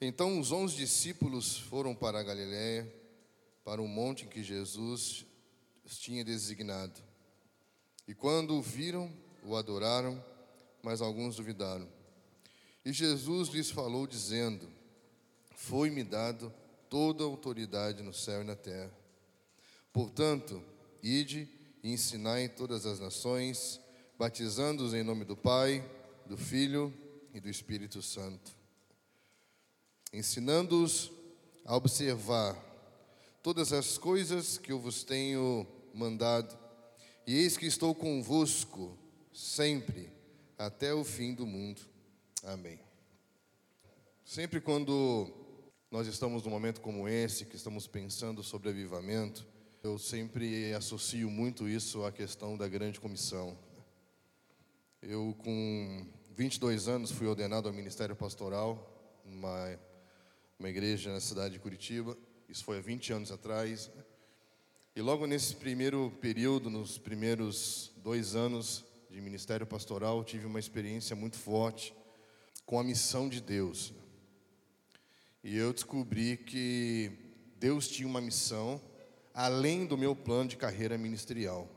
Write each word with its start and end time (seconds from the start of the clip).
Então 0.00 0.38
os 0.38 0.52
onze 0.52 0.76
discípulos 0.76 1.58
foram 1.58 1.94
para 1.94 2.20
a 2.20 2.22
Galiléia, 2.22 2.92
para 3.64 3.82
o 3.82 3.88
monte 3.88 4.26
que 4.26 4.42
Jesus 4.42 5.26
os 5.84 5.98
tinha 5.98 6.24
designado. 6.24 7.00
E 8.06 8.14
quando 8.14 8.54
o 8.54 8.62
viram, 8.62 9.12
o 9.44 9.56
adoraram, 9.56 10.22
mas 10.82 11.00
alguns 11.00 11.36
duvidaram. 11.36 11.88
E 12.84 12.92
Jesus 12.92 13.48
lhes 13.48 13.70
falou, 13.70 14.06
dizendo: 14.06 14.68
Foi-me 15.50 16.04
dado 16.04 16.52
toda 16.88 17.24
a 17.24 17.26
autoridade 17.26 18.02
no 18.02 18.14
céu 18.14 18.42
e 18.42 18.44
na 18.44 18.56
terra. 18.56 18.92
Portanto, 19.92 20.62
ide 21.02 21.48
e 21.82 21.92
ensinai 21.92 22.48
todas 22.48 22.86
as 22.86 23.00
nações, 23.00 23.80
batizando-os 24.18 24.94
em 24.94 25.02
nome 25.02 25.24
do 25.24 25.36
Pai, 25.36 25.84
do 26.26 26.36
Filho 26.36 26.92
e 27.34 27.40
do 27.40 27.48
Espírito 27.48 28.00
Santo, 28.00 28.54
ensinando-os 30.12 31.10
a 31.64 31.76
observar 31.76 32.56
todas 33.42 33.72
as 33.72 33.98
coisas 33.98 34.58
que 34.58 34.72
eu 34.72 34.78
vos 34.78 35.04
tenho 35.04 35.66
mandado, 35.94 36.56
e 37.26 37.34
eis 37.34 37.56
que 37.56 37.66
estou 37.66 37.94
convosco 37.94 38.96
sempre 39.32 40.10
até 40.56 40.94
o 40.94 41.04
fim 41.04 41.34
do 41.34 41.46
mundo. 41.46 41.80
Amém. 42.42 42.80
Sempre 44.24 44.60
quando 44.60 45.30
nós 45.90 46.06
estamos 46.06 46.42
num 46.42 46.50
momento 46.50 46.80
como 46.80 47.08
esse, 47.08 47.46
que 47.46 47.56
estamos 47.56 47.86
pensando 47.86 48.42
sobre 48.42 48.68
avivamento, 48.68 49.46
eu 49.82 49.98
sempre 49.98 50.72
associo 50.74 51.30
muito 51.30 51.68
isso 51.68 52.04
à 52.04 52.12
questão 52.12 52.56
da 52.56 52.68
grande 52.68 53.00
comissão. 53.00 53.56
Eu, 55.00 55.34
com 55.38 56.06
22 56.36 56.88
anos, 56.88 57.10
fui 57.10 57.26
ordenado 57.26 57.68
ao 57.68 57.74
ministério 57.74 58.16
pastoral, 58.16 59.22
numa 59.24 59.78
uma 60.58 60.68
igreja 60.68 61.12
na 61.12 61.20
cidade 61.20 61.54
de 61.54 61.60
Curitiba. 61.60 62.18
Isso 62.48 62.64
foi 62.64 62.78
há 62.78 62.80
20 62.80 63.12
anos 63.12 63.30
atrás. 63.30 63.90
E 64.96 65.00
logo 65.00 65.24
nesse 65.24 65.54
primeiro 65.54 66.10
período, 66.20 66.68
nos 66.68 66.98
primeiros 66.98 67.92
dois 67.98 68.34
anos 68.34 68.84
de 69.08 69.20
ministério 69.20 69.64
pastoral, 69.64 70.24
tive 70.24 70.46
uma 70.46 70.58
experiência 70.58 71.14
muito 71.14 71.36
forte 71.36 71.94
com 72.66 72.80
a 72.80 72.82
missão 72.82 73.28
de 73.28 73.40
Deus. 73.40 73.92
E 75.44 75.56
eu 75.56 75.72
descobri 75.72 76.36
que 76.36 77.12
Deus 77.56 77.86
tinha 77.86 78.08
uma 78.08 78.20
missão 78.20 78.80
além 79.32 79.86
do 79.86 79.96
meu 79.96 80.16
plano 80.16 80.48
de 80.48 80.56
carreira 80.56 80.98
ministerial. 80.98 81.70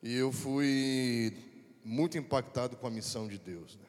E 0.00 0.14
eu 0.14 0.30
fui 0.30 1.36
muito 1.84 2.16
impactado 2.16 2.76
com 2.76 2.86
a 2.86 2.90
missão 2.90 3.26
de 3.26 3.38
Deus. 3.38 3.76
Né? 3.76 3.84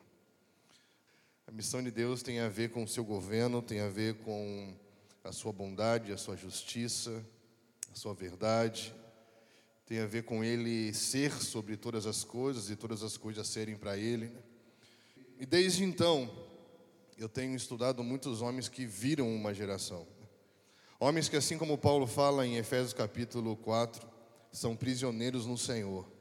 A 1.48 1.52
missão 1.54 1.82
de 1.82 1.90
Deus 1.90 2.22
tem 2.22 2.42
a 2.42 2.50
ver 2.50 2.72
com 2.72 2.84
o 2.84 2.88
seu 2.88 3.06
governo, 3.06 3.62
tem 3.62 3.80
a 3.80 3.88
ver 3.88 4.16
com 4.16 4.76
a 5.24 5.32
sua 5.32 5.54
bondade, 5.54 6.12
a 6.12 6.18
sua 6.18 6.36
justiça, 6.36 7.26
a 7.90 7.96
sua 7.96 8.14
verdade, 8.14 8.94
tem 9.86 10.00
a 10.00 10.06
ver 10.06 10.24
com 10.24 10.44
Ele 10.44 10.94
ser 10.94 11.32
sobre 11.32 11.78
todas 11.78 12.06
as 12.06 12.26
coisas 12.26 12.70
e 12.70 12.76
todas 12.76 13.02
as 13.02 13.16
coisas 13.16 13.48
serem 13.48 13.78
para 13.78 13.98
Ele. 13.98 14.26
Né? 14.26 14.40
E 15.40 15.46
desde 15.46 15.86
então, 15.86 16.30
eu 17.18 17.30
tenho 17.30 17.56
estudado 17.56 18.04
muitos 18.04 18.42
homens 18.42 18.68
que 18.68 18.86
viram 18.86 19.34
uma 19.34 19.54
geração. 19.54 20.06
Homens 21.00 21.30
que, 21.30 21.38
assim 21.38 21.58
como 21.58 21.78
Paulo 21.78 22.06
fala 22.06 22.46
em 22.46 22.58
Efésios 22.58 22.92
capítulo 22.92 23.56
4, 23.56 24.06
são 24.52 24.76
prisioneiros 24.76 25.46
no 25.46 25.58
Senhor. 25.58 26.17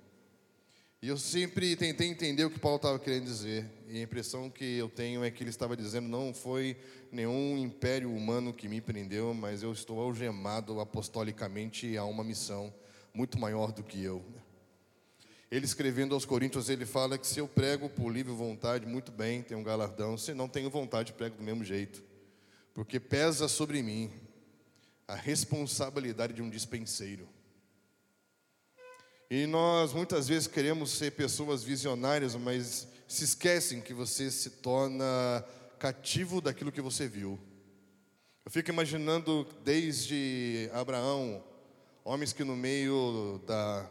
E 1.07 1.09
eu 1.09 1.17
sempre 1.17 1.77
tentei 1.77 2.09
entender 2.09 2.45
o 2.45 2.51
que 2.51 2.59
Paulo 2.59 2.79
estava 2.79 2.99
querendo 2.99 3.27
dizer. 3.27 3.65
E 3.89 3.97
a 3.97 4.03
impressão 4.03 4.51
que 4.51 4.65
eu 4.77 4.89
tenho 4.89 5.23
é 5.23 5.31
que 5.31 5.41
ele 5.41 5.51
estava 5.51 5.77
dizendo 5.77 6.09
não 6.09 6.35
foi 6.35 6.77
nenhum 7.13 7.57
império 7.57 8.13
humano 8.13 8.53
que 8.53 8.69
me 8.69 8.81
prendeu, 8.81 9.33
mas 9.33 9.63
eu 9.63 9.71
estou 9.71 10.01
algemado 10.01 10.81
apostolicamente 10.81 11.97
a 11.97 12.05
uma 12.05 12.25
missão 12.25 12.75
muito 13.15 13.39
maior 13.39 13.71
do 13.71 13.85
que 13.85 14.03
eu. 14.03 14.21
Ele 15.49 15.65
escrevendo 15.65 16.13
aos 16.13 16.25
Coríntios, 16.25 16.69
ele 16.69 16.85
fala 16.85 17.17
que 17.17 17.27
se 17.29 17.39
eu 17.39 17.47
prego 17.47 17.89
por 17.89 18.11
livre 18.11 18.33
vontade, 18.33 18.85
muito 18.85 19.13
bem, 19.13 19.45
tenho 19.45 19.61
um 19.61 19.63
galardão. 19.63 20.19
Se 20.19 20.35
não 20.35 20.49
tenho 20.49 20.69
vontade, 20.71 21.13
prego 21.13 21.37
do 21.37 21.43
mesmo 21.45 21.63
jeito. 21.63 22.03
Porque 22.75 22.99
pesa 22.99 23.47
sobre 23.47 23.81
mim 23.81 24.11
a 25.07 25.15
responsabilidade 25.15 26.33
de 26.33 26.43
um 26.43 26.51
dispenseiro. 26.51 27.29
E 29.29 29.45
nós 29.45 29.93
muitas 29.93 30.29
vezes 30.29 30.47
queremos 30.47 30.93
ser 30.93 31.11
pessoas 31.11 31.65
visionárias, 31.65 32.37
mas 32.37 32.87
se 33.09 33.25
esquecem 33.25 33.81
que 33.81 33.93
você 33.93 34.31
se 34.31 34.51
torna 34.51 35.45
cativo 35.81 36.41
daquilo 36.41 36.71
que 36.71 36.81
você 36.81 37.09
viu. 37.09 37.37
Eu 38.45 38.53
fico 38.53 38.71
imaginando 38.71 39.45
desde 39.65 40.71
Abraão, 40.73 41.43
homens 42.05 42.33
que 42.33 42.45
no 42.45 42.55
meio 42.55 43.43
da 43.45 43.91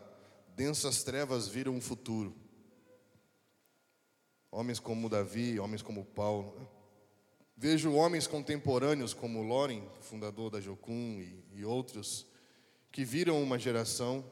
densas 0.55 1.03
trevas 1.03 1.49
viram 1.49 1.73
um 1.73 1.81
futuro. 1.81 2.33
Homens 4.49 4.79
como 4.79 5.09
Davi, 5.09 5.59
homens 5.59 5.81
como 5.81 6.05
Paulo. 6.05 6.55
Vejo 7.57 7.91
homens 7.91 8.25
contemporâneos 8.25 9.13
como 9.13 9.43
Loren, 9.43 9.83
fundador 9.99 10.49
da 10.49 10.61
Jocum 10.61 11.19
e, 11.19 11.43
e 11.59 11.65
outros, 11.65 12.25
que 12.89 13.03
viram 13.03 13.43
uma 13.43 13.59
geração 13.59 14.23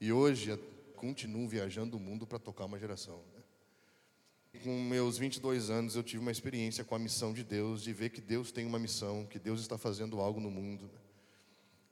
e 0.00 0.12
hoje 0.12 0.58
continuam 0.96 1.48
viajando 1.48 1.96
o 1.96 2.00
mundo 2.00 2.26
para 2.26 2.38
tocar 2.38 2.64
uma 2.64 2.78
geração. 2.78 3.22
Né? 3.34 4.60
Com 4.62 4.82
meus 4.82 5.18
22 5.18 5.70
anos, 5.70 5.96
eu 5.96 6.02
tive 6.02 6.22
uma 6.22 6.30
experiência 6.30 6.84
com 6.84 6.94
a 6.94 6.98
missão 6.98 7.32
de 7.32 7.44
Deus, 7.44 7.82
de 7.82 7.92
ver 7.92 8.10
que 8.10 8.20
Deus 8.20 8.52
tem 8.52 8.64
uma 8.64 8.78
missão, 8.78 9.26
que 9.26 9.38
Deus 9.38 9.60
está 9.60 9.76
fazendo 9.76 10.20
algo 10.20 10.40
no 10.40 10.50
mundo. 10.50 10.84
Né? 10.84 11.00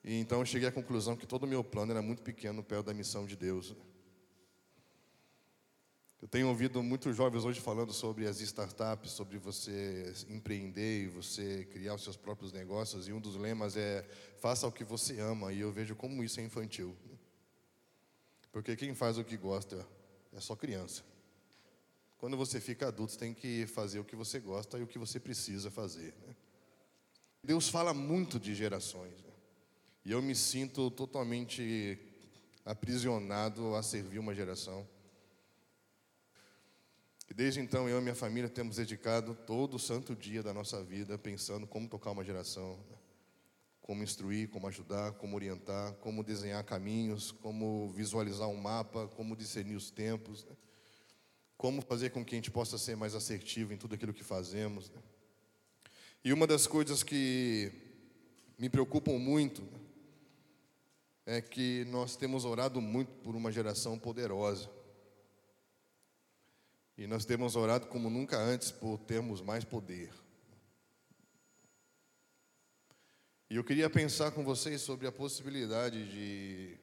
E 0.05 0.15
então 0.21 0.41
eu 0.41 0.47
cheguei 0.47 0.69
à 0.69 0.73
conclusão 0.73 1.17
que 1.17 1.27
todo 1.27 1.45
o 1.45 1.47
meu 1.47 1.63
plano 1.63 1.93
era 1.93 2.03
muito 2.03 2.23
pequeno 2.23 2.63
perto 2.63 2.87
da 2.87 2.95
missão 2.95 3.27
de 3.27 3.37
Deus. 3.37 3.71
Né? 3.71 3.77
Eu 6.23 6.29
tenho 6.29 6.47
ouvido 6.47 6.81
muitos 6.85 7.17
jovens 7.17 7.45
hoje 7.45 7.61
falando 7.61 7.93
sobre 7.93 8.29
as 8.29 8.41
startups, 8.41 9.11
sobre 9.11 9.39
você 9.39 10.15
empreender 10.29 11.03
e 11.03 11.09
você 11.09 11.65
criar 11.65 11.97
os 11.97 12.05
seus 12.05 12.17
próprios 12.17 12.53
negócios, 12.53 13.09
e 13.09 13.13
um 13.13 13.21
dos 13.21 13.35
lemas 13.35 13.77
é 13.77 14.09
faça 14.39 14.65
o 14.65 14.71
que 14.71 14.85
você 14.85 15.19
ama, 15.19 15.53
e 15.53 15.59
eu 15.59 15.73
vejo 15.73 15.97
como 15.97 16.23
isso 16.23 16.39
é 16.39 16.45
infantil. 16.45 16.97
Porque 18.53 18.77
quem 18.77 18.95
faz 18.95 19.17
o 19.17 19.25
que 19.25 19.37
gosta 19.37 19.85
é 20.33 20.41
só 20.41 20.55
criança. 20.55 21.03
Quando 22.19 22.37
você 22.37 22.61
fica 22.61 22.87
adulto, 22.87 23.19
tem 23.19 23.35
que 23.35 23.67
fazer 23.67 23.99
o 23.99 24.05
que 24.05 24.15
você 24.15 24.39
gosta 24.39 24.79
e 24.79 24.83
o 24.83 24.87
que 24.87 24.99
você 24.99 25.19
precisa 25.19 25.71
fazer. 25.71 26.15
Né? 26.27 26.37
Deus 27.43 27.69
fala 27.69 27.93
muito 27.93 28.39
de 28.39 28.55
gerações. 28.55 29.21
Né? 29.23 29.33
E 30.05 30.13
eu 30.13 30.23
me 30.23 30.37
sinto 30.37 30.91
totalmente 30.91 31.99
aprisionado 32.65 33.75
a 33.75 33.83
servir 33.83 34.19
uma 34.21 34.35
geração. 34.35 34.87
E 37.29 37.35
desde 37.35 37.61
então 37.61 37.89
eu 37.89 37.99
e 37.99 38.03
minha 38.03 38.15
família 38.15 38.49
temos 38.49 38.77
dedicado 38.77 39.35
todo 39.47 39.75
o 39.75 39.81
santo 39.81 40.15
dia 40.15 40.43
da 40.43 40.53
nossa 40.53 40.83
vida 40.85 41.17
pensando 41.17 41.67
como 41.67 41.89
tocar 41.89 42.11
uma 42.11 42.23
geração, 42.23 42.77
né? 42.91 43.02
Como 43.83 44.03
instruir, 44.05 44.49
como 44.49 44.69
ajudar, 44.69 45.13
como 45.15 45.35
orientar, 45.35 45.93
como 45.95 46.23
desenhar 46.23 46.63
caminhos, 46.65 47.33
como 47.33 47.91
visualizar 47.91 48.49
um 48.49 48.57
mapa, 48.57 49.09
como 49.09 49.37
discernir 49.37 49.75
os 49.75 49.91
tempos, 49.91 50.45
né? 50.45 50.57
como 51.57 51.83
fazer 51.83 52.11
com 52.11 52.25
que 52.25 52.35
a 52.35 52.39
gente 52.39 52.51
possa 52.51 52.79
ser 52.79 52.97
mais 52.97 53.15
assertivo 53.15 53.73
em 53.73 53.77
tudo 53.77 53.95
aquilo 53.97 54.15
que 54.15 54.23
fazemos. 54.23 54.89
Né? 54.91 55.03
E 56.25 56.33
uma 56.33 56.47
das 56.47 56.67
coisas 56.67 57.03
que 57.03 57.73
me 58.57 58.69
preocupam 58.69 59.19
muito 59.19 59.63
né? 61.27 61.39
é 61.39 61.41
que 61.41 61.85
nós 61.87 62.15
temos 62.15 62.45
orado 62.45 62.81
muito 62.81 63.13
por 63.17 63.35
uma 63.35 63.51
geração 63.51 63.99
poderosa. 63.99 64.71
E 66.97 67.07
nós 67.09 67.25
temos 67.25 67.57
orado 67.57 67.89
como 67.89 68.09
nunca 68.09 68.39
antes 68.39 68.71
por 68.71 68.99
termos 68.99 69.41
mais 69.41 69.65
poder. 69.65 70.22
E 73.53 73.57
eu 73.57 73.63
queria 73.63 73.91
pensar 73.91 74.31
com 74.31 74.43
vocês 74.43 74.81
sobre 74.81 75.07
a 75.07 75.13
possibilidade 75.13 76.11
de 76.11 76.75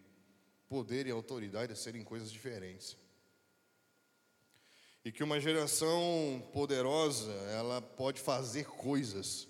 poder 0.68 1.08
e 1.08 1.10
autoridade 1.10 1.76
serem 1.76 2.04
coisas 2.04 2.32
diferentes. 2.32 2.96
E 5.04 5.12
que 5.12 5.24
uma 5.24 5.40
geração 5.40 6.48
poderosa, 6.54 7.32
ela 7.58 7.82
pode 7.82 8.22
fazer 8.22 8.66
coisas, 8.68 9.48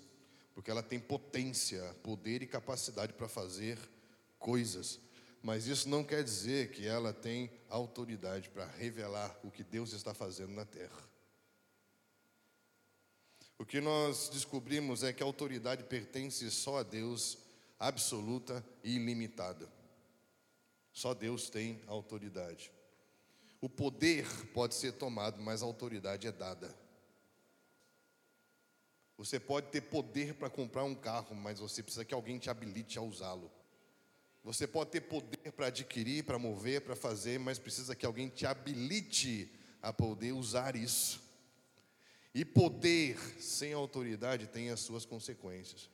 porque 0.54 0.70
ela 0.70 0.82
tem 0.82 0.98
potência, 0.98 1.94
poder 2.02 2.40
e 2.40 2.46
capacidade 2.46 3.12
para 3.12 3.28
fazer 3.28 3.78
coisas 4.38 4.98
mas 5.42 5.66
isso 5.66 5.88
não 5.88 6.04
quer 6.04 6.22
dizer 6.22 6.70
que 6.70 6.86
ela 6.86 7.12
tem 7.12 7.50
autoridade 7.68 8.50
para 8.50 8.66
revelar 8.66 9.38
o 9.42 9.50
que 9.50 9.64
Deus 9.64 9.92
está 9.92 10.12
fazendo 10.12 10.52
na 10.52 10.66
terra. 10.66 11.09
O 13.60 13.66
que 13.66 13.78
nós 13.78 14.30
descobrimos 14.30 15.02
é 15.02 15.12
que 15.12 15.22
a 15.22 15.26
autoridade 15.26 15.84
pertence 15.84 16.50
só 16.50 16.78
a 16.78 16.82
Deus, 16.82 17.36
absoluta 17.78 18.64
e 18.82 18.96
ilimitada. 18.96 19.68
Só 20.94 21.12
Deus 21.12 21.50
tem 21.50 21.78
autoridade. 21.86 22.72
O 23.60 23.68
poder 23.68 24.26
pode 24.54 24.74
ser 24.74 24.92
tomado, 24.92 25.42
mas 25.42 25.62
a 25.62 25.66
autoridade 25.66 26.26
é 26.26 26.32
dada. 26.32 26.74
Você 29.18 29.38
pode 29.38 29.66
ter 29.66 29.82
poder 29.82 30.32
para 30.32 30.48
comprar 30.48 30.84
um 30.84 30.94
carro, 30.94 31.36
mas 31.36 31.60
você 31.60 31.82
precisa 31.82 32.06
que 32.06 32.14
alguém 32.14 32.38
te 32.38 32.48
habilite 32.48 32.98
a 32.98 33.02
usá-lo. 33.02 33.52
Você 34.42 34.66
pode 34.66 34.88
ter 34.88 35.02
poder 35.02 35.52
para 35.52 35.66
adquirir, 35.66 36.24
para 36.24 36.38
mover, 36.38 36.80
para 36.80 36.96
fazer, 36.96 37.38
mas 37.38 37.58
precisa 37.58 37.94
que 37.94 38.06
alguém 38.06 38.30
te 38.30 38.46
habilite 38.46 39.52
a 39.82 39.92
poder 39.92 40.32
usar 40.32 40.74
isso. 40.74 41.28
E 42.34 42.44
poder 42.44 43.18
sem 43.40 43.72
autoridade 43.72 44.46
tem 44.46 44.70
as 44.70 44.80
suas 44.80 45.04
consequências. 45.04 45.90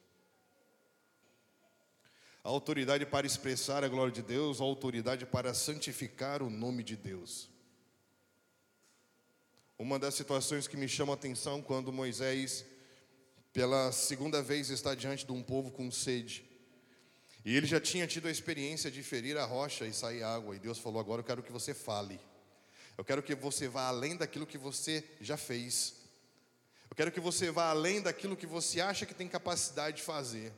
A 2.44 2.48
autoridade 2.48 3.04
para 3.04 3.26
expressar 3.26 3.82
a 3.82 3.88
glória 3.88 4.12
de 4.12 4.22
Deus, 4.22 4.60
a 4.60 4.64
autoridade 4.64 5.26
para 5.26 5.52
santificar 5.52 6.42
o 6.42 6.50
nome 6.50 6.84
de 6.84 6.94
Deus. 6.94 7.48
Uma 9.78 9.98
das 9.98 10.14
situações 10.14 10.68
que 10.68 10.76
me 10.76 10.88
chama 10.88 11.12
a 11.12 11.16
atenção 11.16 11.60
quando 11.60 11.92
Moisés, 11.92 12.64
pela 13.52 13.90
segunda 13.90 14.42
vez, 14.42 14.70
está 14.70 14.94
diante 14.94 15.26
de 15.26 15.32
um 15.32 15.42
povo 15.42 15.70
com 15.70 15.90
sede. 15.90 16.44
E 17.44 17.56
ele 17.56 17.66
já 17.66 17.80
tinha 17.80 18.06
tido 18.06 18.28
a 18.28 18.30
experiência 18.30 18.90
de 18.90 19.02
ferir 19.02 19.36
a 19.36 19.44
rocha 19.44 19.86
e 19.86 19.92
sair 19.92 20.22
água. 20.22 20.56
E 20.56 20.58
Deus 20.58 20.78
falou: 20.78 21.00
Agora 21.00 21.20
eu 21.20 21.24
quero 21.24 21.42
que 21.42 21.52
você 21.52 21.74
fale. 21.74 22.20
Eu 22.96 23.04
quero 23.04 23.22
que 23.22 23.34
você 23.34 23.68
vá 23.68 23.88
além 23.88 24.16
daquilo 24.16 24.46
que 24.46 24.56
você 24.56 25.04
já 25.20 25.36
fez. 25.36 26.05
Eu 26.96 27.04
quero 27.04 27.12
que 27.12 27.20
você 27.20 27.50
vá 27.50 27.68
além 27.68 28.00
daquilo 28.00 28.34
que 28.34 28.46
você 28.46 28.80
acha 28.80 29.04
que 29.04 29.12
tem 29.12 29.28
capacidade 29.28 29.98
de 29.98 30.02
fazer. 30.02 30.50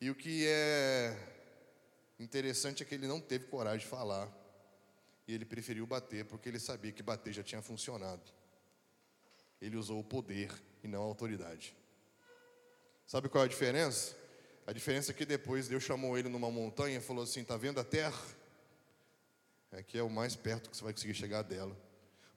E 0.00 0.10
o 0.10 0.16
que 0.16 0.44
é 0.48 1.16
interessante 2.18 2.82
é 2.82 2.86
que 2.86 2.96
ele 2.96 3.06
não 3.06 3.20
teve 3.20 3.46
coragem 3.46 3.78
de 3.78 3.86
falar. 3.86 4.28
E 5.28 5.32
ele 5.32 5.44
preferiu 5.44 5.86
bater 5.86 6.24
porque 6.24 6.48
ele 6.48 6.58
sabia 6.58 6.90
que 6.90 7.04
bater 7.04 7.32
já 7.32 7.44
tinha 7.44 7.62
funcionado. 7.62 8.20
Ele 9.62 9.76
usou 9.76 10.00
o 10.00 10.02
poder 10.02 10.52
e 10.82 10.88
não 10.88 11.02
a 11.02 11.06
autoridade. 11.06 11.72
Sabe 13.06 13.28
qual 13.28 13.44
é 13.44 13.46
a 13.46 13.48
diferença? 13.48 14.16
A 14.66 14.72
diferença 14.72 15.12
é 15.12 15.14
que 15.14 15.24
depois 15.24 15.68
Deus 15.68 15.84
chamou 15.84 16.18
ele 16.18 16.28
numa 16.28 16.50
montanha 16.50 16.98
e 16.98 17.00
falou 17.00 17.22
assim: 17.22 17.42
Está 17.42 17.56
vendo 17.56 17.78
a 17.78 17.84
terra? 17.84 18.20
Aqui 19.70 19.98
é 19.98 20.02
o 20.02 20.10
mais 20.10 20.34
perto 20.34 20.68
que 20.68 20.76
você 20.76 20.82
vai 20.82 20.92
conseguir 20.92 21.14
chegar 21.14 21.42
dela, 21.42 21.76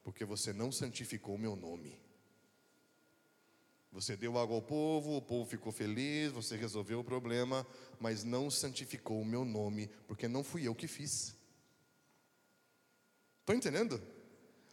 porque 0.04 0.24
você 0.24 0.52
não 0.52 0.70
santificou 0.70 1.34
o 1.34 1.38
meu 1.38 1.56
nome. 1.56 2.09
Você 3.92 4.16
deu 4.16 4.38
água 4.38 4.54
ao 4.54 4.62
povo, 4.62 5.16
o 5.16 5.22
povo 5.22 5.48
ficou 5.48 5.72
feliz, 5.72 6.30
você 6.30 6.56
resolveu 6.56 7.00
o 7.00 7.04
problema, 7.04 7.66
mas 7.98 8.22
não 8.22 8.48
santificou 8.48 9.20
o 9.20 9.24
meu 9.24 9.44
nome, 9.44 9.88
porque 10.06 10.28
não 10.28 10.44
fui 10.44 10.66
eu 10.66 10.74
que 10.74 10.86
fiz. 10.86 11.34
Estão 13.40 13.56
entendendo? 13.56 14.00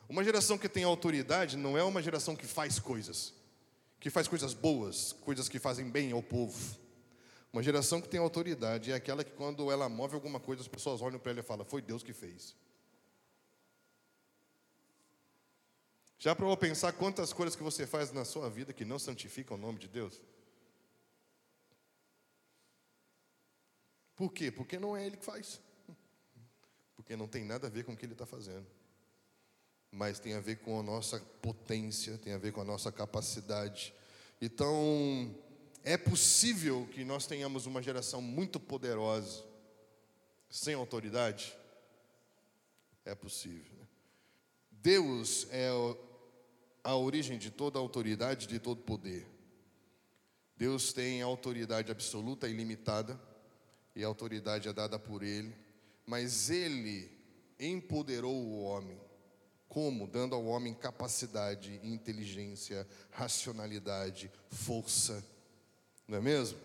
Uma 0.08 0.24
geração 0.24 0.58
que 0.58 0.70
tem 0.70 0.84
autoridade 0.84 1.58
não 1.58 1.78
é 1.78 1.84
uma 1.84 2.02
geração 2.02 2.36
que 2.36 2.46
faz 2.46 2.78
coisas, 2.78 3.34
que 4.00 4.10
faz 4.10 4.28
coisas 4.28 4.54
boas, 4.54 5.14
coisas 5.14 5.50
que 5.50 5.58
fazem 5.58 5.90
bem 5.90 6.12
ao 6.12 6.22
povo. 6.22 6.78
Uma 7.52 7.64
geração 7.64 8.00
que 8.00 8.08
tem 8.08 8.20
autoridade 8.20 8.92
é 8.92 8.96
aquela 8.96 9.24
que, 9.24 9.32
quando 9.32 9.72
ela 9.72 9.90
move 9.90 10.14
alguma 10.14 10.40
coisa, 10.40 10.62
as 10.62 10.68
pessoas 10.68 11.02
olham 11.02 11.20
para 11.20 11.32
ela 11.32 11.40
e 11.40 11.44
falam: 11.44 11.66
Foi 11.66 11.82
Deus 11.82 12.04
que 12.04 12.14
fez. 12.14 12.56
Já 16.18 16.36
para 16.36 16.58
pensar 16.58 16.94
quantas 16.94 17.32
coisas 17.32 17.56
que 17.56 17.62
você 17.62 17.86
faz 17.86 18.12
na 18.12 18.26
sua 18.26 18.50
vida 18.50 18.74
que 18.74 18.84
não 18.84 18.98
santificam 18.98 19.56
o 19.56 19.60
nome 19.60 19.78
de 19.78 19.88
Deus? 19.88 20.20
Por 24.16 24.34
quê? 24.34 24.52
Porque 24.52 24.80
não 24.80 24.98
é 24.98 25.06
Ele 25.06 25.16
que 25.16 25.24
faz. 25.24 25.62
Porque 26.96 27.16
não 27.16 27.28
tem 27.28 27.46
nada 27.46 27.68
a 27.68 27.70
ver 27.70 27.84
com 27.84 27.94
o 27.94 27.98
que 27.98 28.04
Ele 28.04 28.14
está 28.14 28.26
fazendo. 28.26 28.66
Mas 29.92 30.20
tem 30.20 30.34
a 30.34 30.40
ver 30.40 30.58
com 30.58 30.80
a 30.80 30.84
nossa 30.84 31.20
potência, 31.42 32.18
tem 32.18 32.34
a 32.34 32.38
ver 32.38 32.52
com 32.52 32.62
a 32.62 32.66
nossa 32.66 32.92
capacidade. 32.92 33.94
Então, 34.42 35.36
é 35.84 35.98
possível 35.98 36.88
que 36.92 37.06
nós 37.06 37.28
tenhamos 37.28 37.68
uma 37.68 37.82
geração 37.82 38.20
muito 38.20 38.60
poderosa, 38.60 39.46
sem 40.50 40.74
autoridade? 40.74 41.56
É 43.06 43.14
possível. 43.14 43.78
Deus 44.72 45.48
é 45.52 45.70
a 46.84 46.96
origem 46.96 47.38
de 47.38 47.52
toda 47.52 47.80
autoridade, 47.80 48.48
de 48.48 48.60
todo 48.60 48.82
poder. 48.82 49.28
Deus 50.56 50.92
tem 50.92 51.22
autoridade 51.22 51.92
absoluta 51.92 52.48
e 52.48 52.52
ilimitada, 52.52 53.20
e 53.96 54.04
a 54.04 54.08
autoridade 54.08 54.68
é 54.68 54.74
dada 54.74 54.98
por 54.98 55.24
Ele, 55.24 55.56
mas 56.06 56.50
Ele 56.50 57.12
empoderou 57.60 58.36
o 58.36 58.64
homem. 58.64 59.00
Como? 59.68 60.08
Dando 60.08 60.34
ao 60.34 60.46
homem 60.46 60.74
capacidade, 60.74 61.80
inteligência, 61.84 62.88
racionalidade, 63.12 64.32
força. 64.50 65.24
Não 66.08 66.18
é 66.18 66.22
mesmo? 66.22 66.58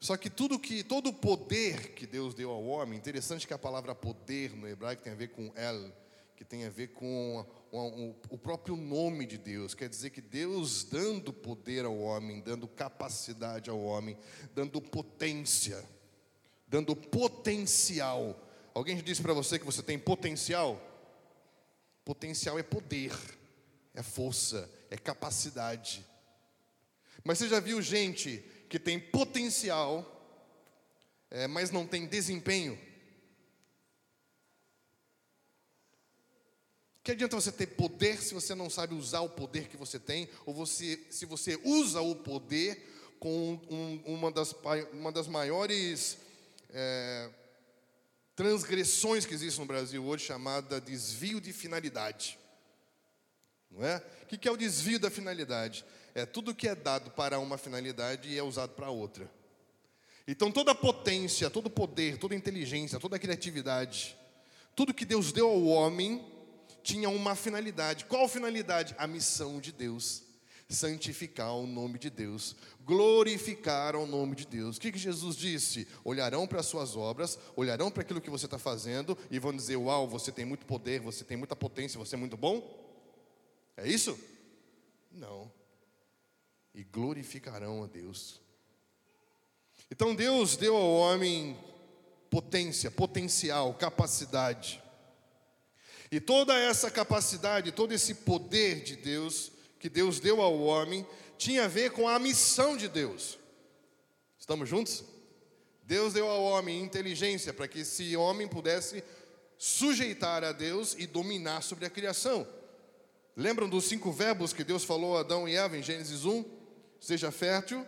Só 0.00 0.16
que 0.16 0.30
tudo 0.30 0.58
que, 0.58 0.82
todo 0.82 1.10
o 1.10 1.12
poder 1.12 1.94
que 1.94 2.06
Deus 2.06 2.34
deu 2.34 2.50
ao 2.50 2.64
homem, 2.64 2.98
interessante 2.98 3.46
que 3.46 3.54
a 3.54 3.58
palavra 3.58 3.94
poder 3.94 4.54
no 4.56 4.66
hebraico 4.66 5.02
tem 5.02 5.12
a 5.12 5.16
ver 5.16 5.28
com 5.28 5.52
el, 5.56 5.92
que 6.36 6.44
tem 6.44 6.64
a 6.64 6.70
ver 6.70 6.88
com 6.88 7.44
o 7.70 8.38
próprio 8.38 8.76
nome 8.76 9.26
de 9.26 9.36
Deus. 9.36 9.74
Quer 9.74 9.88
dizer 9.88 10.10
que 10.10 10.20
Deus 10.20 10.84
dando 10.84 11.32
poder 11.32 11.84
ao 11.84 11.98
homem, 11.98 12.40
dando 12.40 12.66
capacidade 12.66 13.68
ao 13.68 13.80
homem, 13.80 14.16
dando 14.54 14.80
potência, 14.80 15.84
dando 16.66 16.96
potencial. 16.96 18.38
Alguém 18.74 18.96
já 18.96 19.02
disse 19.02 19.22
para 19.22 19.32
você 19.32 19.58
que 19.58 19.64
você 19.64 19.82
tem 19.82 19.98
potencial? 19.98 20.80
Potencial 22.04 22.58
é 22.58 22.62
poder, 22.62 23.12
é 23.94 24.02
força, 24.02 24.70
é 24.90 24.96
capacidade. 24.96 26.04
Mas 27.22 27.38
você 27.38 27.48
já 27.48 27.60
viu 27.60 27.82
gente 27.82 28.42
que 28.68 28.78
tem 28.78 28.98
potencial, 28.98 30.14
é, 31.30 31.46
mas 31.46 31.70
não 31.70 31.86
tem 31.86 32.06
desempenho? 32.06 32.78
Que 37.08 37.12
adianta 37.12 37.36
você 37.36 37.50
ter 37.50 37.68
poder 37.68 38.20
se 38.20 38.34
você 38.34 38.54
não 38.54 38.68
sabe 38.68 38.94
usar 38.94 39.20
o 39.20 39.30
poder 39.30 39.66
que 39.68 39.78
você 39.78 39.98
tem, 39.98 40.28
ou 40.44 40.52
você, 40.52 41.00
se 41.08 41.24
você 41.24 41.58
usa 41.64 42.02
o 42.02 42.14
poder 42.14 42.86
com 43.18 43.58
um, 43.70 44.02
uma, 44.04 44.30
das, 44.30 44.54
uma 44.92 45.10
das 45.10 45.26
maiores 45.26 46.18
é, 46.68 47.30
transgressões 48.36 49.24
que 49.24 49.32
existe 49.32 49.58
no 49.58 49.64
Brasil 49.64 50.04
hoje, 50.04 50.26
chamada 50.26 50.78
desvio 50.82 51.40
de 51.40 51.50
finalidade. 51.50 52.38
Não 53.70 53.82
é? 53.82 54.04
O 54.24 54.26
que 54.26 54.46
é 54.46 54.52
o 54.52 54.56
desvio 54.58 55.00
da 55.00 55.10
finalidade? 55.10 55.86
É 56.14 56.26
tudo 56.26 56.54
que 56.54 56.68
é 56.68 56.74
dado 56.74 57.10
para 57.12 57.38
uma 57.38 57.56
finalidade 57.56 58.28
e 58.28 58.36
é 58.36 58.42
usado 58.42 58.74
para 58.74 58.90
outra. 58.90 59.32
Então 60.26 60.52
toda 60.52 60.74
potência, 60.74 61.48
todo 61.48 61.70
poder, 61.70 62.18
toda 62.18 62.34
inteligência, 62.34 63.00
toda 63.00 63.18
criatividade, 63.18 64.14
tudo 64.76 64.92
que 64.92 65.06
Deus 65.06 65.32
deu 65.32 65.48
ao 65.48 65.64
homem 65.68 66.36
tinha 66.88 67.10
uma 67.10 67.34
finalidade. 67.34 68.06
Qual 68.06 68.26
finalidade? 68.26 68.94
A 68.96 69.06
missão 69.06 69.60
de 69.60 69.72
Deus. 69.72 70.22
Santificar 70.70 71.54
o 71.54 71.66
nome 71.66 71.98
de 71.98 72.10
Deus, 72.10 72.54
glorificar 72.84 73.96
o 73.96 74.06
nome 74.06 74.36
de 74.36 74.46
Deus. 74.46 74.76
O 74.76 74.80
que, 74.80 74.92
que 74.92 74.98
Jesus 74.98 75.34
disse? 75.34 75.88
Olharão 76.04 76.46
para 76.46 76.60
as 76.60 76.66
suas 76.66 76.94
obras, 76.94 77.38
olharão 77.56 77.90
para 77.90 78.02
aquilo 78.02 78.20
que 78.20 78.28
você 78.28 78.44
está 78.44 78.58
fazendo 78.58 79.16
e 79.30 79.38
vão 79.38 79.54
dizer: 79.54 79.76
Uau, 79.76 80.06
você 80.06 80.30
tem 80.30 80.44
muito 80.44 80.66
poder, 80.66 81.00
você 81.00 81.24
tem 81.24 81.38
muita 81.38 81.56
potência, 81.56 81.98
você 81.98 82.16
é 82.16 82.18
muito 82.18 82.36
bom? 82.36 82.62
É 83.78 83.88
isso? 83.88 84.18
Não. 85.10 85.50
E 86.74 86.84
glorificarão 86.84 87.82
a 87.82 87.86
Deus. 87.86 88.38
Então 89.90 90.14
Deus 90.14 90.54
deu 90.54 90.76
ao 90.76 90.90
homem 90.96 91.56
potência, 92.28 92.90
potencial, 92.90 93.72
capacidade. 93.72 94.82
E 96.10 96.18
toda 96.18 96.58
essa 96.58 96.90
capacidade, 96.90 97.72
todo 97.72 97.92
esse 97.92 98.14
poder 98.14 98.82
de 98.82 98.96
Deus, 98.96 99.52
que 99.78 99.88
Deus 99.88 100.18
deu 100.18 100.40
ao 100.40 100.58
homem, 100.60 101.06
tinha 101.36 101.64
a 101.64 101.68
ver 101.68 101.90
com 101.92 102.08
a 102.08 102.18
missão 102.18 102.76
de 102.76 102.88
Deus. 102.88 103.38
Estamos 104.38 104.68
juntos? 104.68 105.04
Deus 105.84 106.14
deu 106.14 106.28
ao 106.28 106.42
homem 106.42 106.82
inteligência 106.82 107.52
para 107.52 107.68
que 107.68 107.80
esse 107.80 108.16
homem 108.16 108.48
pudesse 108.48 109.04
sujeitar 109.58 110.44
a 110.44 110.52
Deus 110.52 110.94
e 110.98 111.06
dominar 111.06 111.62
sobre 111.62 111.84
a 111.84 111.90
criação. 111.90 112.46
Lembram 113.36 113.68
dos 113.68 113.84
cinco 113.84 114.10
verbos 114.10 114.52
que 114.52 114.64
Deus 114.64 114.84
falou 114.84 115.16
a 115.16 115.20
Adão 115.20 115.48
e 115.48 115.54
Eva 115.54 115.76
em 115.76 115.82
Gênesis 115.82 116.24
1? 116.24 116.44
Seja 117.00 117.30
fértil, 117.30 117.86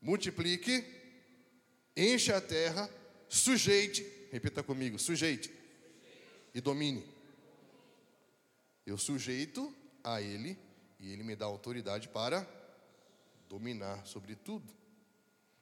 multiplique, 0.00 0.84
encha 1.96 2.36
a 2.36 2.40
terra, 2.40 2.88
sujeite, 3.28 4.06
repita 4.30 4.62
comigo, 4.62 4.98
sujeite 4.98 5.63
e 6.54 6.60
domine. 6.60 7.04
Eu 8.86 8.96
sujeito 8.96 9.74
a 10.02 10.22
Ele 10.22 10.56
e 11.00 11.12
Ele 11.12 11.22
me 11.22 11.34
dá 11.34 11.46
autoridade 11.46 12.08
para 12.08 12.46
dominar 13.48 14.06
sobre 14.06 14.36
tudo. 14.36 14.72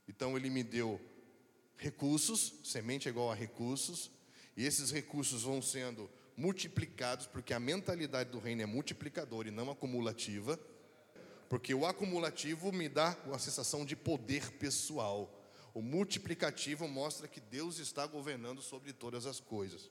Então 0.07 0.37
Ele 0.37 0.51
me 0.51 0.63
deu 0.63 1.01
recursos, 1.77 2.53
semente 2.63 3.09
é 3.09 3.11
igual 3.11 3.31
a 3.31 3.35
recursos, 3.35 4.11
e 4.57 4.65
esses 4.65 4.91
recursos 4.91 5.43
vão 5.43 5.63
sendo 5.63 6.09
multiplicados, 6.37 7.27
porque 7.27 7.55
a 7.55 7.61
mentalidade 7.61 8.31
do 8.31 8.39
reino 8.39 8.63
é 8.63 8.67
multiplicadora 8.67 9.49
e 9.49 9.51
não 9.51 9.71
acumulativa 9.71 10.59
Porque 11.49 11.75
o 11.75 11.85
acumulativo 11.85 12.73
me 12.73 12.89
dá 12.89 13.15
uma 13.27 13.39
sensação 13.39 13.85
de 13.85 13.95
poder 13.95 14.53
pessoal. 14.53 15.31
O 15.75 15.83
multiplicativo 15.83 16.89
mostra 16.89 17.29
que 17.29 17.41
Deus 17.41 17.79
está 17.79 18.07
governando 18.07 18.63
sobre 18.63 18.91
todas 18.95 19.27
as 19.27 19.39
coisas. 19.39 19.91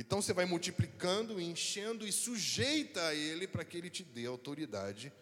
Então 0.00 0.22
você 0.22 0.32
vai 0.32 0.44
multiplicando, 0.44 1.40
enchendo 1.40 2.06
e 2.06 2.12
sujeita 2.12 3.04
a 3.08 3.14
Ele 3.16 3.48
para 3.48 3.64
que 3.64 3.76
Ele 3.76 3.90
te 3.90 4.04
dê 4.04 4.26
autoridade 4.26 5.12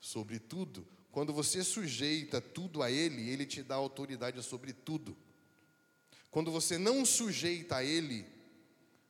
sobre 0.00 0.38
tudo. 0.38 0.88
Quando 1.12 1.34
você 1.34 1.62
sujeita 1.62 2.40
tudo 2.40 2.82
a 2.82 2.90
Ele, 2.90 3.28
Ele 3.28 3.44
te 3.44 3.62
dá 3.62 3.74
autoridade 3.74 4.42
sobre 4.42 4.72
tudo. 4.72 5.14
Quando 6.30 6.50
você 6.50 6.78
não 6.78 7.04
sujeita 7.04 7.76
a 7.76 7.84
Ele, 7.84 8.24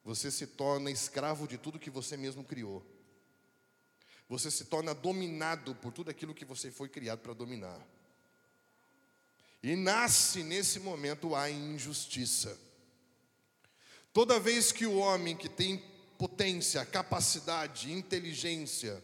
você 0.02 0.28
se 0.28 0.44
torna 0.44 0.90
escravo 0.90 1.46
de 1.46 1.56
tudo 1.56 1.78
que 1.78 1.88
você 1.88 2.16
mesmo 2.16 2.42
criou. 2.42 2.84
Você 4.28 4.50
se 4.50 4.64
torna 4.64 4.92
dominado 4.92 5.72
por 5.76 5.92
tudo 5.92 6.10
aquilo 6.10 6.34
que 6.34 6.44
você 6.44 6.68
foi 6.68 6.88
criado 6.88 7.20
para 7.20 7.32
dominar. 7.32 7.80
E 9.62 9.76
nasce 9.76 10.42
nesse 10.42 10.80
momento 10.80 11.36
a 11.36 11.48
injustiça. 11.48 12.58
Toda 14.12 14.40
vez 14.40 14.72
que 14.72 14.86
o 14.86 14.96
homem 14.96 15.36
que 15.36 15.48
tem 15.48 15.82
potência, 16.18 16.84
capacidade, 16.84 17.92
inteligência, 17.92 19.02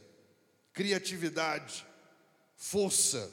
criatividade, 0.73 1.87
força, 2.57 3.33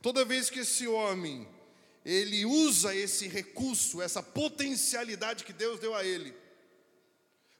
toda 0.00 0.24
vez 0.24 0.48
que 0.48 0.60
esse 0.60 0.86
homem 0.86 1.46
ele 2.04 2.46
usa 2.46 2.94
esse 2.94 3.26
recurso, 3.26 4.00
essa 4.00 4.22
potencialidade 4.22 5.44
que 5.44 5.52
Deus 5.52 5.78
deu 5.80 5.94
a 5.94 6.04
ele, 6.04 6.34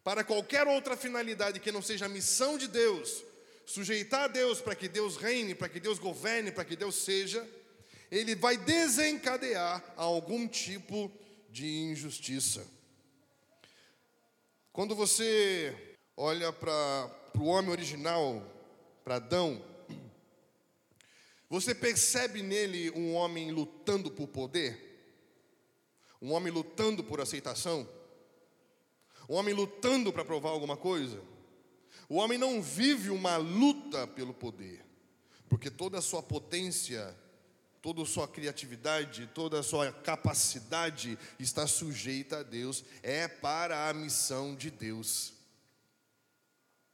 para 0.02 0.24
qualquer 0.24 0.66
outra 0.66 0.96
finalidade 0.96 1.60
que 1.60 1.72
não 1.72 1.82
seja 1.82 2.06
a 2.06 2.08
missão 2.08 2.56
de 2.56 2.68
Deus, 2.68 3.24
sujeitar 3.66 4.22
a 4.22 4.28
Deus 4.28 4.60
para 4.60 4.74
que 4.74 4.88
Deus 4.88 5.16
reine, 5.16 5.54
para 5.54 5.68
que 5.68 5.80
Deus 5.80 5.98
governe, 5.98 6.50
para 6.50 6.64
que 6.64 6.76
Deus 6.76 6.94
seja, 6.94 7.46
ele 8.10 8.34
vai 8.34 8.56
desencadear 8.56 9.84
algum 9.96 10.48
tipo 10.48 11.12
de 11.50 11.66
injustiça. 11.66 12.77
Quando 14.78 14.94
você 14.94 15.96
olha 16.16 16.52
para 16.52 17.10
o 17.36 17.46
homem 17.46 17.72
original, 17.72 18.40
para 19.02 19.16
Adão, 19.16 19.60
você 21.50 21.74
percebe 21.74 22.44
nele 22.44 22.88
um 22.92 23.12
homem 23.12 23.50
lutando 23.50 24.08
por 24.08 24.28
poder? 24.28 24.78
Um 26.22 26.30
homem 26.30 26.52
lutando 26.52 27.02
por 27.02 27.20
aceitação? 27.20 27.88
Um 29.28 29.34
homem 29.34 29.52
lutando 29.52 30.12
para 30.12 30.24
provar 30.24 30.50
alguma 30.50 30.76
coisa? 30.76 31.20
O 32.08 32.14
homem 32.14 32.38
não 32.38 32.62
vive 32.62 33.10
uma 33.10 33.36
luta 33.36 34.06
pelo 34.06 34.32
poder, 34.32 34.86
porque 35.48 35.72
toda 35.72 35.98
a 35.98 36.02
sua 36.02 36.22
potência, 36.22 37.18
toda 37.80 38.02
a 38.02 38.06
sua 38.06 38.26
criatividade, 38.26 39.28
toda 39.34 39.60
a 39.60 39.62
sua 39.62 39.92
capacidade 39.92 41.18
está 41.38 41.66
sujeita 41.66 42.38
a 42.38 42.42
Deus, 42.42 42.84
é 43.02 43.28
para 43.28 43.88
a 43.88 43.94
missão 43.94 44.54
de 44.54 44.70
Deus. 44.70 45.34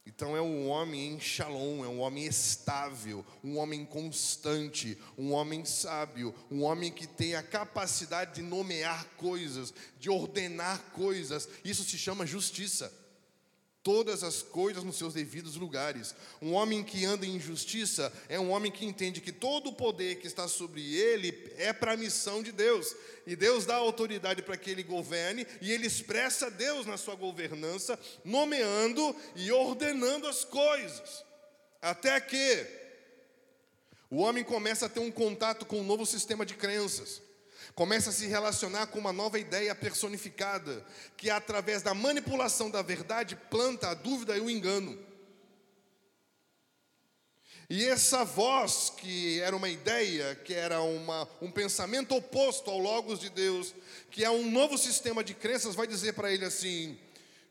Então 0.05 0.37
é 0.37 0.41
um 0.41 0.69
homem 0.69 1.13
em 1.13 1.19
shalom, 1.19 1.83
é 1.83 1.87
um 1.87 1.99
homem 1.99 2.25
estável, 2.25 3.25
um 3.43 3.57
homem 3.57 3.83
constante, 3.83 4.97
um 5.17 5.31
homem 5.31 5.65
sábio, 5.65 6.33
um 6.51 6.61
homem 6.61 6.91
que 6.91 7.07
tem 7.07 7.33
a 7.33 7.41
capacidade 7.41 8.35
de 8.35 8.41
nomear 8.43 9.05
coisas, 9.17 9.73
de 9.99 10.09
ordenar 10.09 10.79
coisas. 10.91 11.49
Isso 11.63 11.83
se 11.83 11.97
chama 11.97 12.25
justiça 12.25 13.04
todas 13.85 14.23
as 14.23 14.41
coisas 14.41 14.83
nos 14.83 14.97
seus 14.97 15.13
devidos 15.13 15.55
lugares. 15.55 16.15
Um 16.41 16.53
homem 16.53 16.83
que 16.83 17.05
anda 17.05 17.23
em 17.23 17.39
justiça 17.39 18.11
é 18.27 18.39
um 18.39 18.49
homem 18.49 18.71
que 18.71 18.83
entende 18.83 19.21
que 19.21 19.31
todo 19.31 19.69
o 19.69 19.73
poder 19.73 20.15
que 20.15 20.25
está 20.25 20.47
sobre 20.47 20.95
ele 20.95 21.53
é 21.55 21.71
para 21.71 21.93
a 21.93 21.97
missão 21.97 22.41
de 22.41 22.51
Deus. 22.51 22.95
E 23.27 23.35
Deus 23.35 23.63
dá 23.63 23.75
autoridade 23.75 24.41
para 24.41 24.57
que 24.57 24.71
ele 24.71 24.81
governe, 24.81 25.45
e 25.61 25.71
ele 25.71 25.85
expressa 25.85 26.49
Deus 26.49 26.87
na 26.87 26.97
sua 26.97 27.13
governança, 27.13 27.99
nomeando 28.23 29.15
e 29.35 29.51
ordenando 29.51 30.27
as 30.27 30.43
coisas. 30.43 31.23
Até 31.79 32.19
que 32.19 32.65
o 34.09 34.17
homem 34.17 34.43
começa 34.43 34.87
a 34.87 34.89
ter 34.89 34.99
um 34.99 35.11
contato 35.11 35.63
com 35.63 35.81
um 35.81 35.85
novo 35.85 36.07
sistema 36.07 36.43
de 36.43 36.55
crenças 36.55 37.21
começa 37.75 38.09
a 38.09 38.13
se 38.13 38.25
relacionar 38.25 38.87
com 38.87 38.97
uma 38.97 39.11
nova 39.11 39.37
ideia 39.37 39.75
personificada, 39.75 40.83
que 41.17 41.29
através 41.29 41.81
da 41.81 41.93
manipulação 41.93 42.71
da 42.71 42.81
verdade 42.81 43.35
planta 43.35 43.89
a 43.89 43.93
dúvida 43.93 44.35
e 44.37 44.39
o 44.39 44.49
engano. 44.49 44.97
E 47.69 47.83
essa 47.83 48.23
voz, 48.23 48.91
que 48.95 49.39
era 49.41 49.55
uma 49.55 49.67
ideia, 49.67 50.35
que 50.35 50.53
era 50.53 50.81
uma, 50.81 51.27
um 51.41 51.51
pensamento 51.51 52.15
oposto 52.15 52.69
ao 52.69 52.77
Logos 52.77 53.19
de 53.19 53.29
Deus, 53.29 53.73
que 54.09 54.23
é 54.23 54.29
um 54.29 54.49
novo 54.49 54.77
sistema 54.77 55.23
de 55.23 55.33
crenças, 55.33 55.75
vai 55.75 55.87
dizer 55.87 56.13
para 56.13 56.31
ele 56.31 56.45
assim: 56.45 56.97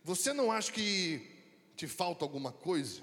Você 0.04 0.32
não 0.32 0.50
acha 0.50 0.72
que 0.72 1.20
te 1.76 1.86
falta 1.88 2.24
alguma 2.24 2.52
coisa? 2.52 3.02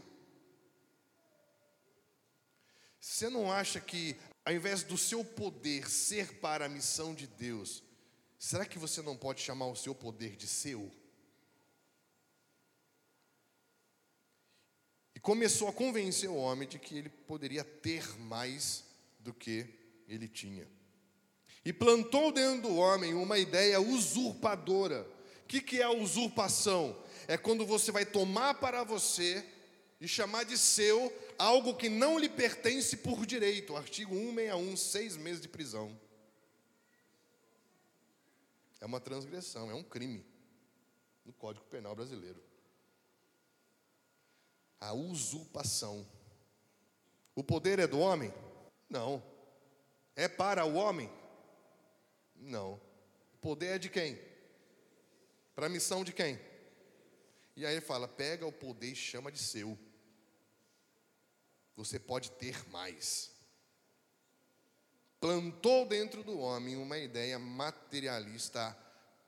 Você 2.99 3.29
não 3.29 3.51
acha 3.51 3.79
que 3.79 4.15
ao 4.43 4.53
invés 4.53 4.83
do 4.83 4.97
seu 4.97 5.23
poder 5.23 5.89
ser 5.89 6.39
para 6.39 6.65
a 6.65 6.69
missão 6.69 7.13
de 7.13 7.27
Deus, 7.27 7.83
será 8.39 8.65
que 8.65 8.79
você 8.79 9.01
não 9.01 9.15
pode 9.15 9.41
chamar 9.41 9.67
o 9.67 9.75
seu 9.75 9.93
poder 9.93 10.35
de 10.35 10.47
seu? 10.47 10.91
E 15.15 15.19
começou 15.19 15.67
a 15.67 15.73
convencer 15.73 16.29
o 16.29 16.35
homem 16.35 16.67
de 16.67 16.79
que 16.79 16.97
ele 16.97 17.09
poderia 17.09 17.63
ter 17.63 18.17
mais 18.19 18.83
do 19.19 19.33
que 19.33 19.67
ele 20.07 20.27
tinha. 20.27 20.67
E 21.63 21.71
plantou 21.71 22.31
dentro 22.31 22.69
do 22.69 22.75
homem 22.75 23.13
uma 23.13 23.37
ideia 23.37 23.79
usurpadora. 23.79 25.07
O 25.43 25.47
que, 25.47 25.61
que 25.61 25.79
é 25.79 25.83
a 25.83 25.91
usurpação? 25.91 26.97
É 27.27 27.37
quando 27.37 27.65
você 27.65 27.91
vai 27.91 28.05
tomar 28.05 28.55
para 28.55 28.83
você 28.83 29.45
e 29.99 30.07
chamar 30.07 30.43
de 30.43 30.57
seu 30.57 31.13
algo 31.41 31.75
que 31.75 31.89
não 31.89 32.19
lhe 32.19 32.29
pertence 32.29 32.97
por 32.97 33.25
direito. 33.25 33.75
Artigo 33.75 34.13
161, 34.13 34.77
seis 34.77 35.17
meses 35.17 35.41
de 35.41 35.49
prisão. 35.49 35.99
É 38.79 38.85
uma 38.85 38.99
transgressão, 38.99 39.69
é 39.69 39.73
um 39.73 39.83
crime 39.83 40.23
no 41.25 41.33
Código 41.33 41.65
Penal 41.65 41.95
brasileiro. 41.95 42.41
A 44.79 44.93
usurpação. 44.93 46.07
O 47.35 47.43
poder 47.43 47.79
é 47.79 47.87
do 47.87 47.99
homem? 47.99 48.31
Não. 48.87 49.23
É 50.15 50.27
para 50.27 50.63
o 50.65 50.75
homem? 50.75 51.11
Não. 52.35 52.73
O 53.33 53.37
poder 53.39 53.75
é 53.75 53.79
de 53.79 53.89
quem? 53.89 54.19
Para 55.55 55.65
a 55.65 55.69
missão 55.69 56.03
de 56.03 56.13
quem? 56.13 56.39
E 57.55 57.65
aí 57.65 57.73
ele 57.73 57.81
fala: 57.81 58.07
pega 58.07 58.45
o 58.45 58.51
poder 58.51 58.91
e 58.91 58.95
chama 58.95 59.31
de 59.31 59.39
seu 59.39 59.77
você 61.75 61.99
pode 61.99 62.31
ter 62.31 62.67
mais. 62.69 63.31
Plantou 65.19 65.85
dentro 65.85 66.23
do 66.23 66.39
homem 66.39 66.75
uma 66.75 66.97
ideia 66.97 67.37
materialista, 67.37 68.75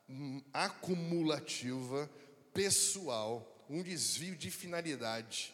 hum, 0.10 0.42
acumulativa, 0.52 2.10
pessoal, 2.54 3.66
um 3.70 3.84
desvio 3.84 4.36
de 4.36 4.50
finalidade. 4.50 5.54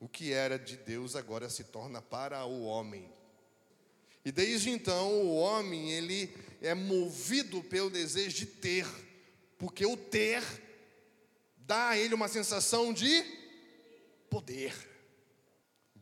O 0.00 0.08
que 0.08 0.32
era 0.32 0.58
de 0.58 0.76
Deus 0.76 1.14
agora 1.14 1.48
se 1.48 1.64
torna 1.64 2.00
para 2.00 2.44
o 2.44 2.64
homem. 2.64 3.10
E 4.24 4.32
desde 4.32 4.70
então 4.70 5.12
o 5.22 5.36
homem 5.36 5.92
ele 5.92 6.34
é 6.60 6.74
movido 6.74 7.62
pelo 7.62 7.90
desejo 7.90 8.36
de 8.36 8.46
ter, 8.46 8.86
porque 9.58 9.86
o 9.86 9.96
ter 9.96 10.42
dá 11.58 11.90
a 11.90 11.98
ele 11.98 12.14
uma 12.14 12.28
sensação 12.28 12.92
de 12.92 13.24
poder. 14.28 14.74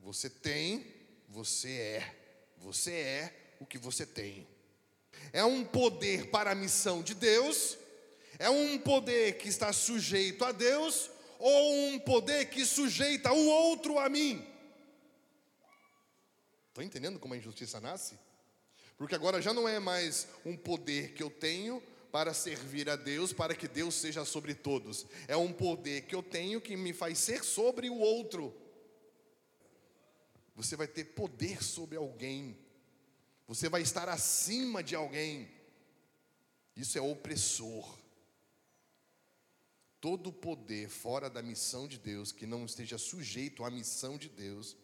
Você 0.04 0.28
tem, 0.28 0.86
você 1.30 1.70
é. 1.70 2.14
Você 2.58 2.92
é 2.92 3.54
o 3.58 3.64
que 3.64 3.78
você 3.78 4.04
tem. 4.04 4.46
É 5.32 5.42
um 5.42 5.64
poder 5.64 6.30
para 6.30 6.50
a 6.50 6.54
missão 6.54 7.02
de 7.02 7.14
Deus, 7.14 7.78
é 8.38 8.50
um 8.50 8.78
poder 8.78 9.38
que 9.38 9.48
está 9.48 9.72
sujeito 9.72 10.44
a 10.44 10.52
Deus, 10.52 11.10
ou 11.38 11.88
um 11.88 11.98
poder 11.98 12.50
que 12.50 12.66
sujeita 12.66 13.32
o 13.32 13.46
outro 13.46 13.98
a 13.98 14.10
mim. 14.10 14.46
Estão 16.68 16.84
entendendo 16.84 17.18
como 17.18 17.32
a 17.32 17.38
injustiça 17.38 17.80
nasce? 17.80 18.18
Porque 18.98 19.14
agora 19.14 19.40
já 19.40 19.54
não 19.54 19.66
é 19.66 19.78
mais 19.80 20.28
um 20.44 20.54
poder 20.54 21.14
que 21.14 21.22
eu 21.22 21.30
tenho 21.30 21.82
para 22.12 22.34
servir 22.34 22.90
a 22.90 22.96
Deus, 22.96 23.32
para 23.32 23.54
que 23.54 23.66
Deus 23.66 23.94
seja 23.94 24.22
sobre 24.26 24.54
todos. 24.54 25.06
É 25.26 25.36
um 25.36 25.52
poder 25.52 26.02
que 26.02 26.14
eu 26.14 26.22
tenho 26.22 26.60
que 26.60 26.76
me 26.76 26.92
faz 26.92 27.18
ser 27.18 27.42
sobre 27.42 27.88
o 27.88 27.96
outro. 27.96 28.54
Você 30.54 30.76
vai 30.76 30.86
ter 30.86 31.04
poder 31.04 31.62
sobre 31.62 31.96
alguém. 31.96 32.56
Você 33.46 33.68
vai 33.68 33.82
estar 33.82 34.08
acima 34.08 34.82
de 34.82 34.94
alguém. 34.94 35.50
Isso 36.76 36.96
é 36.96 37.00
opressor. 37.00 37.98
Todo 40.00 40.32
poder 40.32 40.88
fora 40.88 41.30
da 41.30 41.42
missão 41.42 41.88
de 41.88 41.98
Deus, 41.98 42.30
que 42.30 42.46
não 42.46 42.64
esteja 42.64 42.98
sujeito 42.98 43.64
à 43.64 43.70
missão 43.70 44.18
de 44.18 44.28
Deus, 44.28 44.76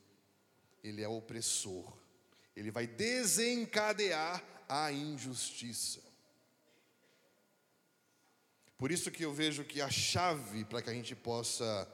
ele 0.82 1.02
é 1.02 1.08
opressor. 1.08 1.92
Ele 2.56 2.70
vai 2.70 2.86
desencadear 2.86 4.42
a 4.68 4.90
injustiça. 4.90 6.00
Por 8.78 8.90
isso 8.90 9.10
que 9.10 9.24
eu 9.24 9.32
vejo 9.32 9.62
que 9.62 9.80
a 9.82 9.90
chave 9.90 10.64
para 10.64 10.80
que 10.80 10.88
a 10.88 10.94
gente 10.94 11.14
possa 11.14 11.86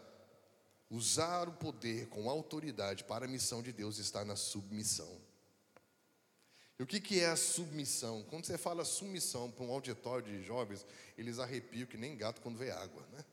usar 0.90 1.48
o 1.48 1.52
poder 1.52 2.06
com 2.08 2.30
autoridade 2.30 3.04
para 3.04 3.24
a 3.24 3.28
missão 3.28 3.62
de 3.62 3.72
Deus 3.72 3.98
está 3.98 4.24
na 4.24 4.36
submissão. 4.36 5.20
E 6.78 6.82
o 6.82 6.86
que, 6.86 7.00
que 7.00 7.20
é 7.20 7.26
a 7.26 7.36
submissão? 7.36 8.22
Quando 8.24 8.44
você 8.44 8.58
fala 8.58 8.84
submissão 8.84 9.50
para 9.50 9.64
um 9.64 9.72
auditório 9.72 10.26
de 10.26 10.44
jovens, 10.44 10.84
eles 11.16 11.38
arrepiam 11.38 11.86
que 11.86 11.96
nem 11.96 12.16
gato 12.16 12.40
quando 12.42 12.58
vê 12.58 12.70
água, 12.70 13.02
né? 13.12 13.24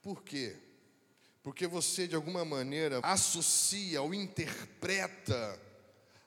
Por 0.00 0.22
quê? 0.22 0.56
Porque 1.42 1.66
você, 1.66 2.06
de 2.06 2.14
alguma 2.14 2.44
maneira, 2.44 3.00
associa 3.02 4.00
ou 4.00 4.14
interpreta 4.14 5.60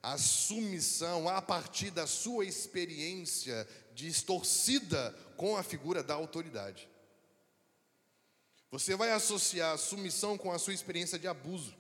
a 0.04 0.18
submissão 0.18 1.30
a 1.30 1.42
partir 1.42 1.92
da 1.92 2.08
sua 2.08 2.44
experiência 2.46 3.68
distorcida 3.94 5.16
com 5.38 5.56
a 5.56 5.64
figura 5.64 6.04
da 6.04 6.16
autoridade. 6.16 6.90
Você 8.72 8.96
vai 8.96 9.12
associar 9.12 9.74
a 9.74 9.78
submissão 9.78 10.38
com 10.38 10.50
a 10.50 10.58
sua 10.58 10.74
experiência 10.74 11.20
de 11.20 11.28
abuso. 11.28 11.76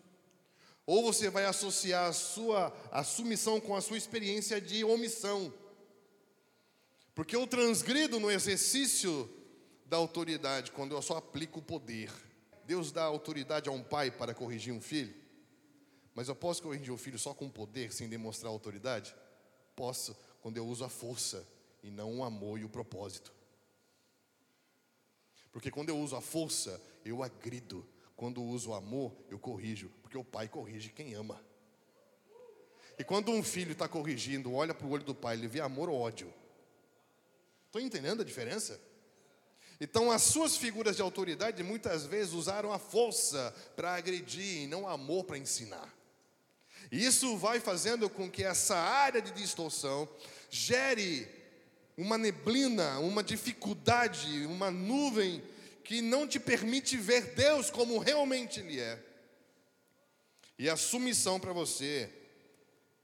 Ou 0.86 1.02
você 1.02 1.30
vai 1.30 1.46
associar 1.46 2.10
a 2.10 2.14
sua 2.14 2.76
a 2.92 3.02
submissão 3.04 3.62
com 3.62 3.74
a 3.74 3.82
sua 3.82 3.98
experiência 3.98 4.60
de 4.60 4.84
omissão. 4.84 5.54
Porque 7.16 7.36
eu 7.36 7.48
transgrido 7.48 8.20
no 8.20 8.30
exercício 8.30 9.30
da 9.86 9.96
autoridade 9.96 10.72
quando 10.72 10.94
eu 10.94 11.02
só 11.02 11.18
aplico 11.18 11.60
o 11.60 11.64
poder. 11.64 12.12
Deus 12.66 12.92
dá 12.92 13.04
autoridade 13.04 13.70
a 13.70 13.72
um 13.72 13.84
pai 13.84 14.12
para 14.12 14.34
corrigir 14.34 14.74
um 14.74 14.82
filho. 14.82 15.16
Mas 16.14 16.28
eu 16.28 16.36
posso 16.36 16.62
corrigir 16.62 16.92
o 16.92 16.98
filho 16.98 17.18
só 17.18 17.34
com 17.34 17.50
poder, 17.50 17.94
sem 17.94 18.10
demonstrar 18.10 18.52
autoridade? 18.52 19.16
Posso, 19.76 20.16
quando 20.42 20.58
eu 20.58 20.68
uso 20.68 20.84
a 20.84 20.90
força 20.90 21.48
e 21.82 21.90
não 21.90 22.20
o 22.20 22.24
amor 22.24 22.60
e 22.60 22.66
o 22.66 22.70
propósito. 22.70 23.34
Porque 25.52 25.70
quando 25.70 25.90
eu 25.90 25.98
uso 25.98 26.16
a 26.16 26.22
força, 26.22 26.82
eu 27.04 27.22
agrido. 27.24 27.86
Quando 28.16 28.44
uso 28.44 28.70
o 28.70 28.74
amor, 28.74 29.14
eu 29.30 29.40
corrijo. 29.40 29.92
Porque 30.02 30.18
o 30.18 30.24
pai 30.24 30.48
corrige 30.48 30.90
quem 30.90 31.14
ama. 31.14 31.44
E 32.98 33.04
quando 33.04 33.32
um 33.32 33.42
filho 33.42 33.72
está 33.72 33.88
corrigindo, 33.88 34.54
olha 34.54 34.74
para 34.74 34.86
o 34.86 34.92
olho 34.92 35.04
do 35.04 35.16
pai, 35.16 35.36
ele 35.36 35.48
vê 35.48 35.60
amor 35.60 35.90
ou 35.90 36.00
ódio. 36.00 36.32
Estão 37.66 37.82
entendendo 37.82 38.22
a 38.22 38.26
diferença? 38.26 38.80
Então, 39.80 40.12
as 40.12 40.22
suas 40.22 40.56
figuras 40.56 40.96
de 40.96 41.02
autoridade 41.02 41.64
muitas 41.64 42.06
vezes 42.06 42.34
usaram 42.34 42.72
a 42.72 42.78
força 42.78 43.52
para 43.76 43.96
agredir 43.96 44.64
e 44.64 44.68
não 44.68 44.84
o 44.84 44.88
amor 44.88 45.24
para 45.24 45.40
ensinar. 45.40 45.92
E 46.92 47.04
isso 47.04 47.36
vai 47.38 47.60
fazendo 47.60 48.08
com 48.08 48.30
que 48.30 48.44
essa 48.44 48.76
área 48.76 49.22
de 49.22 49.32
distorção 49.32 50.08
gere 50.52 51.28
uma 52.02 52.18
neblina, 52.18 52.98
uma 52.98 53.24
dificuldade, 53.24 54.44
uma 54.48 54.72
nuvem 54.72 55.44
que 55.84 56.02
não 56.02 56.28
te 56.28 56.40
permite 56.40 56.98
ver 56.98 57.36
Deus 57.36 57.70
como 57.70 58.00
realmente 58.00 58.60
Ele 58.60 58.80
é. 58.80 59.00
E 60.58 60.68
a 60.68 60.76
submissão 60.76 61.40
para 61.40 61.54
você 61.54 62.12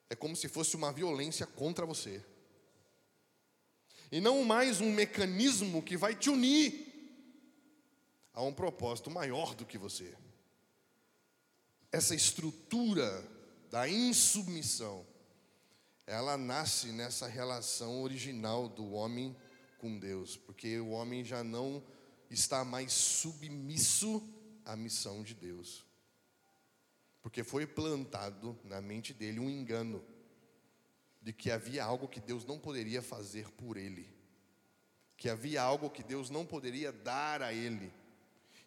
é 0.10 0.16
como 0.16 0.36
se 0.36 0.48
fosse 0.48 0.76
uma 0.76 0.92
violência 0.92 1.46
contra 1.46 1.86
você. 1.86 2.26
E 4.12 4.20
não 4.20 4.44
mais 4.44 4.82
um 4.82 4.92
mecanismo 4.92 5.84
que 5.84 5.96
vai 5.96 6.16
te 6.16 6.32
unir 6.32 6.88
a 8.34 8.42
um 8.42 8.54
propósito 8.54 9.12
maior 9.12 9.54
do 9.54 9.64
que 9.64 9.78
você. 9.78 10.12
Essa 11.92 12.16
estrutura 12.16 13.24
da 13.70 13.88
insubmissão 13.88 15.06
ela 16.08 16.38
nasce 16.38 16.88
nessa 16.88 17.28
relação 17.28 18.02
original 18.02 18.70
do 18.70 18.94
homem 18.94 19.36
com 19.78 20.00
Deus, 20.00 20.38
porque 20.38 20.80
o 20.80 20.92
homem 20.92 21.24
já 21.24 21.44
não 21.44 21.84
está 22.32 22.64
mais 22.64 22.94
submisso 22.94 24.24
à 24.66 24.74
missão 24.74 25.22
de 25.22 25.34
Deus. 25.34 25.86
Porque 27.22 27.44
foi 27.44 27.68
plantado 27.68 28.58
na 28.64 28.80
mente 28.80 29.14
dele 29.14 29.40
um 29.40 29.50
engano 29.50 30.02
de 31.22 31.34
que 31.34 31.52
havia 31.52 31.84
algo 31.84 32.08
que 32.08 32.22
Deus 32.22 32.46
não 32.46 32.58
poderia 32.58 33.02
fazer 33.02 33.52
por 33.52 33.76
ele, 33.76 34.10
que 35.18 35.28
havia 35.28 35.62
algo 35.62 35.90
que 35.90 36.04
Deus 36.04 36.30
não 36.30 36.46
poderia 36.46 36.90
dar 36.94 37.42
a 37.42 37.52
ele, 37.52 37.92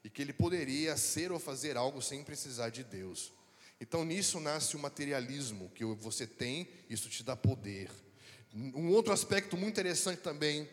e 0.04 0.10
que 0.10 0.20
ele 0.20 0.34
poderia 0.34 0.94
ser 0.94 1.32
ou 1.32 1.38
fazer 1.38 1.78
algo 1.78 2.02
sem 2.02 2.22
precisar 2.22 2.68
de 2.68 2.84
Deus. 2.84 3.32
Então 3.80 4.04
nisso 4.04 4.38
nasce 4.38 4.76
o 4.76 4.78
materialismo 4.78 5.70
que 5.70 5.84
você 5.84 6.26
tem, 6.26 6.68
isso 6.88 7.08
te 7.08 7.22
dá 7.22 7.34
poder. 7.34 7.90
Um 8.54 8.90
outro 8.90 9.12
aspecto 9.12 9.56
muito 9.56 9.74
interessante 9.74 10.20
também 10.20 10.68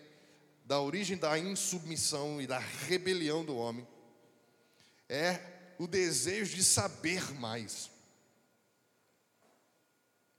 da 0.65 0.81
origem 0.81 1.15
da 1.15 1.39
insubmissão 1.39 2.41
e 2.41 2.45
da 2.45 2.59
rebelião 2.59 3.45
do 3.45 3.55
homem 3.55 3.87
é 5.07 5.39
o 5.79 5.87
desejo 5.87 6.55
de 6.55 6.63
saber 6.63 7.33
mais. 7.33 7.89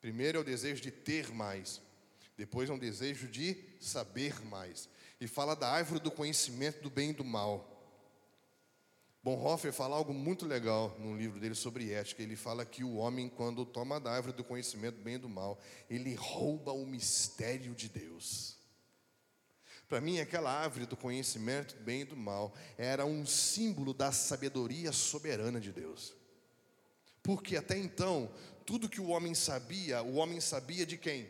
Primeiro 0.01 0.39
é 0.39 0.41
o 0.41 0.45
desejo 0.45 0.83
de 0.83 0.91
ter 0.91 1.33
mais, 1.33 1.81
depois 2.37 2.69
é 2.69 2.73
um 2.73 2.79
desejo 2.79 3.27
de 3.29 3.57
saber 3.81 4.39
mais. 4.45 4.89
E 5.21 5.27
fala 5.27 5.57
da 5.57 5.69
árvore 5.69 6.01
do 6.01 6.11
conhecimento 6.11 6.83
do 6.83 6.91
bem 6.91 7.11
e 7.11 7.15
do 7.15 7.25
mal. 7.25 7.78
Bonhoeffer 9.29 9.75
fala 9.75 9.95
algo 9.95 10.15
muito 10.15 10.47
legal 10.47 10.97
no 10.99 11.15
livro 11.15 11.39
dele 11.39 11.55
sobre 11.55 11.93
ética. 11.93 12.23
Ele 12.23 12.35
fala 12.35 12.65
que 12.65 12.83
o 12.83 12.95
homem, 12.95 13.29
quando 13.29 13.67
toma 13.67 14.01
da 14.01 14.11
árvore 14.11 14.35
do 14.35 14.43
conhecimento 14.43 14.97
do 14.97 15.03
bem 15.03 15.17
e 15.17 15.19
do 15.19 15.29
mal, 15.29 15.61
ele 15.91 16.15
rouba 16.15 16.73
o 16.73 16.87
mistério 16.87 17.75
de 17.75 17.91
Deus. 17.91 18.57
Para 19.87 20.01
mim, 20.01 20.19
aquela 20.19 20.51
árvore 20.51 20.87
do 20.87 20.97
conhecimento 20.97 21.77
do 21.77 21.85
bem 21.85 22.01
e 22.01 22.05
do 22.07 22.17
mal 22.17 22.55
era 22.79 23.05
um 23.05 23.27
símbolo 23.27 23.93
da 23.93 24.13
sabedoria 24.13 24.93
soberana 24.93 25.61
de 25.61 25.73
Deus. 25.73 26.15
Porque 27.23 27.55
até 27.55 27.77
então, 27.77 28.33
tudo 28.65 28.89
que 28.89 29.01
o 29.01 29.09
homem 29.09 29.35
sabia, 29.35 30.03
o 30.03 30.15
homem 30.15 30.41
sabia 30.41 30.87
de 30.87 30.97
quem? 30.97 31.29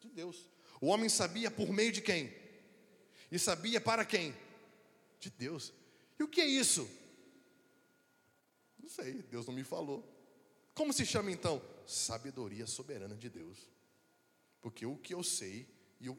De 0.00 0.10
Deus. 0.10 0.50
O 0.82 0.88
homem 0.88 1.08
sabia 1.08 1.50
por 1.50 1.70
meio 1.70 1.92
de 1.92 2.02
quem? 2.02 2.30
E 3.32 3.38
sabia 3.38 3.80
para 3.80 4.04
quem? 4.04 4.34
De 5.18 5.30
Deus. 5.30 5.72
E 6.18 6.22
o 6.22 6.28
que 6.28 6.40
é 6.40 6.46
isso? 6.46 6.88
Não 8.78 8.88
sei, 8.88 9.22
Deus 9.22 9.46
não 9.46 9.54
me 9.54 9.64
falou. 9.64 10.04
Como 10.74 10.92
se 10.92 11.06
chama 11.06 11.30
então? 11.30 11.62
Sabedoria 11.86 12.66
soberana 12.66 13.16
de 13.16 13.28
Deus. 13.28 13.58
Porque 14.60 14.86
o 14.86 14.96
que 14.96 15.14
eu 15.14 15.22
sei 15.22 15.68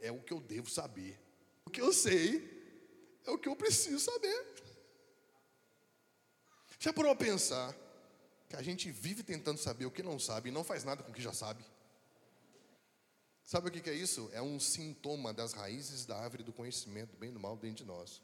é 0.01 0.11
o 0.11 0.21
que 0.21 0.33
eu 0.33 0.39
devo 0.39 0.69
saber. 0.69 1.19
O 1.65 1.69
que 1.69 1.81
eu 1.81 1.91
sei 1.91 3.19
é 3.25 3.31
o 3.31 3.37
que 3.37 3.49
eu 3.49 3.55
preciso 3.55 3.99
saber. 3.99 4.45
Já 6.79 6.93
parou 6.93 7.11
a 7.11 7.15
pensar 7.15 7.75
que 8.47 8.55
a 8.55 8.61
gente 8.61 8.91
vive 8.91 9.23
tentando 9.23 9.57
saber 9.57 9.85
o 9.85 9.91
que 9.91 10.03
não 10.03 10.19
sabe 10.19 10.49
e 10.49 10.51
não 10.51 10.63
faz 10.63 10.83
nada 10.83 11.03
com 11.03 11.11
o 11.11 11.13
que 11.13 11.21
já 11.21 11.33
sabe? 11.33 11.65
Sabe 13.43 13.69
o 13.69 13.71
que 13.71 13.89
é 13.89 13.93
isso? 13.93 14.29
É 14.33 14.41
um 14.41 14.59
sintoma 14.59 15.33
das 15.33 15.53
raízes 15.53 16.05
da 16.05 16.17
árvore 16.17 16.43
do 16.43 16.51
conhecimento, 16.51 17.15
bem 17.17 17.31
do 17.31 17.39
mal 17.39 17.55
dentro 17.55 17.77
de 17.77 17.85
nós. 17.85 18.21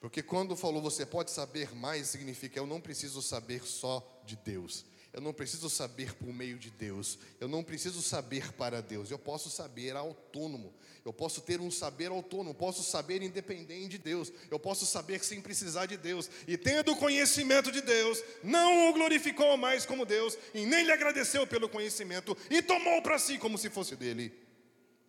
Porque 0.00 0.22
quando 0.22 0.56
falou 0.56 0.80
você 0.80 1.04
pode 1.04 1.30
saber 1.30 1.74
mais, 1.74 2.08
significa 2.08 2.58
eu 2.58 2.66
não 2.66 2.80
preciso 2.80 3.20
saber 3.20 3.66
só 3.66 4.22
de 4.24 4.34
Deus. 4.34 4.86
Eu 5.12 5.20
não 5.20 5.32
preciso 5.32 5.68
saber 5.68 6.14
por 6.14 6.32
meio 6.32 6.56
de 6.56 6.70
Deus. 6.70 7.18
Eu 7.40 7.48
não 7.48 7.64
preciso 7.64 8.00
saber 8.00 8.52
para 8.52 8.80
Deus. 8.80 9.10
Eu 9.10 9.18
posso 9.18 9.50
saber 9.50 9.96
autônomo. 9.96 10.72
Eu 11.04 11.12
posso 11.12 11.40
ter 11.40 11.60
um 11.60 11.70
saber 11.70 12.10
autônomo. 12.12 12.54
Posso 12.54 12.82
saber 12.84 13.20
independente 13.20 13.88
de 13.88 13.98
Deus. 13.98 14.32
Eu 14.50 14.58
posso 14.58 14.86
saber 14.86 15.22
sem 15.24 15.40
precisar 15.40 15.86
de 15.86 15.96
Deus. 15.96 16.30
E 16.46 16.56
tendo 16.56 16.94
conhecimento 16.94 17.72
de 17.72 17.82
Deus, 17.82 18.22
não 18.42 18.88
o 18.88 18.92
glorificou 18.92 19.56
mais 19.56 19.84
como 19.84 20.06
Deus 20.06 20.38
e 20.54 20.64
nem 20.64 20.84
lhe 20.84 20.92
agradeceu 20.92 21.44
pelo 21.44 21.68
conhecimento 21.68 22.36
e 22.48 22.62
tomou 22.62 23.02
para 23.02 23.18
si 23.18 23.36
como 23.36 23.58
se 23.58 23.68
fosse 23.68 23.96
dele. 23.96 24.32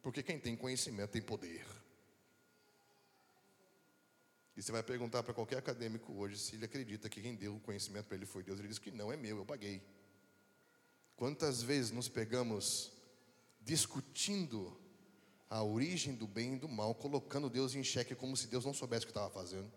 Porque 0.02 0.24
quem 0.24 0.40
tem 0.40 0.56
conhecimento 0.56 1.12
tem 1.12 1.22
poder. 1.22 1.64
E 4.56 4.62
você 4.62 4.72
vai 4.72 4.84
perguntar 4.84 5.24
para 5.24 5.34
qualquer 5.34 5.58
acadêmico 5.58 6.12
hoje 6.14 6.38
se 6.38 6.56
ele 6.56 6.66
acredita 6.66 7.10
que 7.10 7.22
quem 7.22 7.36
deu 7.36 7.56
o 7.56 7.60
conhecimento 7.60 8.06
para 8.06 8.18
ele 8.18 8.26
foi 8.26 8.44
Deus. 8.44 8.60
Ele 8.60 8.68
diz 8.68 8.80
que 8.80 8.92
não 8.92 9.12
é 9.12 9.16
meu, 9.16 9.38
eu 9.38 9.46
paguei. 9.46 9.82
Quantas 11.16 11.62
vezes 11.62 11.92
nos 11.92 12.10
pegamos 12.10 12.92
discutindo 13.62 14.78
a 15.50 15.64
origem 15.64 16.16
do 16.16 16.28
bem 16.28 16.56
e 16.56 16.60
do 16.60 16.68
mal, 16.68 16.96
colocando 16.96 17.50
Deus 17.50 17.76
em 17.76 17.84
xeque 17.84 18.16
como 18.16 18.36
se 18.36 18.48
Deus 18.48 18.66
não 18.66 18.74
soubesse 18.74 19.06
o 19.06 19.08
que 19.08 19.12
estava 19.12 19.30
fazendo? 19.30 19.72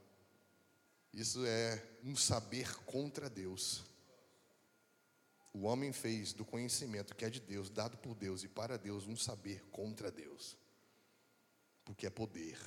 Isso 1.13 1.45
é 1.47 1.81
um 2.03 2.17
saber 2.17 2.75
contra 2.85 3.31
Deus. 3.31 3.85
O 5.53 5.63
homem 5.63 5.93
fez 5.93 6.33
do 6.33 6.45
conhecimento 6.45 7.15
que 7.15 7.25
é 7.25 7.31
de 7.31 7.41
Deus, 7.41 7.71
dado 7.71 7.97
por 7.97 8.17
Deus 8.17 8.43
e 8.43 8.49
para 8.49 8.77
Deus, 8.77 9.07
um 9.07 9.17
saber 9.17 9.65
contra 9.71 10.11
Deus, 10.11 10.57
porque 11.85 12.07
é 12.07 12.11
poder. 12.11 12.59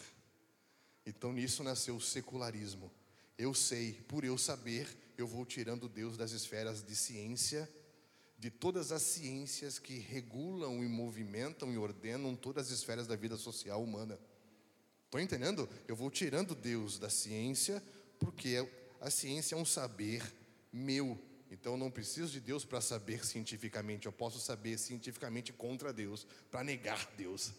Então 1.07 1.31
nisso 1.31 1.63
nasceu 1.63 1.95
o 1.95 2.01
secularismo. 2.01 2.91
Eu 3.37 3.53
sei, 3.53 3.93
por 4.09 4.25
eu 4.25 4.37
saber, 4.37 4.85
eu 5.17 5.25
vou 5.25 5.45
tirando 5.45 5.87
Deus 5.87 6.17
das 6.17 6.31
esferas 6.31 6.83
de 6.83 6.93
ciência, 6.97 7.67
de 8.37 8.51
todas 8.51 8.91
as 8.91 9.03
ciências 9.03 9.79
que 9.79 9.97
regulam 9.97 10.83
e 10.83 10.87
movimentam 10.87 11.71
e 11.71 11.77
ordenam 11.77 12.35
todas 12.35 12.67
as 12.67 12.73
esferas 12.79 13.07
da 13.07 13.15
vida 13.15 13.37
social 13.37 13.81
humana. 13.81 14.19
Estão 15.05 15.21
entendendo? 15.21 15.69
Eu 15.87 15.95
vou 15.95 16.11
tirando 16.11 16.53
Deus 16.53 16.99
da 16.99 17.09
ciência, 17.09 17.81
porque 18.19 18.67
a 18.99 19.09
ciência 19.09 19.55
é 19.55 19.57
um 19.57 19.63
saber 19.63 20.21
meu. 20.73 21.17
Então 21.49 21.73
eu 21.73 21.77
não 21.77 21.89
preciso 21.89 22.33
de 22.33 22.41
Deus 22.41 22.65
para 22.65 22.81
saber 22.81 23.25
cientificamente, 23.25 24.07
eu 24.07 24.11
posso 24.11 24.41
saber 24.41 24.77
cientificamente 24.77 25.53
contra 25.53 25.93
Deus, 25.93 26.27
para 26.51 26.65
negar 26.65 27.09
Deus. 27.15 27.53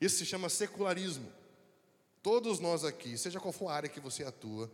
Isso 0.00 0.16
se 0.16 0.24
chama 0.24 0.48
secularismo. 0.48 1.30
Todos 2.26 2.58
nós 2.58 2.82
aqui, 2.82 3.16
seja 3.16 3.38
qual 3.38 3.52
for 3.52 3.68
a 3.68 3.74
área 3.74 3.88
que 3.88 4.00
você 4.00 4.24
atua, 4.24 4.68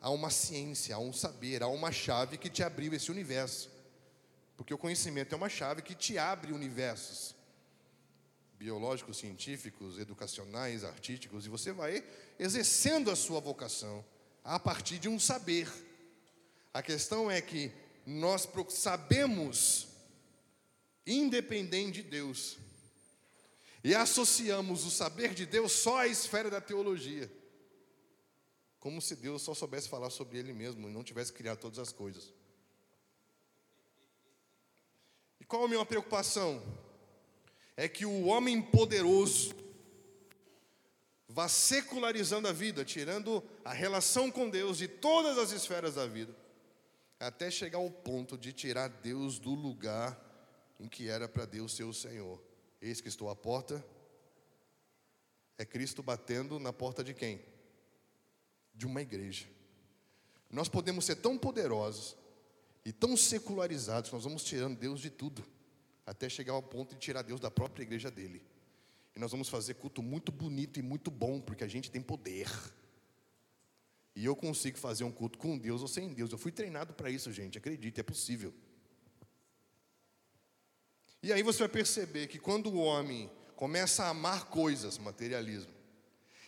há 0.00 0.10
uma 0.10 0.28
ciência, 0.28 0.96
há 0.96 0.98
um 0.98 1.12
saber, 1.12 1.62
há 1.62 1.68
uma 1.68 1.92
chave 1.92 2.36
que 2.36 2.50
te 2.50 2.64
abriu 2.64 2.92
esse 2.92 3.12
universo. 3.12 3.70
Porque 4.56 4.74
o 4.74 4.78
conhecimento 4.78 5.32
é 5.32 5.36
uma 5.36 5.48
chave 5.48 5.82
que 5.82 5.94
te 5.94 6.18
abre 6.18 6.52
universos 6.52 7.36
biológicos, 8.58 9.18
científicos, 9.18 10.00
educacionais, 10.00 10.82
artísticos, 10.82 11.46
e 11.46 11.48
você 11.48 11.70
vai 11.70 12.02
exercendo 12.40 13.08
a 13.08 13.14
sua 13.14 13.38
vocação 13.38 14.04
a 14.42 14.58
partir 14.58 14.98
de 14.98 15.08
um 15.08 15.16
saber. 15.16 15.72
A 16.74 16.82
questão 16.82 17.30
é 17.30 17.40
que 17.40 17.70
nós 18.04 18.48
sabemos, 18.70 19.86
independente 21.06 22.02
de 22.02 22.08
Deus, 22.08 22.58
e 23.86 23.94
associamos 23.94 24.84
o 24.84 24.90
saber 24.90 25.32
de 25.32 25.46
Deus 25.46 25.70
só 25.70 25.98
à 25.98 26.08
esfera 26.08 26.50
da 26.50 26.60
teologia, 26.60 27.32
como 28.80 29.00
se 29.00 29.14
Deus 29.14 29.42
só 29.42 29.54
soubesse 29.54 29.88
falar 29.88 30.10
sobre 30.10 30.38
Ele 30.38 30.52
mesmo 30.52 30.88
e 30.88 30.92
não 30.92 31.04
tivesse 31.04 31.32
criado 31.32 31.58
todas 31.58 31.78
as 31.78 31.92
coisas. 31.92 32.34
E 35.38 35.44
qual 35.44 35.64
a 35.64 35.68
minha 35.68 35.86
preocupação? 35.86 36.60
É 37.76 37.86
que 37.86 38.04
o 38.04 38.24
homem 38.24 38.60
poderoso 38.60 39.54
vá 41.28 41.46
secularizando 41.46 42.48
a 42.48 42.52
vida, 42.52 42.84
tirando 42.84 43.40
a 43.64 43.72
relação 43.72 44.32
com 44.32 44.50
Deus 44.50 44.78
de 44.78 44.88
todas 44.88 45.38
as 45.38 45.52
esferas 45.52 45.94
da 45.94 46.08
vida, 46.08 46.34
até 47.20 47.52
chegar 47.52 47.78
ao 47.78 47.88
ponto 47.88 48.36
de 48.36 48.52
tirar 48.52 48.88
Deus 48.88 49.38
do 49.38 49.54
lugar 49.54 50.20
em 50.80 50.88
que 50.88 51.08
era 51.08 51.28
para 51.28 51.44
Deus 51.44 51.76
ser 51.76 51.84
o 51.84 51.94
Senhor. 51.94 52.45
Eis 52.86 53.00
que 53.00 53.08
estou 53.08 53.28
à 53.28 53.34
porta. 53.34 53.84
É 55.58 55.64
Cristo 55.64 56.04
batendo 56.04 56.60
na 56.60 56.72
porta 56.72 57.02
de 57.02 57.12
quem? 57.12 57.40
De 58.72 58.86
uma 58.86 59.02
igreja. 59.02 59.48
Nós 60.48 60.68
podemos 60.68 61.04
ser 61.04 61.16
tão 61.16 61.36
poderosos 61.36 62.16
e 62.84 62.92
tão 62.92 63.16
secularizados, 63.16 64.12
nós 64.12 64.22
vamos 64.22 64.44
tirando 64.44 64.78
Deus 64.78 65.00
de 65.00 65.10
tudo, 65.10 65.44
até 66.06 66.28
chegar 66.28 66.52
ao 66.52 66.62
ponto 66.62 66.94
de 66.94 67.00
tirar 67.00 67.22
Deus 67.22 67.40
da 67.40 67.50
própria 67.50 67.82
igreja 67.82 68.08
dele. 68.08 68.40
E 69.16 69.18
nós 69.18 69.32
vamos 69.32 69.48
fazer 69.48 69.74
culto 69.74 70.00
muito 70.00 70.30
bonito 70.30 70.78
e 70.78 70.82
muito 70.82 71.10
bom, 71.10 71.40
porque 71.40 71.64
a 71.64 71.68
gente 71.68 71.90
tem 71.90 72.00
poder. 72.00 72.48
E 74.14 74.24
eu 74.24 74.36
consigo 74.36 74.78
fazer 74.78 75.02
um 75.02 75.10
culto 75.10 75.38
com 75.38 75.58
Deus 75.58 75.82
ou 75.82 75.88
sem 75.88 76.14
Deus. 76.14 76.30
Eu 76.30 76.38
fui 76.38 76.52
treinado 76.52 76.94
para 76.94 77.10
isso, 77.10 77.32
gente, 77.32 77.58
acredite, 77.58 77.98
é 77.98 78.04
possível. 78.04 78.54
E 81.26 81.32
aí 81.32 81.42
você 81.42 81.58
vai 81.58 81.68
perceber 81.68 82.28
que 82.28 82.38
quando 82.38 82.68
o 82.68 82.76
homem 82.76 83.28
começa 83.56 84.04
a 84.04 84.10
amar 84.10 84.44
coisas, 84.44 84.96
materialismo, 84.96 85.72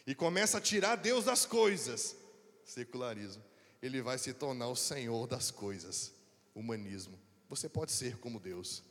e 0.06 0.14
começa 0.14 0.58
a 0.58 0.60
tirar 0.60 0.94
Deus 0.94 1.24
das 1.24 1.44
coisas, 1.44 2.14
secularismo, 2.64 3.42
ele 3.82 4.00
vai 4.00 4.16
se 4.18 4.32
tornar 4.32 4.68
o 4.68 4.76
senhor 4.76 5.26
das 5.26 5.50
coisas, 5.50 6.12
humanismo. 6.54 7.18
Você 7.48 7.68
pode 7.68 7.90
ser 7.90 8.18
como 8.18 8.38
Deus. 8.38 8.84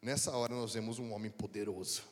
Nessa 0.00 0.30
hora 0.30 0.54
nós 0.54 0.74
vemos 0.74 1.00
um 1.00 1.12
homem 1.12 1.32
poderoso, 1.32 2.04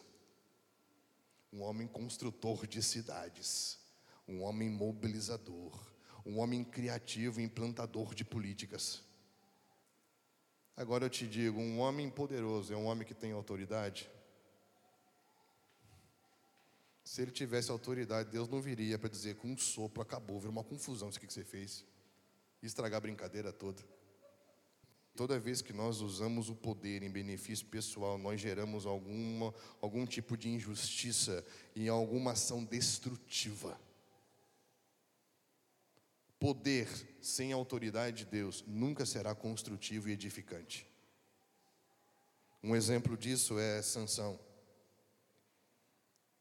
um 1.52 1.62
homem 1.62 1.86
construtor 1.86 2.66
de 2.66 2.82
cidades, 2.82 3.78
um 4.26 4.42
homem 4.42 4.68
mobilizador, 4.68 5.80
um 6.26 6.40
homem 6.40 6.64
criativo, 6.64 7.40
implantador 7.40 8.12
de 8.12 8.24
políticas. 8.24 9.04
Agora 10.76 11.04
eu 11.04 11.10
te 11.10 11.26
digo: 11.26 11.60
um 11.60 11.80
homem 11.80 12.10
poderoso 12.10 12.72
é 12.72 12.76
um 12.76 12.86
homem 12.86 13.06
que 13.06 13.14
tem 13.14 13.32
autoridade? 13.32 14.10
Se 17.04 17.20
ele 17.20 17.30
tivesse 17.30 17.70
autoridade, 17.70 18.30
Deus 18.30 18.48
não 18.48 18.60
viria 18.60 18.98
para 18.98 19.08
dizer 19.08 19.36
com 19.36 19.48
um 19.48 19.58
sopro 19.58 20.02
acabou, 20.02 20.38
virou 20.38 20.52
uma 20.52 20.64
confusão 20.64 21.08
isso 21.08 21.20
que 21.20 21.30
você 21.30 21.44
fez, 21.44 21.84
estragar 22.62 22.98
a 22.98 23.00
brincadeira 23.00 23.52
toda. 23.52 23.82
Toda 25.14 25.38
vez 25.38 25.60
que 25.60 25.74
nós 25.74 26.00
usamos 26.00 26.48
o 26.48 26.54
poder 26.54 27.02
em 27.02 27.10
benefício 27.10 27.66
pessoal, 27.66 28.16
nós 28.16 28.40
geramos 28.40 28.86
alguma, 28.86 29.54
algum 29.80 30.06
tipo 30.06 30.38
de 30.38 30.48
injustiça 30.48 31.44
e 31.76 31.86
alguma 31.86 32.32
ação 32.32 32.64
destrutiva. 32.64 33.78
Poder 36.42 36.88
sem 37.20 37.52
autoridade 37.52 38.24
de 38.24 38.24
Deus 38.24 38.64
nunca 38.66 39.06
será 39.06 39.32
construtivo 39.32 40.08
e 40.08 40.12
edificante. 40.12 40.84
Um 42.60 42.74
exemplo 42.74 43.16
disso 43.16 43.60
é 43.60 43.80
Sansão. 43.80 44.40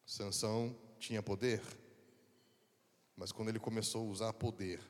Sansão 0.03 0.75
tinha 0.97 1.21
poder, 1.21 1.61
mas 3.15 3.31
quando 3.31 3.49
ele 3.49 3.59
começou 3.59 4.07
a 4.07 4.09
usar 4.09 4.33
poder 4.33 4.81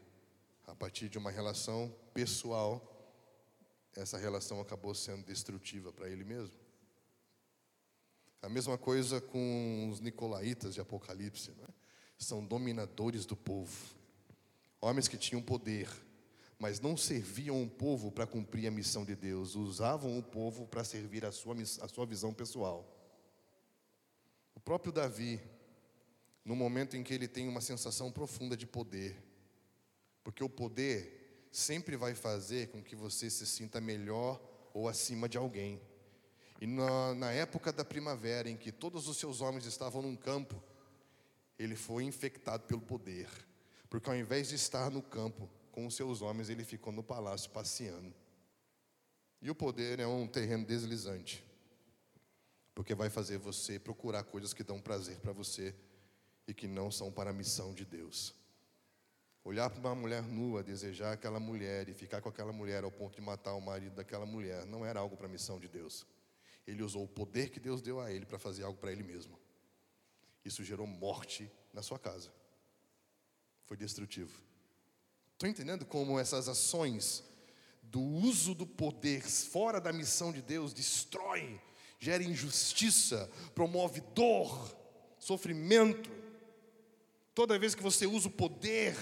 a 0.65 0.73
partir 0.73 1.09
de 1.09 1.17
uma 1.17 1.29
relação 1.29 1.93
pessoal, 2.13 2.81
essa 3.93 4.17
relação 4.17 4.61
acabou 4.61 4.95
sendo 4.95 5.25
destrutiva 5.25 5.91
para 5.91 6.07
ele 6.07 6.23
mesmo. 6.23 6.55
A 8.41 8.47
mesma 8.47 8.77
coisa 8.77 9.19
com 9.19 9.89
os 9.91 9.99
nicolaítas 9.99 10.73
de 10.73 10.79
Apocalipse, 10.79 11.51
é? 11.51 11.73
são 12.17 12.45
dominadores 12.45 13.25
do 13.25 13.35
povo 13.35 13.99
Homens 14.81 15.07
que 15.07 15.15
tinham 15.15 15.43
poder, 15.43 15.87
mas 16.57 16.79
não 16.79 16.97
serviam 16.97 17.61
o 17.61 17.69
povo 17.69 18.11
para 18.11 18.25
cumprir 18.25 18.67
a 18.67 18.71
missão 18.71 19.05
de 19.05 19.15
Deus, 19.15 19.53
usavam 19.53 20.17
o 20.17 20.23
povo 20.23 20.65
para 20.65 20.83
servir 20.83 21.23
a 21.23 21.31
sua, 21.31 21.53
a 21.53 21.87
sua 21.87 22.03
visão 22.03 22.33
pessoal. 22.33 22.87
O 24.55 24.59
próprio 24.59 24.91
Davi, 24.91 25.39
no 26.43 26.55
momento 26.55 26.97
em 26.97 27.03
que 27.03 27.13
ele 27.13 27.27
tem 27.27 27.47
uma 27.47 27.61
sensação 27.61 28.11
profunda 28.11 28.57
de 28.57 28.65
poder, 28.65 29.23
porque 30.23 30.43
o 30.43 30.49
poder 30.49 31.47
sempre 31.51 31.95
vai 31.95 32.15
fazer 32.15 32.69
com 32.69 32.81
que 32.81 32.95
você 32.95 33.29
se 33.29 33.45
sinta 33.45 33.79
melhor 33.79 34.41
ou 34.73 34.89
acima 34.89 35.29
de 35.29 35.37
alguém. 35.37 35.79
E 36.59 36.65
na, 36.65 37.13
na 37.13 37.31
época 37.31 37.71
da 37.71 37.85
primavera, 37.85 38.49
em 38.49 38.57
que 38.57 38.71
todos 38.71 39.07
os 39.07 39.17
seus 39.17 39.41
homens 39.41 39.65
estavam 39.65 40.01
num 40.01 40.15
campo, 40.15 40.61
ele 41.57 41.75
foi 41.75 42.03
infectado 42.03 42.63
pelo 42.63 42.81
poder 42.81 43.29
porque 43.91 44.09
ao 44.09 44.15
invés 44.15 44.47
de 44.47 44.55
estar 44.55 44.89
no 44.89 45.01
campo 45.01 45.49
com 45.69 45.85
os 45.85 45.95
seus 45.95 46.21
homens, 46.21 46.49
ele 46.49 46.63
ficou 46.63 46.93
no 46.93 47.03
palácio 47.03 47.49
passeando. 47.51 48.15
E 49.41 49.51
o 49.51 49.55
poder 49.55 49.99
é 49.99 50.07
um 50.07 50.25
terreno 50.25 50.65
deslizante, 50.65 51.43
porque 52.73 52.95
vai 52.95 53.09
fazer 53.09 53.37
você 53.37 53.77
procurar 53.77 54.23
coisas 54.23 54.53
que 54.53 54.63
dão 54.63 54.79
prazer 54.79 55.17
para 55.19 55.33
você 55.33 55.75
e 56.47 56.53
que 56.53 56.69
não 56.69 56.89
são 56.89 57.11
para 57.11 57.31
a 57.31 57.33
missão 57.33 57.73
de 57.73 57.83
Deus. 57.83 58.33
Olhar 59.43 59.69
para 59.69 59.79
uma 59.81 59.95
mulher 59.95 60.23
nua, 60.23 60.63
desejar 60.63 61.11
aquela 61.11 61.39
mulher 61.39 61.89
e 61.89 61.93
ficar 61.93 62.21
com 62.21 62.29
aquela 62.29 62.53
mulher 62.53 62.85
ao 62.85 62.91
ponto 62.91 63.15
de 63.15 63.21
matar 63.21 63.55
o 63.55 63.61
marido 63.61 63.95
daquela 63.95 64.25
mulher, 64.25 64.65
não 64.65 64.85
era 64.85 65.01
algo 65.01 65.17
para 65.17 65.25
a 65.25 65.29
missão 65.29 65.59
de 65.59 65.67
Deus. 65.67 66.07
Ele 66.65 66.81
usou 66.81 67.03
o 67.03 67.09
poder 67.09 67.49
que 67.49 67.59
Deus 67.59 67.81
deu 67.81 67.99
a 67.99 68.09
ele 68.09 68.25
para 68.25 68.39
fazer 68.39 68.63
algo 68.63 68.79
para 68.79 68.93
ele 68.93 69.03
mesmo. 69.03 69.37
Isso 70.45 70.63
gerou 70.63 70.87
morte 70.87 71.51
na 71.73 71.81
sua 71.81 71.99
casa 71.99 72.31
foi 73.71 73.77
destrutivo. 73.77 74.37
Estou 75.31 75.47
entendendo 75.47 75.85
como 75.85 76.19
essas 76.19 76.49
ações 76.49 77.23
do 77.81 78.01
uso 78.01 78.53
do 78.53 78.67
poder 78.67 79.21
fora 79.21 79.79
da 79.79 79.93
missão 79.93 80.33
de 80.33 80.41
Deus 80.41 80.73
destrói, 80.73 81.57
gera 81.97 82.21
injustiça, 82.21 83.31
promove 83.55 84.01
dor, 84.13 84.75
sofrimento. 85.17 86.11
Toda 87.33 87.57
vez 87.57 87.73
que 87.73 87.81
você 87.81 88.05
usa 88.05 88.27
o 88.27 88.31
poder 88.31 88.93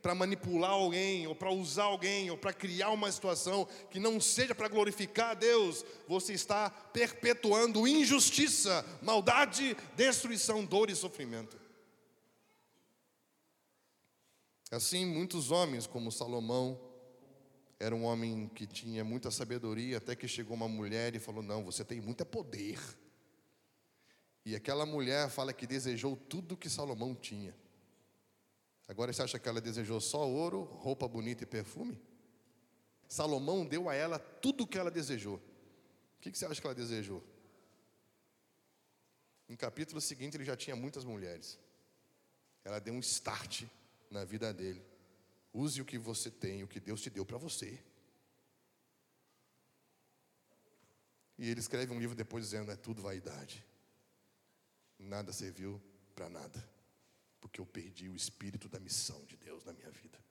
para 0.00 0.14
manipular 0.14 0.70
alguém, 0.70 1.26
ou 1.26 1.34
para 1.34 1.50
usar 1.50 1.82
alguém, 1.82 2.30
ou 2.30 2.38
para 2.38 2.52
criar 2.52 2.90
uma 2.90 3.10
situação 3.10 3.66
que 3.90 3.98
não 3.98 4.20
seja 4.20 4.54
para 4.54 4.68
glorificar 4.68 5.30
a 5.30 5.34
Deus, 5.34 5.84
você 6.06 6.32
está 6.32 6.70
perpetuando 6.70 7.88
injustiça, 7.88 8.86
maldade, 9.02 9.76
destruição, 9.96 10.64
dor 10.64 10.90
e 10.90 10.94
sofrimento. 10.94 11.61
Assim, 14.72 15.04
muitos 15.04 15.50
homens, 15.50 15.86
como 15.86 16.10
Salomão, 16.10 16.80
era 17.78 17.94
um 17.94 18.04
homem 18.04 18.48
que 18.48 18.66
tinha 18.66 19.04
muita 19.04 19.30
sabedoria, 19.30 19.98
até 19.98 20.16
que 20.16 20.26
chegou 20.26 20.56
uma 20.56 20.66
mulher 20.66 21.14
e 21.14 21.18
falou: 21.18 21.42
Não, 21.42 21.62
você 21.62 21.84
tem 21.84 22.00
muito 22.00 22.24
poder. 22.24 22.80
E 24.46 24.56
aquela 24.56 24.86
mulher 24.86 25.28
fala 25.28 25.52
que 25.52 25.66
desejou 25.66 26.16
tudo 26.16 26.56
que 26.56 26.70
Salomão 26.70 27.14
tinha. 27.14 27.54
Agora 28.88 29.12
você 29.12 29.20
acha 29.20 29.38
que 29.38 29.46
ela 29.46 29.60
desejou 29.60 30.00
só 30.00 30.26
ouro, 30.26 30.62
roupa 30.62 31.06
bonita 31.06 31.44
e 31.44 31.46
perfume? 31.46 32.00
Salomão 33.06 33.66
deu 33.66 33.90
a 33.90 33.94
ela 33.94 34.18
tudo 34.18 34.64
o 34.64 34.66
que 34.66 34.78
ela 34.78 34.90
desejou. 34.90 35.36
O 35.36 36.20
que 36.22 36.32
você 36.32 36.46
acha 36.46 36.58
que 36.58 36.66
ela 36.66 36.74
desejou? 36.74 37.22
No 39.46 39.54
capítulo 39.54 40.00
seguinte, 40.00 40.38
ele 40.38 40.46
já 40.46 40.56
tinha 40.56 40.74
muitas 40.74 41.04
mulheres. 41.04 41.58
Ela 42.64 42.78
deu 42.78 42.94
um 42.94 43.00
start 43.00 43.64
na 44.12 44.24
vida 44.24 44.52
dele. 44.52 44.84
Use 45.52 45.80
o 45.80 45.84
que 45.84 45.98
você 45.98 46.30
tem, 46.30 46.62
o 46.62 46.68
que 46.68 46.78
Deus 46.78 47.00
te 47.00 47.10
deu 47.10 47.24
para 47.24 47.38
você. 47.38 47.82
E 51.38 51.48
ele 51.48 51.60
escreve 51.60 51.92
um 51.92 51.98
livro 51.98 52.14
depois 52.14 52.44
dizendo: 52.44 52.70
é 52.70 52.76
tudo 52.76 53.02
vaidade. 53.02 53.66
Nada 54.98 55.32
serviu 55.32 55.82
para 56.14 56.28
nada, 56.28 56.70
porque 57.40 57.60
eu 57.60 57.66
perdi 57.66 58.08
o 58.08 58.14
espírito 58.14 58.68
da 58.68 58.78
missão 58.78 59.24
de 59.24 59.36
Deus 59.36 59.64
na 59.64 59.72
minha 59.72 59.90
vida. 59.90 60.22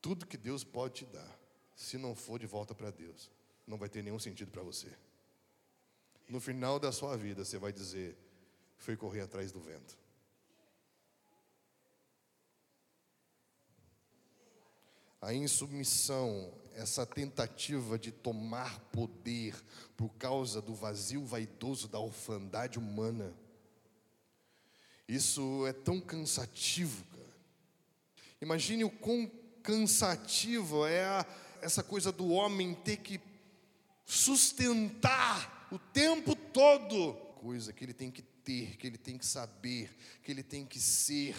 Tudo 0.00 0.26
que 0.26 0.36
Deus 0.36 0.62
pode 0.62 0.94
te 0.94 1.06
dar, 1.06 1.40
se 1.74 1.96
não 1.96 2.14
for 2.14 2.38
de 2.38 2.46
volta 2.46 2.74
para 2.74 2.90
Deus, 2.90 3.30
não 3.66 3.78
vai 3.78 3.88
ter 3.88 4.02
nenhum 4.02 4.18
sentido 4.18 4.50
para 4.50 4.62
você. 4.62 4.96
No 6.28 6.40
final 6.40 6.78
da 6.78 6.92
sua 6.92 7.16
vida, 7.16 7.44
você 7.44 7.58
vai 7.58 7.72
dizer: 7.72 8.16
foi 8.76 8.96
correr 8.96 9.22
atrás 9.22 9.50
do 9.50 9.60
vento. 9.60 9.98
A 15.20 15.34
insubmissão, 15.34 16.52
essa 16.74 17.04
tentativa 17.04 17.98
de 17.98 18.12
tomar 18.12 18.78
poder 18.92 19.54
por 19.96 20.10
causa 20.10 20.62
do 20.62 20.74
vazio 20.74 21.24
vaidoso 21.24 21.88
da 21.88 21.98
orfandade 21.98 22.78
humana, 22.78 23.34
isso 25.08 25.66
é 25.66 25.72
tão 25.72 26.00
cansativo, 26.00 27.04
cara. 27.06 27.36
Imagine 28.40 28.84
o 28.84 28.90
quão 28.90 29.30
cansativo 29.62 30.86
é 30.86 31.04
a, 31.04 31.26
essa 31.60 31.82
coisa 31.82 32.12
do 32.12 32.28
homem 32.28 32.74
ter 32.74 32.98
que 32.98 33.20
sustentar 34.04 35.68
o 35.72 35.78
tempo 35.78 36.36
todo 36.36 37.14
coisa 37.38 37.72
que 37.72 37.84
ele 37.84 37.94
tem 37.94 38.10
que 38.10 38.22
ter, 38.22 38.76
que 38.76 38.86
ele 38.86 38.98
tem 38.98 39.16
que 39.16 39.24
saber, 39.24 39.90
que 40.22 40.30
ele 40.30 40.42
tem 40.42 40.66
que 40.66 40.80
ser. 40.80 41.36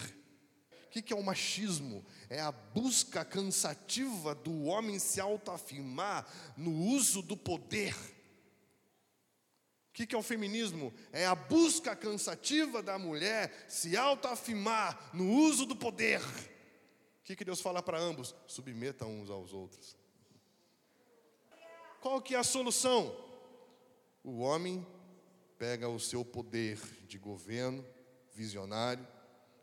O 0.90 0.92
que 1.02 1.12
é 1.12 1.16
o 1.16 1.22
machismo? 1.22 2.04
É 2.28 2.40
a 2.40 2.50
busca 2.50 3.24
cansativa 3.24 4.34
do 4.34 4.64
homem 4.64 4.98
se 4.98 5.20
autoafirmar 5.20 6.26
no 6.56 6.72
uso 6.72 7.22
do 7.22 7.36
poder. 7.36 7.94
O 9.88 9.92
que 9.92 10.12
é 10.12 10.18
o 10.18 10.22
feminismo? 10.22 10.92
É 11.12 11.24
a 11.26 11.34
busca 11.36 11.94
cansativa 11.94 12.82
da 12.82 12.98
mulher 12.98 13.66
se 13.68 13.96
autoafirmar 13.96 15.10
no 15.14 15.30
uso 15.30 15.64
do 15.64 15.76
poder. 15.76 16.20
O 16.20 17.22
que 17.22 17.44
Deus 17.44 17.60
fala 17.60 17.80
para 17.80 18.00
ambos? 18.00 18.34
Submetam 18.48 19.20
uns 19.20 19.30
aos 19.30 19.52
outros. 19.52 19.96
Qual 22.00 22.20
que 22.20 22.34
é 22.34 22.38
a 22.38 22.42
solução? 22.42 23.16
O 24.24 24.40
homem 24.40 24.84
pega 25.56 25.88
o 25.88 26.00
seu 26.00 26.24
poder 26.24 26.80
de 27.06 27.16
governo 27.16 27.86
visionário, 28.34 29.06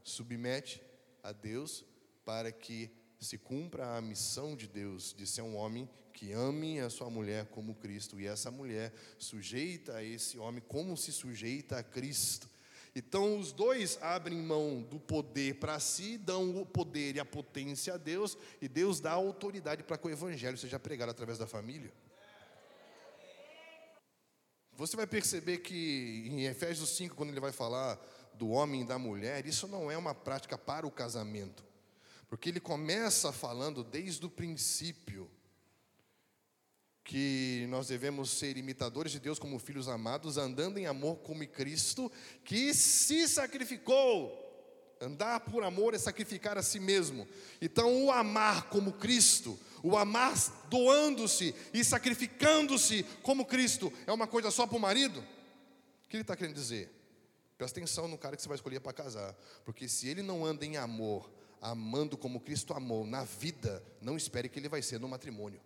submete 0.03 0.86
a 1.23 1.31
Deus 1.31 1.85
para 2.25 2.51
que 2.51 2.91
se 3.19 3.37
cumpra 3.37 3.95
a 3.95 4.01
missão 4.01 4.55
de 4.55 4.67
Deus 4.67 5.13
de 5.17 5.25
ser 5.25 5.41
um 5.41 5.55
homem 5.55 5.89
que 6.13 6.31
ame 6.31 6.79
a 6.79 6.89
sua 6.89 7.09
mulher 7.09 7.45
como 7.47 7.75
Cristo 7.75 8.19
e 8.19 8.25
essa 8.25 8.49
mulher 8.49 8.93
sujeita 9.17 9.97
a 9.97 10.03
esse 10.03 10.37
homem 10.37 10.63
como 10.67 10.97
se 10.97 11.11
sujeita 11.11 11.77
a 11.77 11.83
Cristo. 11.83 12.49
Então 12.95 13.39
os 13.39 13.51
dois 13.51 14.01
abrem 14.01 14.39
mão 14.39 14.81
do 14.81 14.99
poder 14.99 15.59
para 15.59 15.79
si, 15.79 16.17
dão 16.17 16.59
o 16.59 16.65
poder 16.65 17.15
e 17.15 17.19
a 17.19 17.25
potência 17.25 17.93
a 17.93 17.97
Deus, 17.97 18.35
e 18.59 18.67
Deus 18.67 18.99
dá 18.99 19.11
a 19.11 19.13
autoridade 19.13 19.83
para 19.83 19.99
que 19.99 20.07
o 20.07 20.09
evangelho 20.09 20.57
seja 20.57 20.79
pregado 20.79 21.11
através 21.11 21.37
da 21.37 21.45
família. 21.45 21.93
Você 24.73 24.95
vai 24.95 25.05
perceber 25.05 25.59
que 25.59 26.27
em 26.27 26.45
Efésios 26.45 26.89
5, 26.97 27.15
quando 27.15 27.29
ele 27.29 27.39
vai 27.39 27.51
falar 27.51 27.99
do 28.37 28.49
homem 28.49 28.81
e 28.81 28.85
da 28.85 28.97
mulher, 28.97 29.45
isso 29.45 29.67
não 29.67 29.89
é 29.89 29.97
uma 29.97 30.13
prática 30.13 30.57
para 30.57 30.85
o 30.85 30.91
casamento. 30.91 31.63
Porque 32.27 32.49
ele 32.49 32.59
começa 32.59 33.31
falando 33.31 33.83
desde 33.83 34.25
o 34.25 34.29
princípio 34.29 35.29
que 37.03 37.65
nós 37.69 37.87
devemos 37.87 38.29
ser 38.29 38.57
imitadores 38.57 39.13
de 39.13 39.19
Deus 39.19 39.39
como 39.39 39.57
filhos 39.59 39.87
amados, 39.87 40.37
andando 40.37 40.77
em 40.77 40.85
amor 40.85 41.17
como 41.17 41.47
Cristo, 41.47 42.11
que 42.43 42.73
se 42.73 43.27
sacrificou. 43.27 44.43
Andar 44.99 45.41
por 45.41 45.63
amor 45.63 45.93
é 45.93 45.97
sacrificar 45.97 46.57
a 46.57 46.63
si 46.63 46.79
mesmo. 46.79 47.27
Então, 47.61 48.05
o 48.05 48.11
amar 48.11 48.69
como 48.69 48.93
Cristo 48.93 49.57
o 49.83 49.95
amar 49.95 50.33
doando-se 50.69 51.53
e 51.73 51.83
sacrificando-se 51.83 53.03
como 53.21 53.45
Cristo 53.45 53.91
é 54.05 54.11
uma 54.11 54.27
coisa 54.27 54.51
só 54.51 54.65
para 54.65 54.77
o 54.77 54.81
marido? 54.81 55.19
O 55.19 56.09
que 56.09 56.15
ele 56.15 56.21
está 56.21 56.35
querendo 56.35 56.55
dizer? 56.55 56.91
Presta 57.57 57.79
atenção 57.79 58.07
no 58.07 58.17
cara 58.17 58.35
que 58.35 58.41
você 58.41 58.47
vai 58.47 58.55
escolher 58.55 58.79
para 58.79 58.93
casar. 58.93 59.35
Porque 59.65 59.89
se 59.89 60.07
ele 60.07 60.21
não 60.21 60.45
anda 60.45 60.65
em 60.65 60.77
amor, 60.77 61.29
amando 61.59 62.15
como 62.15 62.39
Cristo 62.39 62.73
amou 62.73 63.05
na 63.05 63.23
vida, 63.23 63.83
não 63.99 64.15
espere 64.15 64.47
que 64.47 64.59
ele 64.59 64.69
vai 64.69 64.81
ser 64.81 64.99
no 64.99 65.07
matrimônio. 65.07 65.59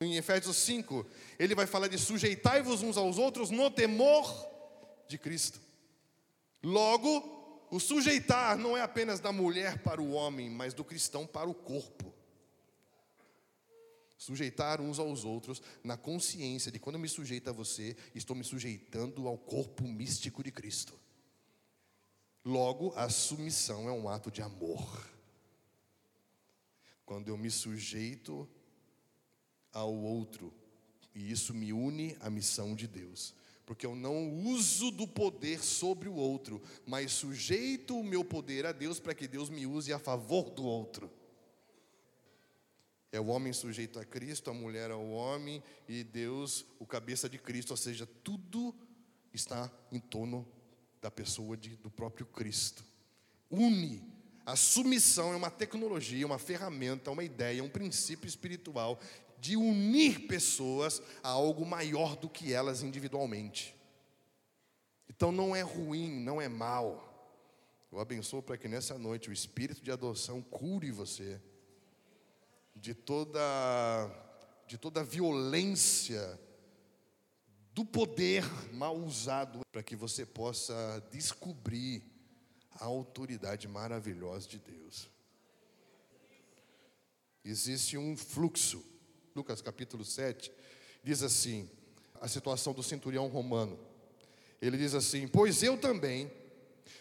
Em 0.00 0.16
Efésios 0.16 0.56
5, 0.56 1.06
ele 1.38 1.54
vai 1.54 1.66
falar 1.66 1.88
de 1.88 1.98
sujeitai-vos 1.98 2.82
uns 2.82 2.96
aos 2.96 3.18
outros 3.18 3.50
no 3.50 3.70
temor 3.70 4.32
de 5.08 5.18
Cristo. 5.18 5.60
Logo, 6.62 7.66
o 7.70 7.78
sujeitar 7.78 8.56
não 8.56 8.76
é 8.76 8.80
apenas 8.80 9.20
da 9.20 9.32
mulher 9.32 9.82
para 9.82 10.00
o 10.00 10.12
homem, 10.12 10.50
mas 10.50 10.74
do 10.74 10.84
cristão 10.84 11.26
para 11.26 11.48
o 11.48 11.54
corpo. 11.54 12.14
Sujeitar 14.18 14.80
uns 14.80 14.98
aos 14.98 15.24
outros 15.24 15.62
na 15.82 15.96
consciência 15.96 16.70
de 16.70 16.78
quando 16.78 16.96
eu 16.96 17.00
me 17.00 17.08
sujeito 17.08 17.48
a 17.48 17.52
você, 17.52 17.96
estou 18.14 18.36
me 18.36 18.44
sujeitando 18.44 19.26
ao 19.26 19.38
corpo 19.38 19.84
místico 19.84 20.42
de 20.42 20.52
Cristo. 20.52 20.92
Logo, 22.44 22.92
a 22.94 23.08
submissão 23.08 23.88
é 23.88 23.92
um 23.92 24.08
ato 24.08 24.30
de 24.30 24.42
amor. 24.42 25.08
Quando 27.06 27.28
eu 27.28 27.38
me 27.38 27.50
sujeito 27.50 28.46
ao 29.72 29.94
outro, 29.94 30.52
e 31.14 31.30
isso 31.30 31.54
me 31.54 31.72
une 31.72 32.16
à 32.20 32.28
missão 32.28 32.74
de 32.74 32.86
Deus 32.86 33.34
porque 33.68 33.84
eu 33.84 33.94
não 33.94 34.46
uso 34.46 34.90
do 34.90 35.06
poder 35.06 35.62
sobre 35.62 36.08
o 36.08 36.14
outro, 36.14 36.62
mas 36.86 37.12
sujeito 37.12 37.98
o 37.98 38.02
meu 38.02 38.24
poder 38.24 38.64
a 38.64 38.72
Deus 38.72 38.98
para 38.98 39.14
que 39.14 39.28
Deus 39.28 39.50
me 39.50 39.66
use 39.66 39.92
a 39.92 39.98
favor 39.98 40.48
do 40.48 40.64
outro. 40.64 41.10
É 43.10 43.18
o 43.18 43.26
homem 43.28 43.52
sujeito 43.52 43.98
a 43.98 44.04
Cristo, 44.04 44.50
a 44.50 44.54
mulher 44.54 44.90
ao 44.90 45.08
homem 45.10 45.62
e 45.88 46.04
Deus 46.04 46.66
o 46.78 46.86
cabeça 46.86 47.28
de 47.28 47.38
Cristo, 47.38 47.70
ou 47.70 47.76
seja, 47.76 48.06
tudo 48.22 48.74
está 49.32 49.70
em 49.90 49.98
torno 49.98 50.46
da 51.00 51.10
pessoa 51.10 51.56
de, 51.56 51.76
do 51.76 51.90
próprio 51.90 52.26
Cristo. 52.26 52.84
Une. 53.50 54.02
A 54.44 54.56
submissão 54.56 55.32
é 55.32 55.36
uma 55.36 55.50
tecnologia, 55.50 56.26
uma 56.26 56.38
ferramenta, 56.38 57.10
uma 57.10 57.24
ideia, 57.24 57.62
um 57.62 57.68
princípio 57.68 58.26
espiritual 58.26 58.98
de 59.38 59.56
unir 59.56 60.26
pessoas 60.26 61.02
a 61.22 61.28
algo 61.28 61.64
maior 61.64 62.16
do 62.16 62.28
que 62.28 62.52
elas 62.52 62.82
individualmente. 62.82 63.74
Então 65.08 65.30
não 65.32 65.54
é 65.54 65.62
ruim, 65.62 66.10
não 66.20 66.40
é 66.40 66.48
mal. 66.48 67.04
Eu 67.90 68.00
abençoo 68.00 68.42
para 68.42 68.58
que 68.58 68.68
nessa 68.68 68.98
noite 68.98 69.30
o 69.30 69.32
espírito 69.32 69.82
de 69.82 69.90
adoção 69.90 70.42
cure 70.42 70.90
você 70.90 71.40
de 72.80 72.94
toda 72.94 73.40
de 74.66 74.76
toda 74.76 75.02
violência 75.02 76.38
do 77.72 77.84
poder 77.84 78.44
mal 78.74 78.96
usado 78.96 79.60
para 79.72 79.82
que 79.82 79.96
você 79.96 80.26
possa 80.26 81.02
descobrir 81.10 82.02
a 82.72 82.84
autoridade 82.84 83.66
maravilhosa 83.66 84.46
de 84.46 84.58
Deus. 84.58 85.08
Existe 87.44 87.96
um 87.96 88.16
fluxo 88.16 88.84
Lucas 89.38 89.62
capítulo 89.62 90.04
7, 90.04 90.50
diz 91.02 91.22
assim: 91.22 91.70
a 92.20 92.26
situação 92.26 92.72
do 92.72 92.82
centurião 92.82 93.28
romano. 93.28 93.78
Ele 94.60 94.76
diz 94.76 94.94
assim: 94.94 95.28
Pois 95.28 95.62
eu 95.62 95.78
também 95.78 96.28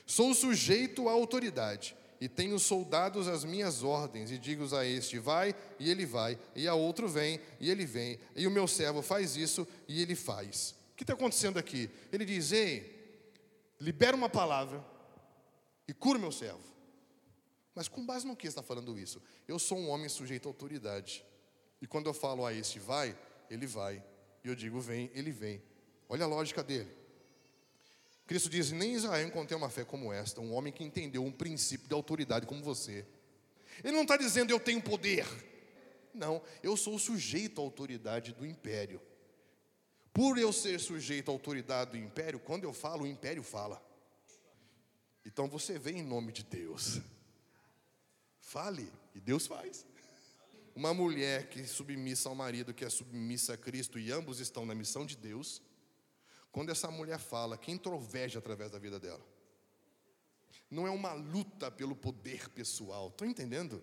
sou 0.06 0.34
sujeito 0.36 1.10
à 1.10 1.12
autoridade, 1.12 1.96
e 2.20 2.28
tenho 2.28 2.58
soldados 2.60 3.28
às 3.28 3.44
minhas 3.44 3.84
ordens, 3.84 4.32
e 4.32 4.38
digo 4.38 4.76
a 4.76 4.86
este: 4.86 5.20
vai, 5.20 5.56
e 5.80 5.90
ele 5.90 6.06
vai, 6.06 6.38
e 6.56 6.68
a 6.68 6.74
outro 6.74 7.08
vem, 7.08 7.40
e 7.60 7.70
ele 7.70 7.86
vem, 7.86 8.20
e 8.36 8.48
o 8.48 8.52
meu 8.52 8.68
servo 8.68 9.02
faz 9.02 9.36
isso, 9.36 9.68
e 9.88 10.02
ele 10.02 10.16
faz. 10.16 10.76
O 10.92 10.96
que 10.96 11.04
está 11.04 11.14
acontecendo 11.14 11.60
aqui? 11.60 11.90
Ele 12.12 12.26
diz: 12.26 12.52
Ei, 12.52 13.30
libera 13.80 14.16
uma 14.16 14.30
palavra 14.30 14.84
e 15.88 15.94
cura 15.94 16.18
o 16.18 16.22
meu 16.22 16.32
servo. 16.32 16.76
Mas 17.76 17.88
com 17.88 18.04
base 18.04 18.26
no 18.26 18.36
que 18.36 18.48
está 18.48 18.64
falando 18.64 18.98
isso? 18.98 19.22
Eu 19.48 19.60
sou 19.60 19.78
um 19.78 19.90
homem 19.90 20.10
sujeito 20.10 20.48
à 20.48 20.50
autoridade. 20.50 21.24
E 21.80 21.86
quando 21.86 22.08
eu 22.08 22.14
falo 22.14 22.44
a 22.44 22.52
este 22.52 22.80
vai, 22.80 23.16
ele 23.50 23.68
vai. 23.68 24.04
E 24.44 24.48
eu 24.48 24.56
digo 24.56 24.80
vem, 24.80 25.12
ele 25.14 25.32
vem. 25.32 25.62
Olha 26.10 26.26
a 26.26 26.28
lógica 26.28 26.64
dele. 26.64 26.90
Cristo 28.28 28.50
diz: 28.50 28.72
Nem 28.72 28.94
Israel 28.94 29.26
encontrei 29.26 29.58
uma 29.58 29.70
fé 29.70 29.86
como 29.86 30.12
esta, 30.12 30.42
um 30.42 30.54
homem 30.54 30.74
que 30.74 30.84
entendeu 30.84 31.24
um 31.24 31.32
princípio 31.32 31.88
de 31.88 31.94
autoridade 31.94 32.46
como 32.46 32.62
você. 32.62 33.06
Ele 33.84 33.94
não 33.96 34.04
está 34.04 34.18
dizendo 34.18 34.52
eu 34.52 34.60
tenho 34.60 34.82
poder. 34.82 35.26
Não, 36.14 36.42
eu 36.62 36.76
sou 36.76 37.00
sujeito 37.00 37.62
à 37.62 37.64
autoridade 37.64 38.34
do 38.34 38.46
império. 38.46 39.02
Por 40.12 40.38
eu 40.38 40.52
ser 40.52 40.80
sujeito 40.80 41.30
à 41.30 41.34
autoridade 41.34 41.92
do 41.92 41.98
império, 41.98 42.40
quando 42.40 42.64
eu 42.64 42.74
falo, 42.74 43.04
o 43.04 43.08
império 43.08 43.44
fala. 43.44 43.82
Então 45.24 45.48
você 45.48 45.78
vem 45.78 46.00
em 46.00 46.04
nome 46.04 46.32
de 46.32 46.44
Deus. 46.44 47.00
Fale, 48.40 48.92
e 49.14 49.20
Deus 49.20 49.46
faz. 49.46 49.86
Uma 50.76 50.94
mulher 50.94 51.50
que 51.50 51.62
é 51.62 51.66
submissa 51.66 52.30
ao 52.30 52.36
marido, 52.36 52.74
que 52.74 52.84
é 52.84 52.90
submissa 52.90 53.54
a 53.54 53.58
Cristo, 53.58 54.00
e 54.00 54.12
ambos 54.12 54.40
estão 54.40 54.66
na 54.66 54.74
missão 54.74 55.06
de 55.06 55.16
Deus, 55.16 55.62
quando 56.58 56.72
essa 56.72 56.90
mulher 56.90 57.20
fala, 57.20 57.56
quem 57.56 57.78
troveja 57.78 58.40
através 58.40 58.72
da 58.72 58.80
vida 58.80 59.00
dela? 59.00 59.24
Não 60.72 60.88
é 60.88 60.90
uma 60.90 61.14
luta 61.14 61.70
pelo 61.70 61.96
poder 61.96 62.50
pessoal, 62.50 63.10
estão 63.10 63.28
entendendo? 63.28 63.80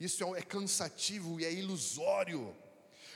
Isso 0.00 0.24
é, 0.24 0.40
é 0.40 0.42
cansativo 0.42 1.38
e 1.38 1.44
é 1.44 1.52
ilusório, 1.52 2.56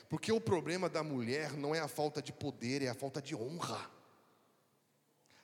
porque 0.08 0.30
o 0.30 0.40
problema 0.40 0.88
da 0.88 1.02
mulher 1.02 1.52
não 1.54 1.74
é 1.74 1.80
a 1.80 1.88
falta 1.88 2.22
de 2.22 2.32
poder, 2.32 2.80
é 2.80 2.90
a 2.90 2.94
falta 2.94 3.20
de 3.20 3.34
honra. 3.34 3.90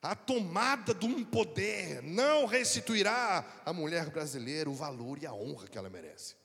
A 0.01 0.15
tomada 0.15 0.95
de 0.95 1.07
um 1.07 1.25
poder 1.25 2.01
não 2.01 2.47
restituirá 2.47 3.45
à 3.67 3.73
mulher 3.73 4.09
brasileira 4.09 4.71
o 4.71 4.75
valor 4.75 5.21
e 5.21 5.27
a 5.27 5.35
honra 5.35 5.67
que 5.67 5.77
ela 5.77 5.91
merece. 5.91 6.37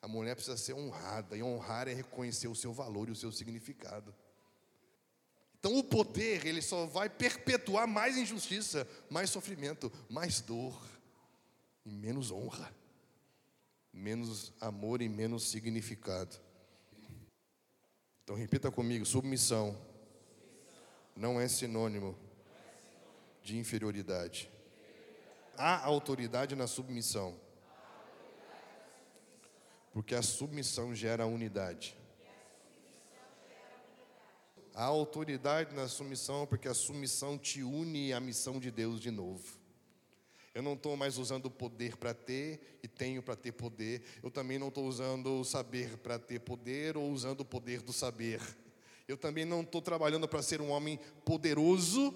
A 0.00 0.06
mulher 0.06 0.36
precisa 0.36 0.56
ser 0.56 0.74
honrada, 0.74 1.36
e 1.36 1.42
honrar 1.42 1.88
é 1.88 1.94
reconhecer 1.94 2.46
o 2.46 2.54
seu 2.54 2.72
valor 2.72 3.08
e 3.08 3.10
o 3.10 3.16
seu 3.16 3.32
significado. 3.32 4.14
Então 5.62 5.78
o 5.78 5.84
poder, 5.84 6.44
ele 6.44 6.60
só 6.60 6.86
vai 6.86 7.08
perpetuar 7.08 7.86
mais 7.86 8.16
injustiça, 8.16 8.84
mais 9.08 9.30
sofrimento, 9.30 9.92
mais 10.10 10.40
dor 10.40 10.76
e 11.86 11.88
menos 11.88 12.32
honra, 12.32 12.74
menos 13.92 14.52
amor 14.60 15.00
e 15.00 15.08
menos 15.08 15.44
significado. 15.44 16.36
Então 18.24 18.34
repita 18.34 18.72
comigo: 18.72 19.06
submissão 19.06 19.80
não 21.14 21.40
é 21.40 21.46
sinônimo 21.46 22.18
de 23.40 23.56
inferioridade. 23.56 24.50
Há 25.56 25.84
autoridade 25.84 26.56
na 26.56 26.66
submissão. 26.66 27.38
Porque 29.92 30.16
a 30.16 30.22
submissão 30.22 30.92
gera 30.92 31.24
unidade. 31.24 32.01
Há 34.74 34.84
autoridade 34.84 35.74
na 35.74 35.86
submissão, 35.86 36.46
porque 36.46 36.66
a 36.66 36.74
submissão 36.74 37.36
te 37.36 37.62
une 37.62 38.12
à 38.12 38.20
missão 38.20 38.58
de 38.58 38.70
Deus 38.70 39.00
de 39.00 39.10
novo. 39.10 39.60
Eu 40.54 40.62
não 40.62 40.74
estou 40.74 40.96
mais 40.96 41.16
usando 41.16 41.46
o 41.46 41.50
poder 41.50 41.96
para 41.96 42.12
ter 42.12 42.78
e 42.82 42.88
tenho 42.88 43.22
para 43.22 43.36
ter 43.36 43.52
poder. 43.52 44.02
Eu 44.22 44.30
também 44.30 44.58
não 44.58 44.68
estou 44.68 44.86
usando 44.86 45.40
o 45.40 45.44
saber 45.44 45.96
para 45.98 46.18
ter 46.18 46.40
poder 46.40 46.96
ou 46.96 47.10
usando 47.10 47.40
o 47.40 47.44
poder 47.44 47.80
do 47.80 47.92
saber. 47.92 48.40
Eu 49.08 49.16
também 49.16 49.44
não 49.44 49.62
estou 49.62 49.80
trabalhando 49.80 50.28
para 50.28 50.42
ser 50.42 50.60
um 50.60 50.70
homem 50.70 50.98
poderoso 51.24 52.14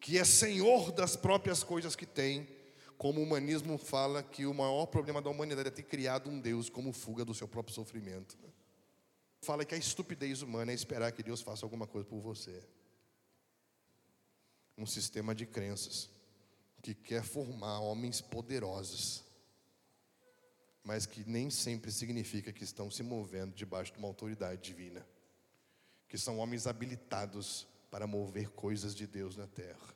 que 0.00 0.18
é 0.18 0.24
senhor 0.24 0.92
das 0.92 1.16
próprias 1.16 1.64
coisas 1.64 1.96
que 1.96 2.06
tem, 2.06 2.46
como 2.96 3.20
o 3.20 3.24
humanismo 3.24 3.76
fala 3.76 4.22
que 4.22 4.46
o 4.46 4.54
maior 4.54 4.86
problema 4.86 5.20
da 5.20 5.30
humanidade 5.30 5.68
é 5.68 5.70
ter 5.70 5.82
criado 5.82 6.30
um 6.30 6.38
Deus 6.38 6.68
como 6.68 6.92
fuga 6.92 7.24
do 7.24 7.34
seu 7.34 7.48
próprio 7.48 7.74
sofrimento. 7.74 8.36
Fala 9.46 9.64
que 9.64 9.76
a 9.76 9.78
estupidez 9.78 10.42
humana 10.42 10.72
é 10.72 10.74
esperar 10.74 11.12
que 11.12 11.22
Deus 11.22 11.40
faça 11.40 11.64
alguma 11.64 11.86
coisa 11.86 12.04
por 12.04 12.18
você. 12.18 12.64
Um 14.76 14.84
sistema 14.84 15.36
de 15.36 15.46
crenças 15.46 16.10
que 16.82 16.92
quer 16.92 17.22
formar 17.22 17.78
homens 17.78 18.20
poderosos, 18.20 19.22
mas 20.82 21.06
que 21.06 21.22
nem 21.30 21.48
sempre 21.48 21.92
significa 21.92 22.52
que 22.52 22.64
estão 22.64 22.90
se 22.90 23.04
movendo 23.04 23.54
debaixo 23.54 23.92
de 23.92 23.98
uma 23.98 24.08
autoridade 24.08 24.60
divina, 24.60 25.06
que 26.08 26.18
são 26.18 26.38
homens 26.38 26.66
habilitados 26.66 27.68
para 27.88 28.04
mover 28.04 28.50
coisas 28.50 28.96
de 28.96 29.06
Deus 29.06 29.36
na 29.36 29.46
terra. 29.46 29.94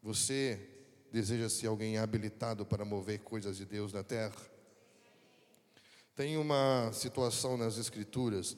Você 0.00 0.64
deseja 1.10 1.48
ser 1.48 1.66
alguém 1.66 1.98
habilitado 1.98 2.64
para 2.64 2.84
mover 2.84 3.18
coisas 3.18 3.56
de 3.56 3.66
Deus 3.66 3.92
na 3.92 4.04
terra? 4.04 4.49
Tem 6.20 6.36
uma 6.36 6.92
situação 6.92 7.56
nas 7.56 7.78
Escrituras, 7.78 8.54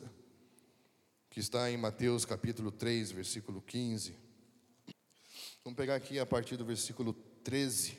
que 1.30 1.38
está 1.38 1.70
em 1.70 1.76
Mateus 1.76 2.24
capítulo 2.24 2.72
3, 2.72 3.12
versículo 3.12 3.62
15. 3.62 4.16
Vamos 5.62 5.76
pegar 5.76 5.94
aqui 5.94 6.18
a 6.18 6.26
partir 6.26 6.56
do 6.56 6.64
versículo 6.64 7.12
13. 7.44 7.96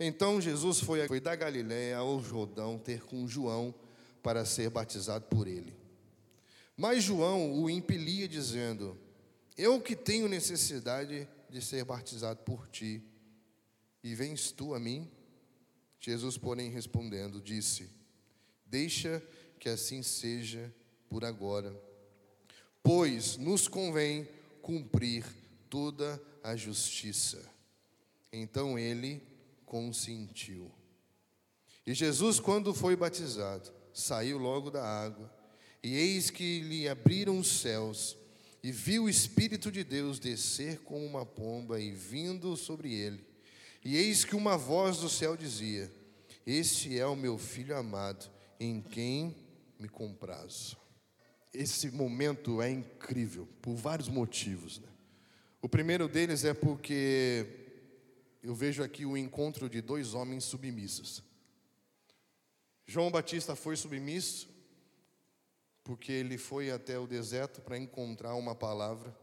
Então 0.00 0.40
Jesus 0.40 0.80
foi, 0.80 1.06
foi 1.06 1.20
da 1.20 1.36
Galiléia 1.36 1.98
ao 1.98 2.20
Jordão 2.20 2.80
ter 2.80 3.04
com 3.04 3.28
João 3.28 3.72
para 4.24 4.44
ser 4.44 4.70
batizado 4.70 5.26
por 5.26 5.46
ele. 5.46 5.72
Mas 6.76 7.04
João 7.04 7.62
o 7.62 7.70
impelia, 7.70 8.26
dizendo: 8.26 8.98
Eu 9.56 9.80
que 9.80 9.94
tenho 9.94 10.26
necessidade 10.26 11.28
de 11.48 11.62
ser 11.62 11.84
batizado 11.84 12.40
por 12.42 12.66
ti, 12.66 13.00
e 14.02 14.16
vens 14.16 14.50
tu 14.50 14.74
a 14.74 14.80
mim? 14.80 15.08
Jesus, 16.00 16.36
porém, 16.36 16.70
respondendo, 16.70 17.40
disse: 17.40 17.94
Deixa 18.66 19.22
que 19.58 19.68
assim 19.68 20.02
seja 20.02 20.72
por 21.08 21.24
agora, 21.24 21.74
pois 22.82 23.36
nos 23.36 23.68
convém 23.68 24.28
cumprir 24.60 25.24
toda 25.70 26.20
a 26.42 26.56
justiça. 26.56 27.42
Então 28.32 28.78
ele 28.78 29.22
consentiu. 29.64 30.70
E 31.86 31.94
Jesus, 31.94 32.40
quando 32.40 32.74
foi 32.74 32.96
batizado, 32.96 33.72
saiu 33.94 34.38
logo 34.38 34.70
da 34.70 34.84
água, 34.84 35.32
e 35.82 35.94
eis 35.94 36.30
que 36.30 36.60
lhe 36.60 36.88
abriram 36.88 37.38
os 37.38 37.60
céus, 37.60 38.16
e 38.62 38.72
viu 38.72 39.04
o 39.04 39.08
Espírito 39.08 39.70
de 39.70 39.84
Deus 39.84 40.18
descer 40.18 40.80
como 40.80 41.06
uma 41.06 41.24
pomba 41.24 41.80
e 41.80 41.92
vindo 41.92 42.56
sobre 42.56 42.92
ele. 42.92 43.24
E 43.84 43.96
eis 43.96 44.24
que 44.24 44.34
uma 44.34 44.56
voz 44.56 44.98
do 44.98 45.08
céu 45.08 45.36
dizia: 45.36 45.92
Este 46.44 46.98
é 46.98 47.06
o 47.06 47.14
meu 47.14 47.38
filho 47.38 47.76
amado, 47.76 48.28
em 48.58 48.80
quem 48.80 49.36
me 49.78 49.88
comprazo. 49.88 50.76
Esse 51.52 51.90
momento 51.90 52.60
é 52.60 52.70
incrível 52.70 53.48
por 53.62 53.74
vários 53.74 54.08
motivos. 54.08 54.78
Né? 54.78 54.88
O 55.62 55.68
primeiro 55.68 56.08
deles 56.08 56.44
é 56.44 56.54
porque 56.54 57.46
eu 58.42 58.54
vejo 58.54 58.82
aqui 58.82 59.04
o 59.04 59.16
encontro 59.16 59.68
de 59.68 59.80
dois 59.80 60.14
homens 60.14 60.44
submissos. 60.44 61.22
João 62.86 63.10
Batista 63.10 63.56
foi 63.56 63.76
submisso, 63.76 64.48
porque 65.82 66.12
ele 66.12 66.38
foi 66.38 66.70
até 66.70 66.98
o 66.98 67.06
deserto 67.06 67.60
para 67.60 67.76
encontrar 67.76 68.34
uma 68.34 68.54
palavra, 68.54 69.16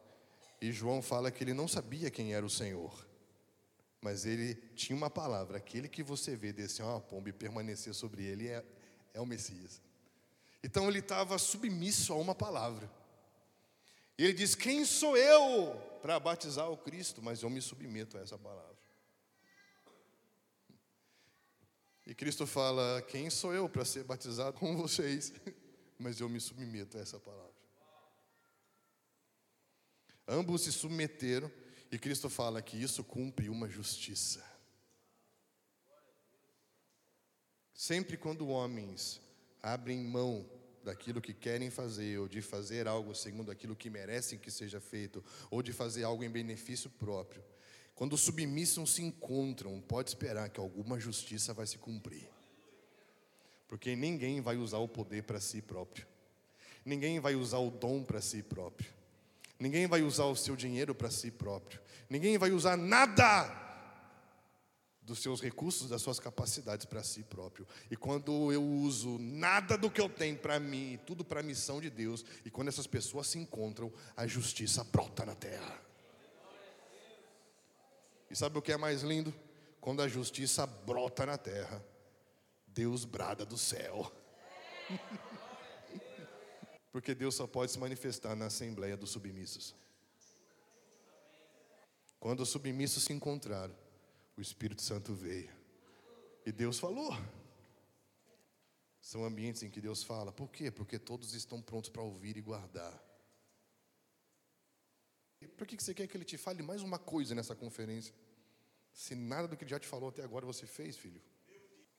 e 0.59 0.71
João 0.71 1.01
fala 1.01 1.31
que 1.31 1.43
ele 1.43 1.53
não 1.53 1.67
sabia 1.67 2.11
quem 2.11 2.33
era 2.33 2.45
o 2.45 2.49
Senhor, 2.49 3.07
mas 4.01 4.25
ele 4.25 4.55
tinha 4.75 4.95
uma 4.95 5.09
palavra: 5.09 5.57
aquele 5.57 5.87
que 5.87 6.03
você 6.03 6.35
vê 6.35 6.51
descer 6.51 6.83
uma 6.83 6.99
pomba 6.99 7.29
e 7.29 7.33
permanecer 7.33 7.93
sobre 7.93 8.23
ele 8.23 8.49
é, 8.49 8.63
é 9.13 9.21
o 9.21 9.25
Messias. 9.25 9.81
Então 10.63 10.87
ele 10.87 10.99
estava 10.99 11.37
submisso 11.37 12.13
a 12.13 12.15
uma 12.15 12.33
palavra. 12.33 12.89
Ele 14.17 14.33
diz: 14.33 14.55
Quem 14.55 14.85
sou 14.85 15.17
eu 15.17 15.75
para 16.01 16.19
batizar 16.19 16.69
o 16.69 16.77
Cristo? 16.77 17.21
Mas 17.21 17.41
eu 17.41 17.49
me 17.49 17.61
submeto 17.61 18.17
a 18.17 18.21
essa 18.21 18.37
palavra. 18.37 18.77
E 22.05 22.13
Cristo 22.13 22.47
fala: 22.47 23.01
Quem 23.03 23.29
sou 23.29 23.53
eu 23.53 23.67
para 23.67 23.85
ser 23.85 24.03
batizado 24.03 24.57
com 24.57 24.75
vocês? 24.77 25.33
mas 25.99 26.19
eu 26.19 26.27
me 26.27 26.39
submeto 26.39 26.97
a 26.97 27.01
essa 27.01 27.19
palavra. 27.19 27.53
Ambos 30.27 30.61
se 30.61 30.71
submeteram 30.71 31.51
e 31.91 31.97
Cristo 31.99 32.29
fala 32.29 32.61
que 32.61 32.77
isso 32.77 33.03
cumpre 33.03 33.49
uma 33.49 33.69
justiça. 33.69 34.43
Sempre 37.73 38.17
quando 38.17 38.47
homens 38.47 39.19
abrem 39.61 40.03
mão 40.03 40.45
daquilo 40.83 41.21
que 41.21 41.33
querem 41.33 41.69
fazer, 41.69 42.19
ou 42.19 42.27
de 42.27 42.41
fazer 42.41 42.87
algo 42.87 43.15
segundo 43.15 43.49
aquilo 43.49 43.75
que 43.75 43.89
merecem 43.89 44.37
que 44.37 44.51
seja 44.51 44.79
feito, 44.79 45.23
ou 45.49 45.63
de 45.63 45.71
fazer 45.71 46.03
algo 46.03 46.23
em 46.23 46.29
benefício 46.29 46.89
próprio, 46.89 47.43
quando 47.95 48.13
os 48.13 48.21
submissos 48.21 48.95
se 48.95 49.03
encontram, 49.03 49.79
pode 49.81 50.09
esperar 50.09 50.49
que 50.49 50.59
alguma 50.59 50.99
justiça 50.99 51.53
vai 51.53 51.65
se 51.65 51.77
cumprir. 51.77 52.27
Porque 53.67 53.95
ninguém 53.95 54.41
vai 54.41 54.57
usar 54.57 54.79
o 54.79 54.87
poder 54.87 55.23
para 55.23 55.39
si 55.39 55.61
próprio. 55.61 56.05
Ninguém 56.85 57.19
vai 57.19 57.35
usar 57.35 57.59
o 57.59 57.71
dom 57.71 58.03
para 58.03 58.19
si 58.19 58.43
próprio. 58.43 58.91
Ninguém 59.59 59.87
vai 59.87 60.01
usar 60.01 60.25
o 60.25 60.35
seu 60.35 60.55
dinheiro 60.55 60.93
para 60.93 61.09
si 61.09 61.31
próprio. 61.31 61.79
Ninguém 62.09 62.37
vai 62.37 62.51
usar 62.51 62.75
nada 62.75 63.72
dos 65.05 65.19
seus 65.19 65.41
recursos, 65.41 65.89
das 65.89 66.01
suas 66.01 66.19
capacidades 66.19 66.85
para 66.85 67.03
si 67.03 67.23
próprio. 67.23 67.67
E 67.91 67.95
quando 67.95 68.51
eu 68.51 68.63
uso 68.63 69.17
nada 69.19 69.77
do 69.77 69.89
que 69.89 69.99
eu 69.99 70.09
tenho 70.09 70.37
para 70.37 70.59
mim, 70.59 70.99
tudo 71.05 71.25
para 71.25 71.41
a 71.41 71.43
missão 71.43 71.81
de 71.81 71.89
Deus, 71.89 72.23
e 72.45 72.49
quando 72.49 72.69
essas 72.69 72.87
pessoas 72.87 73.27
se 73.27 73.37
encontram, 73.37 73.91
a 74.15 74.25
justiça 74.25 74.83
brota 74.83 75.25
na 75.25 75.35
terra. 75.35 75.81
E 78.29 78.35
sabe 78.35 78.57
o 78.57 78.61
que 78.61 78.71
é 78.71 78.77
mais 78.77 79.01
lindo? 79.03 79.33
Quando 79.79 80.01
a 80.01 80.07
justiça 80.07 80.65
brota 80.65 81.25
na 81.25 81.37
terra, 81.37 81.83
Deus 82.65 83.05
brada 83.05 83.45
do 83.45 83.57
céu. 83.57 84.11
Porque 86.91 87.13
Deus 87.13 87.35
só 87.35 87.45
pode 87.45 87.71
se 87.71 87.79
manifestar 87.79 88.35
na 88.35 88.45
assembleia 88.45 88.95
dos 88.95 89.11
submissos. 89.11 89.75
Quando 92.19 92.39
os 92.39 92.49
submissos 92.49 93.03
se 93.03 93.11
encontraram, 93.11 93.75
o 94.37 94.41
Espírito 94.41 94.81
Santo 94.81 95.13
veio. 95.13 95.53
E 96.45 96.51
Deus 96.51 96.79
falou. 96.79 97.11
São 98.99 99.25
ambientes 99.25 99.63
em 99.63 99.69
que 99.69 99.81
Deus 99.81 100.03
fala. 100.03 100.31
Por 100.31 100.49
quê? 100.49 100.71
Porque 100.71 100.97
todos 100.97 101.33
estão 101.33 101.61
prontos 101.61 101.89
para 101.89 102.01
ouvir 102.01 102.37
e 102.37 102.41
guardar. 102.41 103.03
E 105.41 105.47
por 105.47 105.67
que 105.67 105.81
você 105.81 105.93
quer 105.93 106.07
que 106.07 106.15
ele 106.15 106.23
te 106.23 106.37
fale 106.37 106.63
mais 106.63 106.81
uma 106.81 106.97
coisa 106.97 107.35
nessa 107.35 107.53
conferência? 107.53 108.13
Se 108.93 109.13
nada 109.13 109.47
do 109.47 109.57
que 109.57 109.63
ele 109.63 109.71
já 109.71 109.79
te 109.79 109.87
falou 109.87 110.09
até 110.09 110.23
agora 110.23 110.45
você 110.45 110.65
fez, 110.65 110.95
filho. 110.95 111.21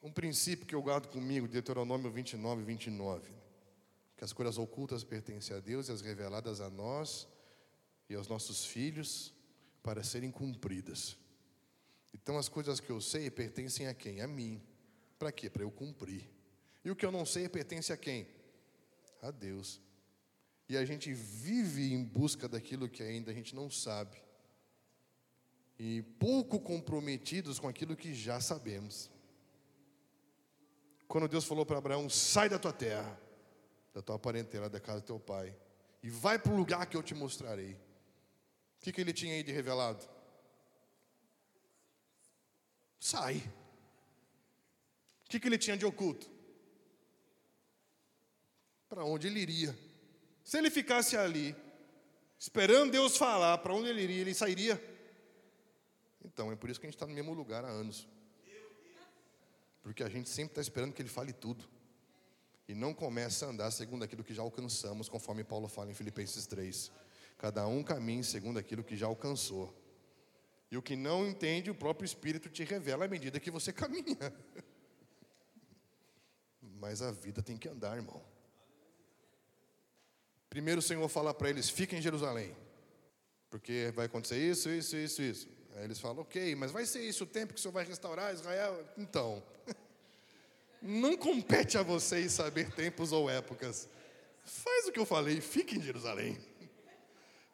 Um 0.02 0.10
princípio 0.10 0.66
que 0.66 0.74
eu 0.74 0.82
guardo 0.82 1.08
comigo, 1.08 1.46
Deuteronômio 1.46 2.10
29, 2.10 2.62
29. 2.62 3.32
Que 4.16 4.24
as 4.24 4.32
coisas 4.32 4.56
ocultas 4.58 5.04
pertencem 5.04 5.56
a 5.56 5.60
Deus 5.60 5.88
e 5.88 5.92
as 5.92 6.00
reveladas 6.00 6.60
a 6.60 6.70
nós 6.70 7.28
e 8.08 8.14
aos 8.14 8.28
nossos 8.28 8.64
filhos 8.64 9.34
para 9.82 10.02
serem 10.02 10.30
cumpridas. 10.30 11.16
Então 12.14 12.38
as 12.38 12.48
coisas 12.48 12.78
que 12.78 12.90
eu 12.90 13.00
sei 13.00 13.28
pertencem 13.30 13.88
a 13.88 13.92
quem? 13.92 14.20
A 14.20 14.28
mim. 14.28 14.62
Para 15.18 15.32
quê? 15.32 15.50
Para 15.50 15.64
eu 15.64 15.70
cumprir. 15.70 16.30
E 16.84 16.90
o 16.90 16.96
que 16.96 17.04
eu 17.04 17.10
não 17.10 17.26
sei 17.26 17.48
pertence 17.48 17.92
a 17.92 17.96
quem? 17.96 18.28
A 19.20 19.30
Deus. 19.30 19.80
E 20.68 20.76
a 20.76 20.84
gente 20.84 21.12
vive 21.12 21.92
em 21.92 22.02
busca 22.04 22.48
daquilo 22.48 22.88
que 22.88 23.02
ainda 23.02 23.30
a 23.30 23.34
gente 23.34 23.54
não 23.54 23.68
sabe. 23.68 24.22
E 25.78 26.02
pouco 26.18 26.60
comprometidos 26.60 27.58
com 27.58 27.68
aquilo 27.68 27.96
que 27.96 28.14
já 28.14 28.40
sabemos. 28.40 29.10
Quando 31.08 31.28
Deus 31.28 31.44
falou 31.44 31.66
para 31.66 31.78
Abraão: 31.78 32.08
sai 32.08 32.48
da 32.48 32.58
tua 32.58 32.72
terra, 32.72 33.20
da 33.92 34.00
tua 34.00 34.18
parentela, 34.18 34.70
da 34.70 34.80
casa 34.80 35.00
do 35.00 35.06
teu 35.06 35.20
pai, 35.20 35.54
e 36.02 36.08
vai 36.08 36.38
para 36.38 36.52
o 36.52 36.56
lugar 36.56 36.86
que 36.86 36.96
eu 36.96 37.02
te 37.02 37.14
mostrarei. 37.14 37.72
O 37.72 37.78
que, 38.80 38.92
que 38.92 39.00
ele 39.00 39.12
tinha 39.12 39.34
aí 39.34 39.42
de 39.42 39.52
revelado? 39.52 40.13
Sai. 43.04 43.36
O 45.26 45.28
que, 45.28 45.38
que 45.38 45.46
ele 45.46 45.58
tinha 45.58 45.76
de 45.76 45.84
oculto? 45.84 46.26
Para 48.88 49.04
onde 49.04 49.26
ele 49.26 49.40
iria? 49.40 49.78
Se 50.42 50.56
ele 50.56 50.70
ficasse 50.70 51.14
ali, 51.14 51.54
esperando 52.38 52.92
Deus 52.92 53.18
falar 53.18 53.58
para 53.58 53.74
onde 53.74 53.90
ele 53.90 54.00
iria, 54.00 54.22
ele 54.22 54.32
sairia. 54.32 54.82
Então, 56.24 56.50
é 56.50 56.56
por 56.56 56.70
isso 56.70 56.80
que 56.80 56.86
a 56.86 56.88
gente 56.88 56.96
está 56.96 57.06
no 57.06 57.12
mesmo 57.12 57.34
lugar 57.34 57.62
há 57.62 57.68
anos. 57.68 58.08
Porque 59.82 60.02
a 60.02 60.08
gente 60.08 60.30
sempre 60.30 60.52
está 60.52 60.62
esperando 60.62 60.94
que 60.94 61.02
ele 61.02 61.10
fale 61.10 61.34
tudo. 61.34 61.62
E 62.66 62.74
não 62.74 62.94
começa 62.94 63.44
a 63.44 63.50
andar 63.50 63.70
segundo 63.70 64.02
aquilo 64.02 64.24
que 64.24 64.32
já 64.32 64.40
alcançamos, 64.40 65.10
conforme 65.10 65.44
Paulo 65.44 65.68
fala 65.68 65.90
em 65.90 65.94
Filipenses 65.94 66.46
3. 66.46 66.90
Cada 67.36 67.66
um 67.66 67.82
caminha 67.82 68.22
segundo 68.22 68.58
aquilo 68.58 68.82
que 68.82 68.96
já 68.96 69.04
alcançou. 69.04 69.83
E 70.74 70.76
o 70.76 70.82
que 70.82 70.96
não 70.96 71.24
entende, 71.24 71.70
o 71.70 71.74
próprio 71.74 72.04
Espírito 72.04 72.50
te 72.50 72.64
revela 72.64 73.04
à 73.04 73.08
medida 73.08 73.38
que 73.38 73.48
você 73.48 73.70
caminha. 73.72 74.34
Mas 76.60 77.00
a 77.00 77.12
vida 77.12 77.40
tem 77.44 77.56
que 77.56 77.68
andar, 77.68 77.94
irmão. 77.96 78.20
Primeiro 80.50 80.80
o 80.80 80.82
Senhor 80.82 81.08
fala 81.08 81.32
para 81.32 81.48
eles: 81.48 81.70
fiquem 81.70 82.00
em 82.00 82.02
Jerusalém, 82.02 82.56
porque 83.50 83.92
vai 83.94 84.06
acontecer 84.06 84.36
isso, 84.36 84.68
isso, 84.68 84.96
isso, 84.96 85.22
isso. 85.22 85.48
Aí 85.76 85.84
eles 85.84 86.00
falam: 86.00 86.22
ok, 86.22 86.56
mas 86.56 86.72
vai 86.72 86.84
ser 86.84 87.02
isso 87.02 87.22
o 87.22 87.28
tempo 87.28 87.54
que 87.54 87.60
o 87.60 87.62
Senhor 87.62 87.72
vai 87.72 87.84
restaurar 87.84 88.34
Israel? 88.34 88.84
Então, 88.98 89.40
não 90.82 91.16
compete 91.16 91.78
a 91.78 91.84
vocês 91.84 92.32
saber 92.32 92.72
tempos 92.72 93.12
ou 93.12 93.30
épocas. 93.30 93.88
Faz 94.44 94.88
o 94.88 94.92
que 94.92 94.98
eu 94.98 95.06
falei, 95.06 95.40
fique 95.40 95.78
em 95.78 95.80
Jerusalém. 95.80 96.36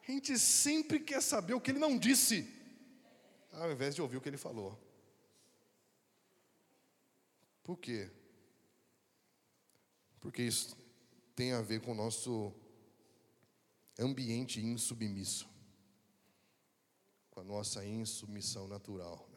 A 0.07 0.11
gente 0.11 0.39
sempre 0.39 0.99
quer 0.99 1.21
saber 1.21 1.53
o 1.53 1.61
que 1.61 1.69
ele 1.69 1.77
não 1.77 1.95
disse, 1.95 2.59
ao 3.51 3.71
invés 3.71 3.95
de 3.95 4.01
ouvir 4.01 4.17
o 4.17 4.21
que 4.21 4.29
ele 4.29 4.37
falou. 4.37 4.79
Por 7.63 7.77
quê? 7.77 8.09
Porque 10.19 10.41
isso 10.41 10.75
tem 11.35 11.53
a 11.53 11.61
ver 11.61 11.81
com 11.81 11.91
o 11.91 11.95
nosso 11.95 12.53
ambiente 13.99 14.59
insubmisso, 14.59 15.49
com 17.29 17.39
a 17.39 17.43
nossa 17.43 17.85
insubmissão 17.85 18.67
natural. 18.67 19.27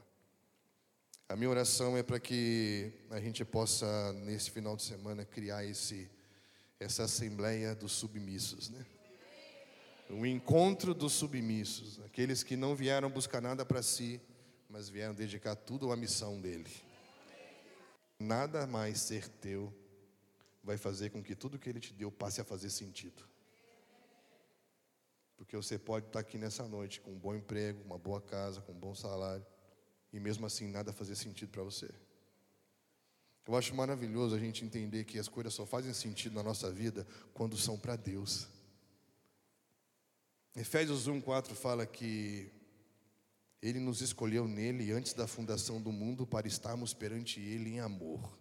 A 1.28 1.36
minha 1.36 1.48
oração 1.48 1.96
é 1.96 2.02
para 2.02 2.20
que 2.20 2.92
a 3.10 3.18
gente 3.18 3.44
possa, 3.44 4.12
nesse 4.12 4.50
final 4.50 4.76
de 4.76 4.82
semana, 4.82 5.24
criar 5.24 5.64
esse, 5.64 6.10
essa 6.78 7.04
assembleia 7.04 7.74
dos 7.74 7.92
submissos, 7.92 8.68
né? 8.68 8.84
O 10.14 10.24
encontro 10.24 10.94
dos 10.94 11.12
submissos, 11.12 12.00
aqueles 12.04 12.44
que 12.44 12.56
não 12.56 12.76
vieram 12.76 13.10
buscar 13.10 13.42
nada 13.42 13.66
para 13.66 13.82
si, 13.82 14.20
mas 14.68 14.88
vieram 14.88 15.12
dedicar 15.12 15.56
tudo 15.56 15.90
à 15.90 15.96
missão 15.96 16.40
dele. 16.40 16.70
Nada 18.20 18.64
mais 18.64 19.00
ser 19.00 19.28
teu 19.28 19.74
vai 20.62 20.76
fazer 20.76 21.10
com 21.10 21.20
que 21.20 21.34
tudo 21.34 21.58
que 21.58 21.68
ele 21.68 21.80
te 21.80 21.92
deu 21.92 22.12
passe 22.12 22.40
a 22.40 22.44
fazer 22.44 22.70
sentido. 22.70 23.24
Porque 25.36 25.56
você 25.56 25.76
pode 25.76 26.06
estar 26.06 26.20
aqui 26.20 26.38
nessa 26.38 26.68
noite 26.68 27.00
com 27.00 27.10
um 27.10 27.18
bom 27.18 27.34
emprego, 27.34 27.82
uma 27.84 27.98
boa 27.98 28.20
casa, 28.20 28.60
com 28.60 28.70
um 28.70 28.78
bom 28.78 28.94
salário, 28.94 29.44
e 30.12 30.20
mesmo 30.20 30.46
assim 30.46 30.68
nada 30.68 30.92
fazer 30.92 31.16
sentido 31.16 31.50
para 31.50 31.64
você. 31.64 31.90
Eu 33.46 33.56
acho 33.56 33.74
maravilhoso 33.74 34.36
a 34.36 34.38
gente 34.38 34.64
entender 34.64 35.04
que 35.04 35.18
as 35.18 35.26
coisas 35.26 35.52
só 35.52 35.66
fazem 35.66 35.92
sentido 35.92 36.36
na 36.36 36.42
nossa 36.42 36.70
vida 36.70 37.04
quando 37.34 37.56
são 37.56 37.76
para 37.76 37.96
Deus. 37.96 38.53
Efésios 40.56 41.08
1:4 41.08 41.52
fala 41.52 41.84
que 41.84 42.48
ele 43.60 43.80
nos 43.80 44.00
escolheu 44.00 44.46
nele 44.46 44.92
antes 44.92 45.12
da 45.12 45.26
fundação 45.26 45.82
do 45.82 45.90
mundo 45.90 46.24
para 46.24 46.46
estarmos 46.46 46.94
perante 46.94 47.40
ele 47.40 47.70
em 47.70 47.80
amor. 47.80 48.38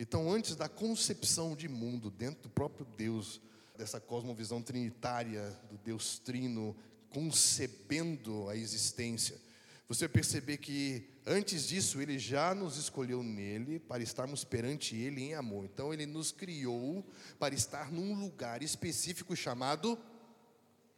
Então, 0.00 0.32
antes 0.32 0.56
da 0.56 0.66
concepção 0.66 1.54
de 1.54 1.68
mundo 1.68 2.10
dentro 2.10 2.44
do 2.44 2.48
próprio 2.48 2.86
Deus, 2.96 3.38
dessa 3.76 4.00
cosmovisão 4.00 4.62
trinitária 4.62 5.50
do 5.70 5.76
Deus 5.76 6.18
Trino 6.18 6.74
concebendo 7.10 8.48
a 8.48 8.56
existência, 8.56 9.38
você 9.86 10.08
perceber 10.08 10.56
que 10.56 11.06
antes 11.26 11.68
disso 11.68 12.00
ele 12.00 12.18
já 12.18 12.54
nos 12.54 12.78
escolheu 12.78 13.22
nele 13.22 13.78
para 13.78 14.02
estarmos 14.02 14.42
perante 14.42 14.96
ele 14.96 15.20
em 15.20 15.34
amor. 15.34 15.66
Então 15.66 15.92
ele 15.92 16.06
nos 16.06 16.32
criou 16.32 17.06
para 17.38 17.54
estar 17.54 17.92
num 17.92 18.14
lugar 18.18 18.62
específico 18.62 19.36
chamado 19.36 19.98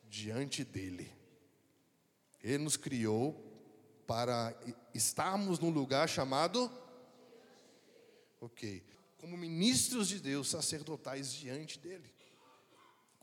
diante 0.08 0.64
dele. 0.64 1.12
Ele 2.42 2.58
nos 2.58 2.76
criou 2.76 3.42
para 4.06 4.56
estarmos 4.94 5.58
num 5.58 5.70
lugar 5.70 6.08
chamado 6.08 6.70
OK. 8.40 8.84
Como 9.18 9.36
ministros 9.36 10.08
de 10.08 10.20
Deus 10.20 10.48
sacerdotais 10.48 11.32
diante 11.32 11.78
dele 11.78 12.16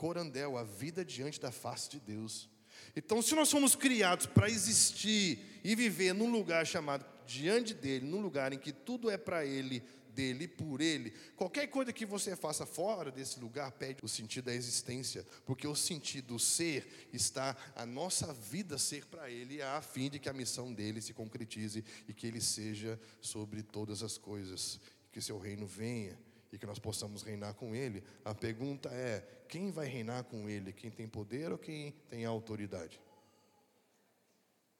corandel, 0.03 0.57
a 0.57 0.63
vida 0.63 1.05
diante 1.05 1.39
da 1.39 1.49
face 1.49 1.89
de 1.89 1.97
Deus. 1.97 2.49
Então, 2.93 3.21
se 3.21 3.33
nós 3.35 3.49
fomos 3.49 3.73
criados 3.73 4.25
para 4.25 4.49
existir 4.49 5.61
e 5.63 5.75
viver 5.75 6.13
num 6.13 6.29
lugar 6.29 6.65
chamado 6.67 7.05
diante 7.25 7.73
dele, 7.73 8.05
num 8.05 8.19
lugar 8.19 8.51
em 8.51 8.59
que 8.59 8.73
tudo 8.73 9.09
é 9.09 9.17
para 9.17 9.45
ele, 9.45 9.81
dele 10.13 10.47
por 10.47 10.81
ele, 10.81 11.11
qualquer 11.35 11.67
coisa 11.67 11.91
que 11.91 12.05
você 12.05 12.35
faça 12.35 12.65
fora 12.65 13.11
desse 13.11 13.39
lugar 13.39 13.71
perde 13.71 13.99
o 14.03 14.07
sentido 14.07 14.45
da 14.45 14.55
existência, 14.55 15.25
porque 15.45 15.67
o 15.67 15.75
sentido 15.75 16.39
ser 16.39 17.09
está 17.11 17.55
a 17.75 17.85
nossa 17.85 18.33
vida 18.33 18.77
ser 18.77 19.05
para 19.05 19.29
ele, 19.29 19.61
a 19.61 19.81
fim 19.81 20.09
de 20.09 20.19
que 20.19 20.29
a 20.29 20.33
missão 20.33 20.73
dele 20.73 21.01
se 21.01 21.13
concretize 21.13 21.83
e 22.07 22.13
que 22.13 22.27
ele 22.27 22.41
seja 22.41 22.99
sobre 23.21 23.63
todas 23.63 24.03
as 24.03 24.17
coisas, 24.17 24.79
que 25.11 25.21
seu 25.21 25.37
reino 25.37 25.65
venha 25.67 26.17
e 26.53 26.57
que 26.59 26.67
nós 26.67 26.77
possamos 26.77 27.23
reinar 27.23 27.55
com 27.55 27.75
Ele, 27.75 28.03
a 28.23 28.35
pergunta 28.35 28.87
é: 28.89 29.27
quem 29.49 29.71
vai 29.71 29.87
reinar 29.87 30.23
com 30.25 30.47
Ele? 30.47 30.71
Quem 30.71 30.91
tem 30.91 31.07
poder 31.07 31.51
ou 31.51 31.57
quem 31.57 31.91
tem 32.07 32.25
autoridade? 32.25 33.01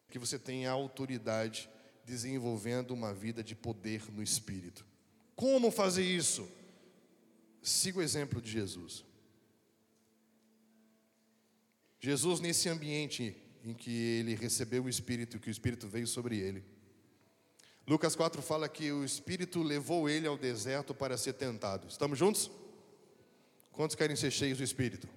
Que 0.08 0.20
você 0.20 0.38
tenha 0.38 0.70
autoridade 0.70 1.68
desenvolvendo 2.06 2.92
uma 2.92 3.12
vida 3.12 3.44
de 3.44 3.56
poder 3.56 4.12
no 4.12 4.22
Espírito. 4.22 4.86
Como 5.36 5.72
fazer 5.72 6.04
isso? 6.04 6.48
Siga 7.62 8.00
o 8.00 8.02
exemplo 8.02 8.42
de 8.42 8.52
Jesus. 8.52 9.04
Jesus, 12.00 12.40
nesse 12.40 12.68
ambiente 12.68 13.36
em 13.64 13.74
que 13.74 13.92
ele 13.92 14.36
recebeu 14.36 14.84
o 14.84 14.90
Espírito, 14.90 15.40
que 15.40 15.50
o 15.50 15.52
Espírito 15.52 15.88
veio 15.88 16.06
sobre 16.06 16.38
ele, 16.38 16.64
Lucas 17.88 18.16
4 18.16 18.42
fala 18.42 18.70
que 18.70 18.92
o 18.92 19.04
Espírito 19.04 19.62
levou 19.62 20.10
ele 20.10 20.28
ao 20.28 20.38
deserto 20.38 20.94
para 20.94 21.18
ser 21.18 21.34
tentado. 21.34 21.88
Estamos 21.88 22.18
juntos? 22.18 22.50
Quantos 23.72 23.96
querem 23.96 24.16
ser 24.16 24.32
cheios 24.32 24.58
do 24.58 24.64
Espírito? 24.64 25.08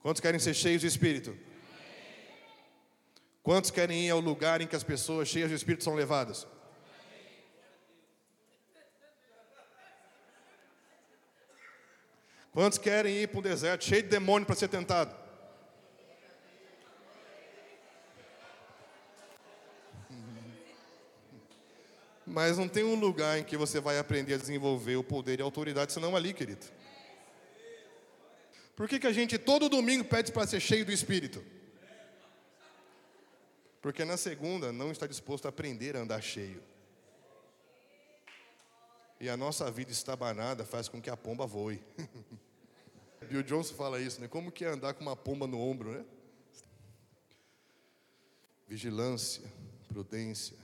Quantos 0.00 0.20
querem 0.20 0.40
ser 0.40 0.54
cheios 0.54 0.82
do 0.82 0.88
Espírito? 0.88 1.36
Quantos 3.42 3.70
querem 3.70 4.06
ir 4.06 4.10
ao 4.10 4.20
lugar 4.20 4.60
em 4.60 4.66
que 4.66 4.74
as 4.74 4.82
pessoas 4.82 5.28
cheias 5.28 5.48
de 5.48 5.54
Espírito 5.54 5.84
são 5.84 5.94
levadas? 5.94 6.46
Quantos 12.52 12.76
querem 12.78 13.16
ir 13.16 13.28
para 13.28 13.38
um 13.38 13.42
deserto 13.42 13.84
cheio 13.84 14.02
de 14.02 14.08
demônio 14.10 14.44
para 14.46 14.54
ser 14.54 14.68
tentado? 14.68 15.22
Mas 22.26 22.58
não 22.58 22.68
tem 22.68 22.84
um 22.84 22.94
lugar 22.94 23.38
em 23.38 23.44
que 23.44 23.56
você 23.56 23.80
vai 23.80 23.98
aprender 23.98 24.34
a 24.34 24.38
desenvolver 24.38 24.96
o 24.96 25.04
poder 25.04 25.38
e 25.38 25.42
a 25.42 25.44
autoridade, 25.44 25.92
senão 25.92 26.14
ali, 26.14 26.32
querido. 26.32 26.64
Por 28.76 28.88
que, 28.88 28.98
que 28.98 29.06
a 29.06 29.12
gente 29.12 29.38
todo 29.38 29.68
domingo 29.68 30.04
pede 30.04 30.30
para 30.30 30.46
ser 30.46 30.60
cheio 30.60 30.84
do 30.84 30.92
Espírito? 30.92 31.44
Porque 33.80 34.04
na 34.04 34.16
segunda 34.16 34.72
não 34.72 34.92
está 34.92 35.06
disposto 35.06 35.46
a 35.46 35.48
aprender 35.48 35.96
a 35.96 36.00
andar 36.00 36.22
cheio. 36.22 36.62
E 39.22 39.28
a 39.28 39.36
nossa 39.36 39.70
vida 39.70 39.92
estabanada 39.92 40.64
faz 40.64 40.88
com 40.88 41.00
que 41.00 41.08
a 41.08 41.16
pomba 41.16 41.46
voe. 41.46 41.80
Bill 43.30 43.44
Johnson 43.44 43.72
fala 43.72 44.00
isso, 44.00 44.20
né? 44.20 44.26
Como 44.26 44.50
que 44.50 44.64
é 44.64 44.68
andar 44.68 44.94
com 44.94 45.02
uma 45.02 45.14
pomba 45.14 45.46
no 45.46 45.60
ombro, 45.60 45.92
né? 45.92 46.04
Vigilância, 48.66 49.44
prudência, 49.86 50.56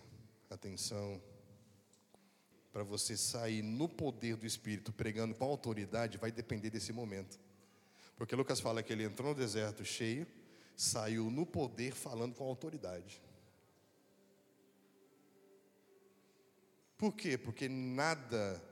atenção. 0.51 1.23
Para 2.73 2.83
você 2.83 3.17
sair 3.17 3.63
no 3.63 3.89
poder 3.89 4.35
do 4.35 4.45
Espírito, 4.45 4.93
pregando 4.93 5.37
com 5.37 5.45
autoridade, 5.45 6.19
vai 6.19 6.33
depender 6.33 6.69
desse 6.69 6.93
momento. 6.93 7.39
Porque 8.17 8.35
Lucas 8.35 8.59
fala 8.59 8.83
que 8.83 8.93
ele 8.93 9.05
entrou 9.05 9.29
no 9.29 9.35
deserto 9.37 9.85
cheio, 9.85 10.27
saiu 10.77 11.31
no 11.31 11.47
poder 11.47 11.93
falando 11.93 12.35
com 12.35 12.43
autoridade. 12.43 13.23
Por 16.99 17.15
quê? 17.15 17.39
Porque 17.39 17.69
nada 17.69 18.63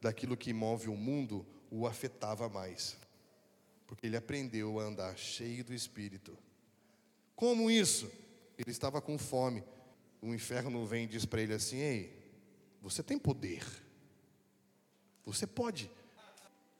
daquilo 0.00 0.36
que 0.36 0.52
move 0.52 0.88
o 0.88 0.96
mundo 0.96 1.44
o 1.70 1.86
afetava 1.86 2.48
mais. 2.48 2.96
Porque 3.86 4.06
ele 4.06 4.16
aprendeu 4.16 4.78
a 4.78 4.84
andar 4.84 5.18
cheio 5.18 5.64
do 5.64 5.74
Espírito. 5.74 6.38
Como 7.34 7.70
isso? 7.70 8.08
Ele 8.56 8.70
estava 8.70 9.00
com 9.00 9.18
fome. 9.18 9.64
O 10.20 10.32
inferno 10.32 10.86
vem 10.86 11.04
e 11.04 11.08
diz 11.08 11.24
para 11.24 11.40
ele 11.40 11.54
assim: 11.54 11.78
Ei, 11.78 12.22
você 12.80 13.02
tem 13.02 13.18
poder. 13.18 13.66
Você 15.24 15.46
pode. 15.46 15.90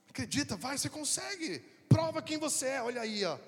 Acredita, 0.08 0.54
vai, 0.54 0.78
você 0.78 0.88
consegue. 0.88 1.58
Prova 1.88 2.22
quem 2.22 2.38
você 2.38 2.66
é. 2.66 2.82
Olha 2.82 3.00
aí, 3.00 3.24
ó 3.24 3.38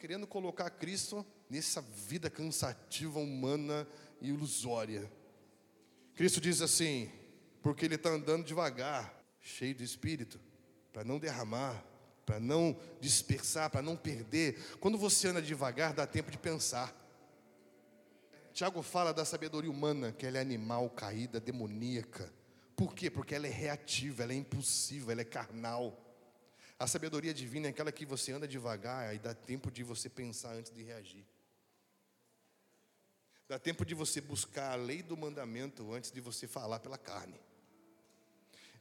querendo 0.00 0.26
colocar 0.26 0.70
Cristo 0.70 1.24
nessa 1.48 1.82
vida 1.82 2.30
cansativa, 2.30 3.20
humana 3.20 3.86
e 4.18 4.30
ilusória. 4.30 5.12
Cristo 6.20 6.38
diz 6.38 6.60
assim, 6.60 7.10
porque 7.62 7.86
ele 7.86 7.94
está 7.94 8.10
andando 8.10 8.44
devagar, 8.44 9.24
cheio 9.40 9.74
de 9.74 9.82
espírito, 9.82 10.38
para 10.92 11.02
não 11.02 11.18
derramar, 11.18 11.82
para 12.26 12.38
não 12.38 12.78
dispersar, 13.00 13.70
para 13.70 13.80
não 13.80 13.96
perder. 13.96 14.76
Quando 14.80 14.98
você 14.98 15.28
anda 15.28 15.40
devagar, 15.40 15.94
dá 15.94 16.06
tempo 16.06 16.30
de 16.30 16.36
pensar. 16.36 16.94
Tiago 18.52 18.82
fala 18.82 19.14
da 19.14 19.24
sabedoria 19.24 19.70
humana, 19.70 20.12
que 20.12 20.26
ela 20.26 20.36
é 20.36 20.42
animal, 20.42 20.90
caída, 20.90 21.40
demoníaca. 21.40 22.30
Por 22.76 22.94
quê? 22.94 23.10
Porque 23.10 23.34
ela 23.34 23.46
é 23.46 23.50
reativa, 23.50 24.22
ela 24.22 24.34
é 24.34 24.36
impulsiva, 24.36 25.12
ela 25.12 25.22
é 25.22 25.24
carnal. 25.24 25.98
A 26.78 26.86
sabedoria 26.86 27.32
divina 27.32 27.68
é 27.68 27.70
aquela 27.70 27.90
que 27.90 28.04
você 28.04 28.30
anda 28.30 28.46
devagar 28.46 29.14
e 29.14 29.18
dá 29.18 29.32
tempo 29.32 29.70
de 29.70 29.82
você 29.82 30.10
pensar 30.10 30.52
antes 30.52 30.70
de 30.70 30.82
reagir. 30.82 31.24
Dá 33.50 33.58
tempo 33.58 33.84
de 33.84 33.96
você 33.96 34.20
buscar 34.20 34.70
a 34.70 34.76
lei 34.76 35.02
do 35.02 35.16
mandamento 35.16 35.92
antes 35.92 36.12
de 36.12 36.20
você 36.20 36.46
falar 36.46 36.78
pela 36.78 36.96
carne. 36.96 37.34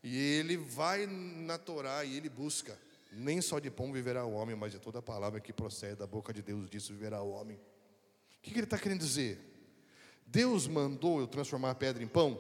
E 0.04 0.16
ele 0.16 0.58
vai 0.58 1.08
na 1.08 1.58
Torá 1.58 2.06
e 2.06 2.16
ele 2.16 2.30
busca. 2.30 2.78
Nem 3.12 3.42
só 3.42 3.58
de 3.58 3.72
pão 3.72 3.92
viverá 3.92 4.24
o 4.26 4.34
homem, 4.34 4.56
mas 4.56 4.72
de 4.72 4.78
toda 4.78 5.02
palavra 5.02 5.40
que 5.40 5.52
procede 5.52 5.96
da 5.96 6.06
boca 6.06 6.32
de 6.32 6.44
Deus, 6.44 6.70
disso 6.70 6.94
viverá 6.94 7.20
o 7.20 7.32
homem. 7.32 7.58
O 7.58 8.42
que, 8.44 8.52
que 8.52 8.60
ele 8.60 8.66
está 8.66 8.78
querendo 8.78 9.00
dizer? 9.00 9.40
Deus 10.28 10.68
mandou 10.68 11.20
eu 11.20 11.26
transformar 11.26 11.72
a 11.72 11.76
pedra 11.76 12.04
em 12.04 12.08
pão? 12.08 12.40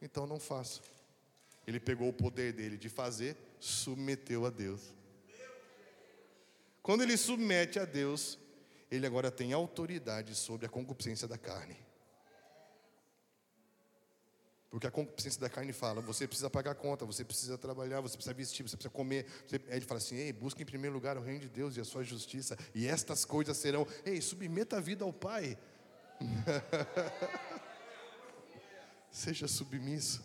Então 0.00 0.26
não 0.26 0.40
faça. 0.40 0.80
Ele 1.66 1.78
pegou 1.78 2.08
o 2.08 2.12
poder 2.14 2.54
dele 2.54 2.78
de 2.78 2.88
fazer 2.88 3.36
submeteu 3.60 4.46
a 4.46 4.50
Deus. 4.50 4.80
Quando 6.82 7.02
ele 7.02 7.18
submete 7.18 7.78
a 7.78 7.84
Deus, 7.84 8.38
ele 8.90 9.06
agora 9.06 9.30
tem 9.30 9.52
autoridade 9.52 10.34
sobre 10.34 10.66
a 10.66 10.68
concupiscência 10.68 11.28
da 11.28 11.36
carne. 11.36 11.76
Porque 14.70 14.86
a 14.86 14.90
concupiscência 14.90 15.40
da 15.40 15.48
carne 15.48 15.72
fala: 15.72 16.00
você 16.00 16.26
precisa 16.26 16.50
pagar 16.50 16.74
conta, 16.74 17.04
você 17.04 17.24
precisa 17.24 17.56
trabalhar, 17.56 18.00
você 18.00 18.16
precisa 18.16 18.34
vestir, 18.34 18.62
você 18.62 18.76
precisa 18.76 18.92
comer. 18.92 19.26
Você... 19.46 19.60
Ele 19.68 19.84
fala 19.84 19.98
assim: 19.98 20.16
ei, 20.16 20.32
busque 20.32 20.62
em 20.62 20.66
primeiro 20.66 20.94
lugar 20.94 21.16
o 21.16 21.22
reino 21.22 21.40
de 21.40 21.48
Deus 21.48 21.76
e 21.76 21.80
a 21.80 21.84
sua 21.84 22.04
justiça, 22.04 22.56
e 22.74 22.86
estas 22.86 23.24
coisas 23.24 23.56
serão. 23.56 23.86
Ei, 24.04 24.20
submeta 24.20 24.76
a 24.76 24.80
vida 24.80 25.04
ao 25.04 25.12
Pai. 25.12 25.56
Seja 29.10 29.48
submisso. 29.48 30.22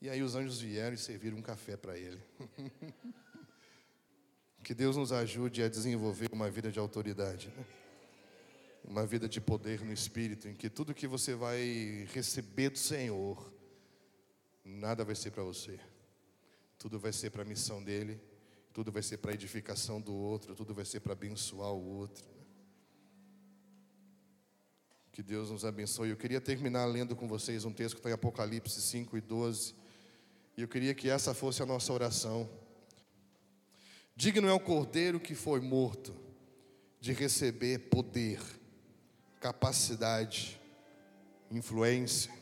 E 0.00 0.10
aí 0.10 0.22
os 0.22 0.34
anjos 0.34 0.60
vieram 0.60 0.94
e 0.94 0.98
serviram 0.98 1.38
um 1.38 1.42
café 1.42 1.78
para 1.78 1.96
ele. 1.96 2.20
que 4.64 4.74
Deus 4.74 4.96
nos 4.96 5.12
ajude 5.12 5.62
a 5.62 5.68
desenvolver 5.68 6.30
uma 6.32 6.50
vida 6.50 6.72
de 6.72 6.78
autoridade, 6.78 7.52
né? 7.54 7.64
uma 8.82 9.06
vida 9.06 9.28
de 9.28 9.40
poder 9.40 9.82
no 9.82 9.92
Espírito, 9.92 10.48
em 10.48 10.54
que 10.54 10.70
tudo 10.70 10.94
que 10.94 11.06
você 11.06 11.34
vai 11.34 12.08
receber 12.12 12.70
do 12.70 12.78
Senhor, 12.78 13.52
nada 14.64 15.04
vai 15.04 15.14
ser 15.14 15.30
para 15.30 15.42
você, 15.42 15.78
tudo 16.78 16.98
vai 16.98 17.12
ser 17.12 17.30
para 17.30 17.42
a 17.42 17.44
missão 17.44 17.84
dele, 17.84 18.18
tudo 18.72 18.90
vai 18.90 19.02
ser 19.02 19.18
para 19.18 19.32
a 19.32 19.34
edificação 19.34 20.00
do 20.00 20.14
outro, 20.14 20.54
tudo 20.56 20.74
vai 20.74 20.86
ser 20.86 21.00
para 21.00 21.12
abençoar 21.12 21.72
o 21.72 21.84
outro. 21.98 22.24
Né? 22.24 22.44
Que 25.12 25.22
Deus 25.22 25.50
nos 25.50 25.64
abençoe. 25.64 26.08
Eu 26.08 26.16
queria 26.16 26.40
terminar 26.40 26.86
lendo 26.86 27.14
com 27.14 27.28
vocês 27.28 27.64
um 27.64 27.72
texto 27.72 27.94
que 27.94 28.00
está 28.00 28.10
em 28.10 28.14
Apocalipse 28.14 28.80
5 28.80 29.16
e 29.16 29.20
12. 29.20 29.74
E 30.56 30.62
eu 30.62 30.68
queria 30.68 30.94
que 30.94 31.08
essa 31.08 31.32
fosse 31.32 31.62
a 31.62 31.66
nossa 31.66 31.92
oração. 31.92 32.63
Digno 34.16 34.48
é 34.48 34.52
o 34.52 34.60
cordeiro 34.60 35.18
que 35.18 35.34
foi 35.34 35.60
morto 35.60 36.14
de 37.00 37.12
receber 37.12 37.78
poder, 37.90 38.40
capacidade, 39.40 40.60
influência. 41.50 42.32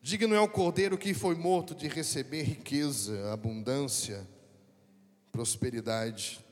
Digno 0.00 0.34
é 0.34 0.40
o 0.40 0.48
cordeiro 0.48 0.96
que 0.96 1.12
foi 1.12 1.34
morto 1.34 1.74
de 1.74 1.86
receber 1.86 2.42
riqueza, 2.42 3.30
abundância, 3.30 4.26
prosperidade. 5.30 6.42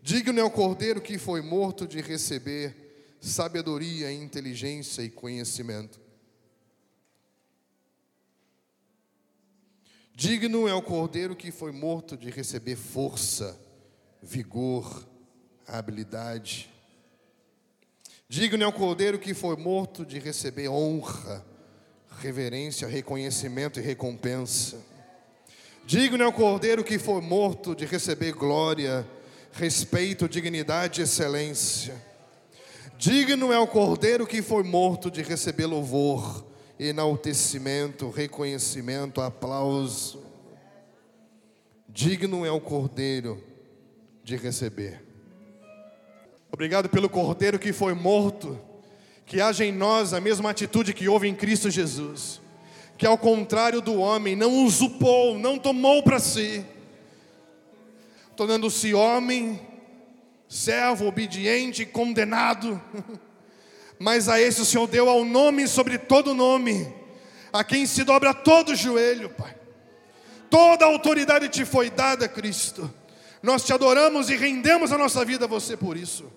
Digno 0.00 0.40
é 0.40 0.44
o 0.44 0.50
cordeiro 0.50 1.02
que 1.02 1.18
foi 1.18 1.42
morto 1.42 1.86
de 1.86 2.00
receber 2.00 3.16
sabedoria, 3.20 4.10
inteligência 4.10 5.02
e 5.02 5.10
conhecimento. 5.10 6.05
Digno 10.18 10.66
é 10.66 10.72
o 10.72 10.80
cordeiro 10.80 11.36
que 11.36 11.50
foi 11.50 11.72
morto 11.72 12.16
de 12.16 12.30
receber 12.30 12.74
força, 12.74 13.54
vigor, 14.22 15.06
habilidade. 15.68 16.70
Digno 18.26 18.64
é 18.64 18.66
o 18.66 18.72
cordeiro 18.72 19.18
que 19.18 19.34
foi 19.34 19.56
morto 19.56 20.06
de 20.06 20.18
receber 20.18 20.70
honra, 20.70 21.44
reverência, 22.18 22.88
reconhecimento 22.88 23.78
e 23.78 23.82
recompensa. 23.82 24.78
Digno 25.84 26.24
é 26.24 26.26
o 26.26 26.32
cordeiro 26.32 26.82
que 26.82 26.98
foi 26.98 27.20
morto 27.20 27.76
de 27.76 27.84
receber 27.84 28.32
glória, 28.32 29.06
respeito, 29.52 30.26
dignidade 30.26 31.02
e 31.02 31.04
excelência. 31.04 31.94
Digno 32.96 33.52
é 33.52 33.58
o 33.58 33.66
cordeiro 33.66 34.26
que 34.26 34.40
foi 34.40 34.62
morto 34.62 35.10
de 35.10 35.20
receber 35.20 35.66
louvor, 35.66 36.55
enaltecimento, 36.78 38.10
reconhecimento, 38.10 39.20
aplauso. 39.20 40.22
Digno 41.88 42.44
é 42.44 42.50
o 42.50 42.60
Cordeiro 42.60 43.42
de 44.22 44.36
receber. 44.36 45.02
Obrigado 46.52 46.88
pelo 46.88 47.08
Cordeiro 47.08 47.58
que 47.58 47.72
foi 47.72 47.94
morto, 47.94 48.58
que 49.24 49.40
haja 49.40 49.64
em 49.64 49.72
nós 49.72 50.12
a 50.12 50.20
mesma 50.20 50.50
atitude 50.50 50.92
que 50.92 51.08
houve 51.08 51.28
em 51.28 51.34
Cristo 51.34 51.70
Jesus, 51.70 52.40
que 52.96 53.06
ao 53.06 53.18
contrário 53.18 53.80
do 53.80 53.96
homem, 53.96 54.36
não 54.36 54.64
usurpou, 54.64 55.38
não 55.38 55.58
tomou 55.58 56.02
para 56.02 56.18
si, 56.18 56.64
tornando-se 58.36 58.94
homem, 58.94 59.60
servo, 60.48 61.06
obediente, 61.06 61.84
condenado. 61.84 62.80
mas 63.98 64.28
a 64.28 64.40
esse 64.40 64.60
o 64.60 64.64
Senhor 64.64 64.86
deu 64.86 65.08
ao 65.08 65.24
nome 65.24 65.66
sobre 65.66 65.98
todo 65.98 66.34
nome, 66.34 66.92
a 67.52 67.64
quem 67.64 67.86
se 67.86 68.04
dobra 68.04 68.34
todo 68.34 68.74
joelho, 68.74 69.30
Pai. 69.30 69.54
Toda 70.50 70.84
autoridade 70.84 71.48
te 71.48 71.64
foi 71.64 71.90
dada, 71.90 72.28
Cristo. 72.28 72.92
Nós 73.42 73.64
te 73.64 73.72
adoramos 73.72 74.30
e 74.30 74.36
rendemos 74.36 74.92
a 74.92 74.98
nossa 74.98 75.24
vida 75.24 75.44
a 75.44 75.48
você 75.48 75.76
por 75.76 75.96
isso. 75.96 76.30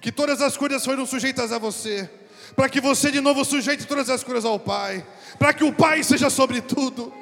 Que 0.00 0.10
todas 0.10 0.40
as 0.40 0.56
coisas 0.56 0.84
foram 0.84 1.06
sujeitas 1.06 1.52
a 1.52 1.58
você, 1.58 2.08
para 2.56 2.68
que 2.68 2.80
você 2.80 3.10
de 3.10 3.20
novo 3.20 3.44
sujeite 3.44 3.86
todas 3.86 4.10
as 4.10 4.24
coisas 4.24 4.44
ao 4.44 4.58
Pai, 4.58 5.06
para 5.38 5.52
que 5.52 5.64
o 5.64 5.72
Pai 5.72 6.02
seja 6.02 6.28
sobre 6.28 6.60
tudo. 6.60 7.12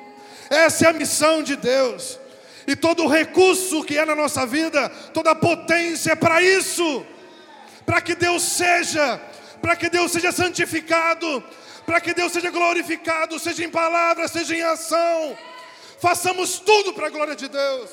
Essa 0.48 0.86
é 0.86 0.90
a 0.90 0.92
missão 0.92 1.42
de 1.42 1.56
Deus. 1.56 2.18
E 2.66 2.76
todo 2.76 3.06
recurso 3.06 3.82
que 3.82 3.98
é 3.98 4.04
na 4.04 4.14
nossa 4.14 4.46
vida, 4.46 4.88
toda 5.12 5.30
a 5.30 5.34
potência 5.34 6.12
é 6.12 6.16
para 6.16 6.42
isso. 6.42 7.04
Para 7.84 8.00
que 8.00 8.14
Deus 8.14 8.42
seja, 8.42 9.20
para 9.60 9.76
que 9.76 9.88
Deus 9.88 10.12
seja 10.12 10.32
santificado, 10.32 11.42
para 11.86 12.00
que 12.00 12.14
Deus 12.14 12.32
seja 12.32 12.50
glorificado, 12.50 13.38
seja 13.38 13.64
em 13.64 13.70
palavra, 13.70 14.28
seja 14.28 14.54
em 14.54 14.62
ação. 14.62 15.36
Façamos 15.98 16.58
tudo 16.58 16.92
para 16.94 17.08
a 17.08 17.10
glória 17.10 17.36
de 17.36 17.48
Deus. 17.48 17.90